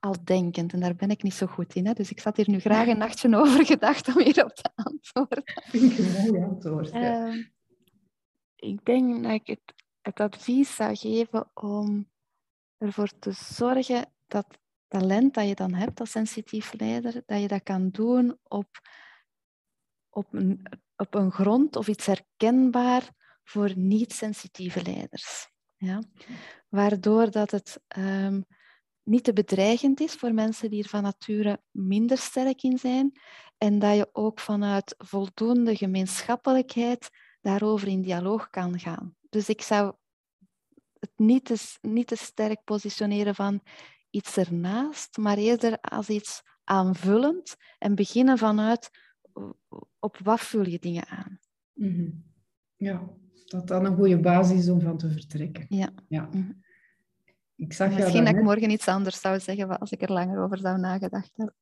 al 0.00 0.14
denkend 0.24 0.72
en 0.72 0.80
daar 0.80 0.94
ben 0.94 1.10
ik 1.10 1.22
niet 1.22 1.34
zo 1.34 1.46
goed 1.46 1.74
in. 1.74 1.86
Hè? 1.86 1.92
Dus 1.92 2.10
ik 2.10 2.20
zat 2.20 2.36
hier 2.36 2.50
nu 2.50 2.60
graag 2.60 2.86
een 2.86 2.98
nachtje 2.98 3.36
over 3.42 3.66
gedacht 3.66 4.08
om 4.08 4.22
hierop 4.22 4.54
te 4.54 4.70
antwoorden. 4.74 5.42
Vind 5.44 5.92
ik 5.92 5.98
een 5.98 6.12
mooi 6.12 6.44
antwoord. 6.44 6.90
Ja. 6.90 7.32
ik 8.56 8.84
denk 8.84 9.22
dat 9.22 9.32
ik 9.32 9.46
het 9.46 9.74
het 10.06 10.20
advies 10.20 10.74
zou 10.74 10.96
geven 10.96 11.50
om 11.54 12.10
ervoor 12.78 13.18
te 13.18 13.32
zorgen 13.32 14.12
dat 14.26 14.46
talent 14.88 15.34
dat 15.34 15.48
je 15.48 15.54
dan 15.54 15.74
hebt 15.74 16.00
als 16.00 16.10
sensitief 16.10 16.72
leider, 16.72 17.22
dat 17.26 17.40
je 17.40 17.48
dat 17.48 17.62
kan 17.62 17.88
doen 17.90 18.38
op, 18.42 18.68
op, 20.08 20.34
een, 20.34 20.66
op 20.96 21.14
een 21.14 21.30
grond 21.30 21.76
of 21.76 21.88
iets 21.88 22.06
herkenbaar 22.06 23.10
voor 23.46 23.72
niet-sensitieve 23.76 24.82
leiders. 24.82 25.48
Ja? 25.76 26.02
Waardoor 26.68 27.30
dat 27.30 27.50
het 27.50 27.80
um, 27.96 28.44
niet 29.02 29.24
te 29.24 29.32
bedreigend 29.32 30.00
is 30.00 30.12
voor 30.12 30.34
mensen 30.34 30.70
die 30.70 30.82
er 30.82 30.88
van 30.88 31.02
nature 31.02 31.62
minder 31.70 32.18
sterk 32.18 32.62
in 32.62 32.78
zijn 32.78 33.20
en 33.58 33.78
dat 33.78 33.96
je 33.96 34.08
ook 34.12 34.40
vanuit 34.40 34.94
voldoende 34.98 35.76
gemeenschappelijkheid 35.76 37.10
daarover 37.40 37.88
in 37.88 38.02
dialoog 38.02 38.50
kan 38.50 38.78
gaan. 38.78 39.16
Dus 39.28 39.48
ik 39.48 39.62
zou 39.62 39.94
het 40.98 41.12
niet 41.16 41.44
te, 41.44 41.76
niet 41.80 42.06
te 42.06 42.16
sterk 42.16 42.64
positioneren 42.64 43.34
van 43.34 43.60
iets 44.10 44.36
ernaast, 44.36 45.16
maar 45.16 45.36
eerder 45.36 45.80
als 45.80 46.08
iets 46.08 46.42
aanvullend 46.64 47.56
en 47.78 47.94
beginnen 47.94 48.38
vanuit 48.38 48.90
op 49.98 50.18
wat 50.18 50.40
vul 50.40 50.66
je 50.66 50.78
dingen 50.78 51.06
aan. 51.06 51.40
Mm 51.72 52.34
Ja, 52.76 53.02
dat 53.44 53.68
dan 53.68 53.84
een 53.84 53.96
goede 53.96 54.20
basis 54.20 54.58
is 54.58 54.68
om 54.68 54.80
van 54.80 54.98
te 54.98 55.10
vertrekken. 55.10 55.66
Ja. 55.68 55.90
ja. 56.08 56.28
Mhm. 56.32 56.52
Ik 57.56 57.72
zag 57.72 57.94
Misschien 57.94 58.24
dat 58.24 58.34
ik 58.34 58.42
morgen 58.42 58.70
iets 58.70 58.88
anders 58.88 59.20
zou 59.20 59.40
zeggen 59.40 59.78
als 59.78 59.90
ik 59.90 60.02
er 60.02 60.12
langer 60.12 60.42
over 60.42 60.58
zou 60.58 60.78
nagedacht 60.78 61.32
hebben 61.34 61.54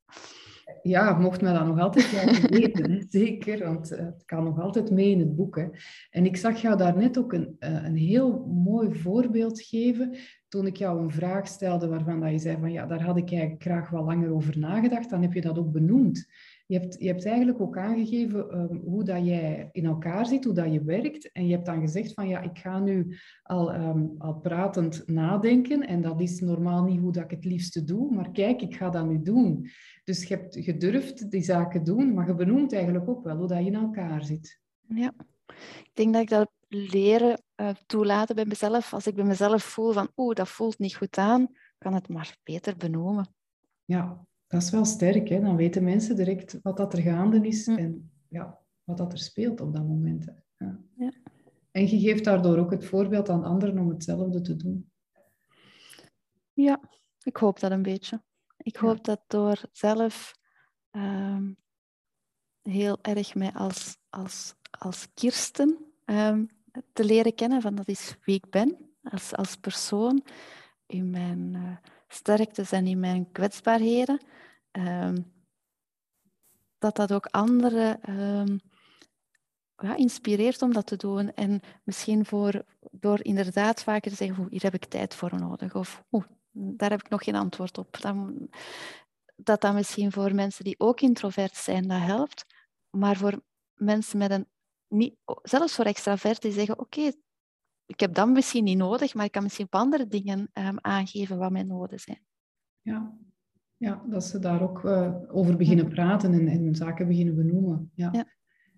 ja, 0.83 1.19
mocht 1.19 1.41
me 1.41 1.53
dat 1.53 1.67
nog 1.67 1.81
altijd 1.81 2.13
laten 2.13 2.51
weten, 2.51 3.07
zeker, 3.11 3.65
want 3.65 3.91
eh, 3.91 4.05
het 4.05 4.25
kan 4.25 4.45
nog 4.45 4.61
altijd 4.61 4.91
mee 4.91 5.11
in 5.11 5.19
het 5.19 5.37
boek. 5.37 5.57
Hè. 5.57 5.67
En 6.11 6.27
ik 6.27 6.37
zag 6.37 6.61
jou 6.61 6.77
daarnet 6.77 7.19
ook 7.19 7.33
een, 7.33 7.57
eh, 7.59 7.85
een 7.85 7.97
heel 7.97 8.45
mooi 8.47 8.95
voorbeeld 8.95 9.63
geven 9.63 10.17
toen 10.49 10.67
ik 10.67 10.77
jou 10.77 11.03
een 11.03 11.11
vraag 11.11 11.47
stelde 11.47 11.89
waarvan 11.89 12.21
dat 12.21 12.31
je 12.31 12.39
zei 12.39 12.57
van 12.61 12.73
ja, 12.73 12.87
daar 12.87 13.03
had 13.03 13.17
ik 13.17 13.31
eigenlijk 13.31 13.63
graag 13.63 13.91
wat 13.91 14.05
langer 14.05 14.33
over 14.33 14.59
nagedacht, 14.59 15.11
dan 15.11 15.23
heb 15.23 15.33
je 15.33 15.41
dat 15.41 15.59
ook 15.59 15.73
benoemd. 15.73 16.27
Je 16.67 16.79
hebt, 16.79 16.97
je 16.99 17.07
hebt 17.07 17.27
eigenlijk 17.27 17.61
ook 17.61 17.79
aangegeven 17.79 18.59
um, 18.59 18.81
hoe 18.85 19.05
dat 19.05 19.27
jij 19.27 19.69
in 19.73 19.85
elkaar 19.85 20.27
zit, 20.27 20.45
hoe 20.45 20.55
dat 20.55 20.73
je 20.73 20.85
werkt. 20.85 21.33
En 21.33 21.47
je 21.47 21.53
hebt 21.53 21.67
dan 21.67 21.81
gezegd 21.81 22.13
van 22.13 22.29
ja, 22.29 22.41
ik 22.41 22.59
ga 22.59 22.79
nu 22.79 23.17
al, 23.43 23.75
um, 23.75 24.15
al 24.19 24.35
pratend 24.35 25.03
nadenken. 25.07 25.81
En 25.81 26.01
dat 26.01 26.21
is 26.21 26.41
normaal 26.41 26.85
niet 26.85 27.01
hoe 27.01 27.13
dat 27.13 27.25
ik 27.25 27.31
het 27.31 27.45
liefste 27.45 27.85
doe. 27.85 28.15
Maar 28.15 28.31
kijk, 28.31 28.63
ik 28.63 28.75
ga 28.75 28.91
dat 28.91 29.07
nu 29.07 29.23
doen. 29.23 29.69
Dus 30.05 30.25
je 30.25 30.35
hebt 30.35 30.57
gedurfd 30.59 31.31
die 31.31 31.43
zaken 31.43 31.85
doen, 31.85 32.15
maar 32.15 32.27
je 32.27 32.35
benoemt 32.35 32.73
eigenlijk 32.73 33.09
ook 33.09 33.25
wel 33.25 33.37
hoe 33.37 33.49
dat 33.49 33.59
je 33.59 33.65
in 33.65 33.75
elkaar 33.75 34.25
zit. 34.25 34.61
Ja, 34.89 35.13
ik 35.79 35.91
denk 35.93 36.13
dat 36.13 36.23
ik 36.23 36.29
dat 36.29 36.51
leren 36.69 37.43
uh, 37.57 37.69
toelaten 37.87 38.35
bij 38.35 38.45
mezelf. 38.47 38.95
Als 38.95 39.07
ik 39.07 39.15
bij 39.15 39.25
mezelf 39.25 39.63
voel 39.63 39.93
van 39.93 40.11
oeh, 40.17 40.35
dat 40.35 40.49
voelt 40.49 40.79
niet 40.79 40.97
goed 40.97 41.19
aan, 41.19 41.49
kan 41.79 41.95
het 41.95 42.09
maar 42.09 42.37
beter 42.43 42.77
benoemen. 42.77 43.35
Ja, 43.85 44.27
dat 44.47 44.63
is 44.63 44.71
wel 44.71 44.85
sterk. 44.85 45.29
Hè? 45.29 45.41
Dan 45.41 45.57
weten 45.57 45.85
mensen 45.85 46.17
direct 46.17 46.59
wat 46.63 46.77
dat 46.77 46.93
er 46.93 47.03
gaande 47.03 47.47
is 47.47 47.67
en 47.67 48.11
ja, 48.29 48.59
wat 48.85 48.97
dat 48.97 49.13
er 49.13 49.19
speelt 49.19 49.61
op 49.61 49.73
dat 49.73 49.87
moment. 49.87 50.25
Ja. 50.57 50.81
ja. 50.97 51.13
En 51.71 51.89
je 51.89 52.01
geeft 52.01 52.25
daardoor 52.25 52.59
ook 52.59 52.71
het 52.71 52.85
voorbeeld 52.85 53.29
aan 53.29 53.45
anderen 53.45 53.79
om 53.79 53.89
hetzelfde 53.89 54.41
te 54.41 54.57
doen. 54.57 54.91
Ja, 56.53 56.81
ik 57.23 57.37
hoop 57.37 57.61
dat 57.61 57.71
een 57.71 57.83
beetje. 57.83 58.23
Ik 58.57 58.77
hoop 58.77 59.05
dat 59.05 59.21
door 59.27 59.63
zelf 59.73 60.35
um, 60.91 61.57
heel 62.63 62.99
erg 63.03 63.35
mij 63.35 63.53
als, 63.53 63.97
als, 64.11 64.55
als 64.79 65.09
Kirsten 65.15 65.93
um, 66.05 66.47
te 66.93 67.05
leren 67.05 67.35
kennen, 67.35 67.63
van 67.63 67.75
dat 67.75 67.89
is 67.89 68.17
wie 68.25 68.35
ik 68.35 68.51
ben 68.51 68.95
als, 69.03 69.35
als 69.35 69.57
persoon, 69.57 70.25
in 70.87 71.11
mijn 71.11 71.55
uh, 71.55 71.77
sterktes 72.15 72.73
en 72.73 72.87
in 72.87 73.01
mijn 73.01 73.33
kwetsbaarheden, 73.33 74.21
um, 74.73 75.33
dat 76.79 76.97
dat 76.97 77.13
ook 77.13 77.27
anderen 77.27 78.01
ja, 79.77 79.97
inspireert 79.97 80.63
om 80.63 80.73
dat 80.73 80.87
te 80.87 80.97
doen. 80.97 81.35
En 81.35 81.61
misschien 81.85 82.25
voor, 82.25 82.65
door 82.91 83.25
inderdaad 83.25 83.83
vaker 83.83 84.11
te 84.11 84.17
zeggen, 84.17 84.47
hier 84.51 84.63
heb 84.63 84.75
ik 84.75 84.85
tijd 84.85 85.15
voor 85.15 85.39
nodig. 85.39 85.75
Of 85.75 86.03
daar 86.51 86.91
heb 86.91 87.01
ik 87.01 87.09
nog 87.09 87.25
geen 87.25 87.35
antwoord 87.35 87.79
op. 87.79 88.01
Dan, 88.01 88.49
dat 89.37 89.61
dat 89.61 89.75
misschien 89.75 90.13
voor 90.13 90.35
mensen 90.35 90.65
die 90.65 90.81
ook 90.81 91.01
introvert 91.01 91.57
zijn, 91.57 91.89
dat 91.89 92.01
helpt. 92.01 92.45
Maar 92.91 93.17
voor 93.17 93.43
mensen 93.75 94.19
met 94.19 94.31
een... 94.31 94.47
Niet, 94.89 95.17
zelfs 95.43 95.75
voor 95.75 95.85
extravert 95.85 96.43
die 96.43 96.53
zeggen, 96.53 96.79
oké, 96.79 97.13
ik 97.87 98.01
heb 98.01 98.15
dat 98.15 98.29
misschien 98.29 98.65
niet 98.65 98.79
nodig, 98.79 99.15
maar 99.15 99.25
ik 99.25 99.33
kan 99.33 99.43
misschien 99.43 99.67
op 99.67 99.75
andere 99.75 100.07
dingen 100.07 100.51
um, 100.53 100.79
aangeven 100.81 101.39
wat 101.39 101.51
mijn 101.51 101.67
noden 101.67 102.01
zijn. 102.01 102.21
Ja, 102.81 103.19
ja 103.77 104.03
dat 104.07 104.25
ze 104.25 104.39
daar 104.39 104.63
ook 104.63 104.85
uh, 104.85 105.15
over 105.29 105.57
beginnen 105.57 105.89
praten 105.89 106.33
en, 106.33 106.49
en, 106.49 106.75
zaken 106.75 107.07
beginnen 107.07 107.35
benoemen. 107.35 107.91
Ja. 107.95 108.09
ja. 108.13 108.27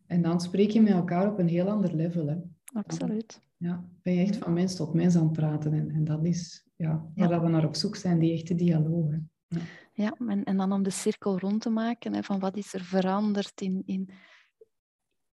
En 0.06 0.22
dan 0.22 0.40
spreek 0.40 0.70
je 0.70 0.82
met 0.82 0.92
elkaar 0.92 1.30
op 1.30 1.38
een 1.38 1.48
heel 1.48 1.68
ander 1.68 1.94
level. 1.94 2.26
Hè. 2.26 2.36
Absoluut. 2.72 3.40
Ja, 3.56 3.84
ben 4.02 4.14
je 4.14 4.20
echt 4.20 4.36
van 4.36 4.52
mens 4.52 4.76
tot 4.76 4.94
mens 4.94 5.16
aan 5.16 5.24
het 5.24 5.32
praten. 5.32 5.72
En, 5.72 5.90
en 5.90 6.04
dat 6.04 6.24
is 6.24 6.66
ja, 6.76 7.10
waar 7.14 7.30
ja. 7.30 7.42
we 7.42 7.48
naar 7.48 7.64
op 7.64 7.76
zoek 7.76 7.96
zijn, 7.96 8.18
die 8.18 8.32
echte 8.32 8.54
dialogen. 8.54 9.30
Ja, 9.46 9.60
ja 9.92 10.16
en, 10.26 10.44
en 10.44 10.56
dan 10.56 10.72
om 10.72 10.82
de 10.82 10.90
cirkel 10.90 11.38
rond 11.38 11.60
te 11.60 11.70
maken, 11.70 12.14
hè, 12.14 12.22
van 12.22 12.38
wat 12.38 12.56
is 12.56 12.74
er 12.74 12.84
veranderd 12.84 13.60
in, 13.60 13.82
in, 13.84 14.10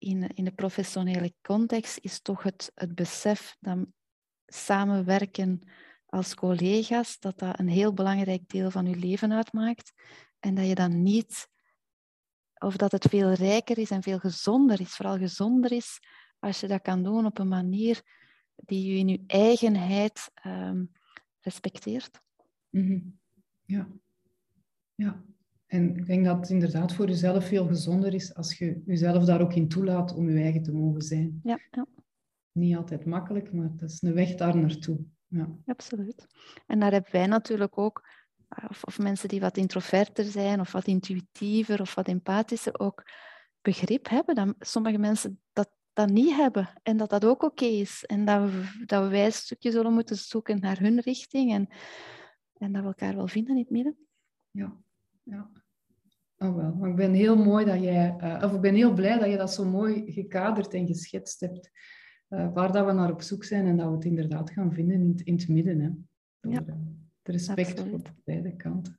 in, 0.03 0.26
in 0.34 0.44
de 0.44 0.53
professionele 0.53 1.34
context, 1.42 1.98
is 2.00 2.20
toch 2.20 2.42
het, 2.42 2.70
het 2.74 2.94
besef 2.94 3.57
dat 3.61 3.86
samenwerken 4.46 5.61
als 6.07 6.34
collega's, 6.34 7.18
dat 7.18 7.38
dat 7.38 7.59
een 7.59 7.68
heel 7.68 7.92
belangrijk 7.92 8.48
deel 8.48 8.70
van 8.70 8.86
je 8.86 8.96
leven 8.96 9.32
uitmaakt. 9.32 9.92
En 10.38 10.55
dat 10.55 10.66
je 10.66 10.74
dan 10.74 11.03
niet, 11.03 11.48
of 12.59 12.76
dat 12.76 12.92
het 12.92 13.07
veel 13.09 13.32
rijker 13.32 13.78
is 13.78 13.90
en 13.90 14.03
veel 14.03 14.18
gezonder 14.18 14.80
is, 14.80 14.94
vooral 14.94 15.18
gezonder 15.18 15.72
is, 15.72 16.00
als 16.38 16.61
je 16.61 16.68
dat 16.68 16.82
kan 16.82 17.03
doen 17.03 17.26
op 17.26 17.38
een 17.38 17.48
manier 17.48 18.03
die 18.55 18.92
je 18.92 18.98
in 18.98 19.09
je 19.09 19.24
eigenheid 19.26 20.30
um, 20.46 20.92
respecteert. 21.40 22.20
-hmm. 22.70 23.18
Ja. 23.64 23.88
Ja. 24.94 25.24
En 25.72 25.96
ik 25.96 26.06
denk 26.06 26.24
dat 26.24 26.36
het 26.36 26.50
inderdaad 26.50 26.94
voor 26.94 27.06
jezelf 27.06 27.46
veel 27.46 27.66
gezonder 27.66 28.14
is 28.14 28.34
als 28.34 28.58
je 28.58 28.82
jezelf 28.86 29.24
daar 29.24 29.40
ook 29.40 29.54
in 29.54 29.68
toelaat 29.68 30.14
om 30.14 30.30
je 30.30 30.42
eigen 30.42 30.62
te 30.62 30.72
mogen 30.72 31.02
zijn. 31.02 31.40
Ja, 31.42 31.58
ja. 31.70 31.86
Niet 32.52 32.76
altijd 32.76 33.04
makkelijk, 33.04 33.52
maar 33.52 33.70
het 33.76 33.90
is 33.90 34.02
een 34.02 34.14
weg 34.14 34.34
daar 34.34 34.56
naartoe. 34.56 35.04
Ja. 35.26 35.48
Absoluut. 35.66 36.26
En 36.66 36.80
daar 36.80 36.92
hebben 36.92 37.12
wij 37.12 37.26
natuurlijk 37.26 37.78
ook, 37.78 38.08
eh, 38.48 38.64
of, 38.68 38.84
of 38.84 38.98
mensen 38.98 39.28
die 39.28 39.40
wat 39.40 39.56
introverter 39.56 40.24
zijn, 40.24 40.60
of 40.60 40.72
wat 40.72 40.86
intuïtiever, 40.86 41.80
of 41.80 41.94
wat 41.94 42.08
empathischer, 42.08 42.78
ook 42.78 43.02
begrip 43.60 44.08
hebben 44.08 44.34
dat 44.34 44.54
sommige 44.58 44.98
mensen 44.98 45.40
dat, 45.52 45.70
dat 45.92 46.10
niet 46.10 46.36
hebben. 46.36 46.80
En 46.82 46.96
dat 46.96 47.10
dat 47.10 47.24
ook 47.24 47.42
oké 47.42 47.64
is. 47.64 48.04
En 48.04 48.24
dat, 48.24 48.50
we, 48.50 48.84
dat 48.86 49.08
wij 49.08 49.24
een 49.24 49.32
stukje 49.32 49.70
zullen 49.70 49.92
moeten 49.92 50.16
zoeken 50.16 50.60
naar 50.60 50.78
hun 50.78 51.00
richting. 51.00 51.52
En, 51.52 51.68
en 52.58 52.72
dat 52.72 52.82
we 52.82 52.88
elkaar 52.88 53.16
wel 53.16 53.28
vinden 53.28 53.54
in 53.54 53.60
het 53.60 53.70
midden. 53.70 53.96
Ja, 54.50 54.76
ja. 55.22 55.61
Oh 56.43 56.57
wel, 56.57 56.74
maar 56.74 56.90
ik 56.90 56.97
ben 56.97 57.12
heel 57.12 57.36
mooi 57.36 57.64
dat 57.64 57.82
jij, 57.82 58.16
uh, 58.20 58.43
of 58.45 58.53
ik 58.53 58.61
ben 58.61 58.74
heel 58.74 58.93
blij 58.93 59.18
dat 59.18 59.30
je 59.30 59.36
dat 59.36 59.53
zo 59.53 59.64
mooi 59.64 60.12
gekaderd 60.12 60.74
en 60.74 60.86
geschetst 60.86 61.40
hebt. 61.40 61.70
Uh, 62.28 62.53
waar 62.53 62.72
dat 62.72 62.86
we 62.86 62.93
naar 62.93 63.11
op 63.11 63.22
zoek 63.22 63.45
zijn 63.45 63.66
en 63.66 63.76
dat 63.76 63.88
we 63.88 63.95
het 63.95 64.05
inderdaad 64.05 64.51
gaan 64.51 64.72
vinden 64.72 65.01
in 65.01 65.09
het, 65.09 65.20
in 65.20 65.34
het 65.34 65.49
midden. 65.49 65.80
Hè. 65.80 65.90
Door, 66.40 66.53
ja, 66.53 66.64
uh, 66.66 66.74
respect 67.22 67.70
absoluut. 67.70 67.90
voor 67.90 68.14
beide 68.24 68.57
kanten. 68.57 68.99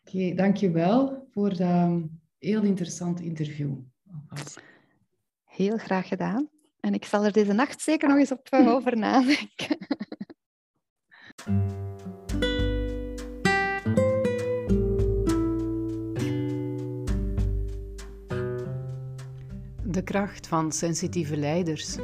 Oké, 0.00 0.16
okay, 0.16 0.34
dankjewel 0.34 1.26
voor 1.30 1.48
dat 1.48 1.60
um, 1.60 2.20
heel 2.38 2.62
interessant 2.62 3.20
interview. 3.20 3.74
Heel 5.44 5.76
graag 5.76 6.08
gedaan. 6.08 6.48
En 6.80 6.94
ik 6.94 7.04
zal 7.04 7.24
er 7.24 7.32
deze 7.32 7.52
nacht 7.52 7.80
zeker 7.80 8.08
nog 8.08 8.18
eens 8.18 8.32
op 8.32 8.48
over 8.76 8.96
nadenken. 8.96 9.78
De 19.96 20.02
kracht 20.02 20.46
van 20.46 20.72
sensitieve 20.72 21.36
leiders 21.36 21.96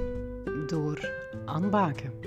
door 0.66 1.10
Anne 1.44 1.68
Baken. 1.68 2.21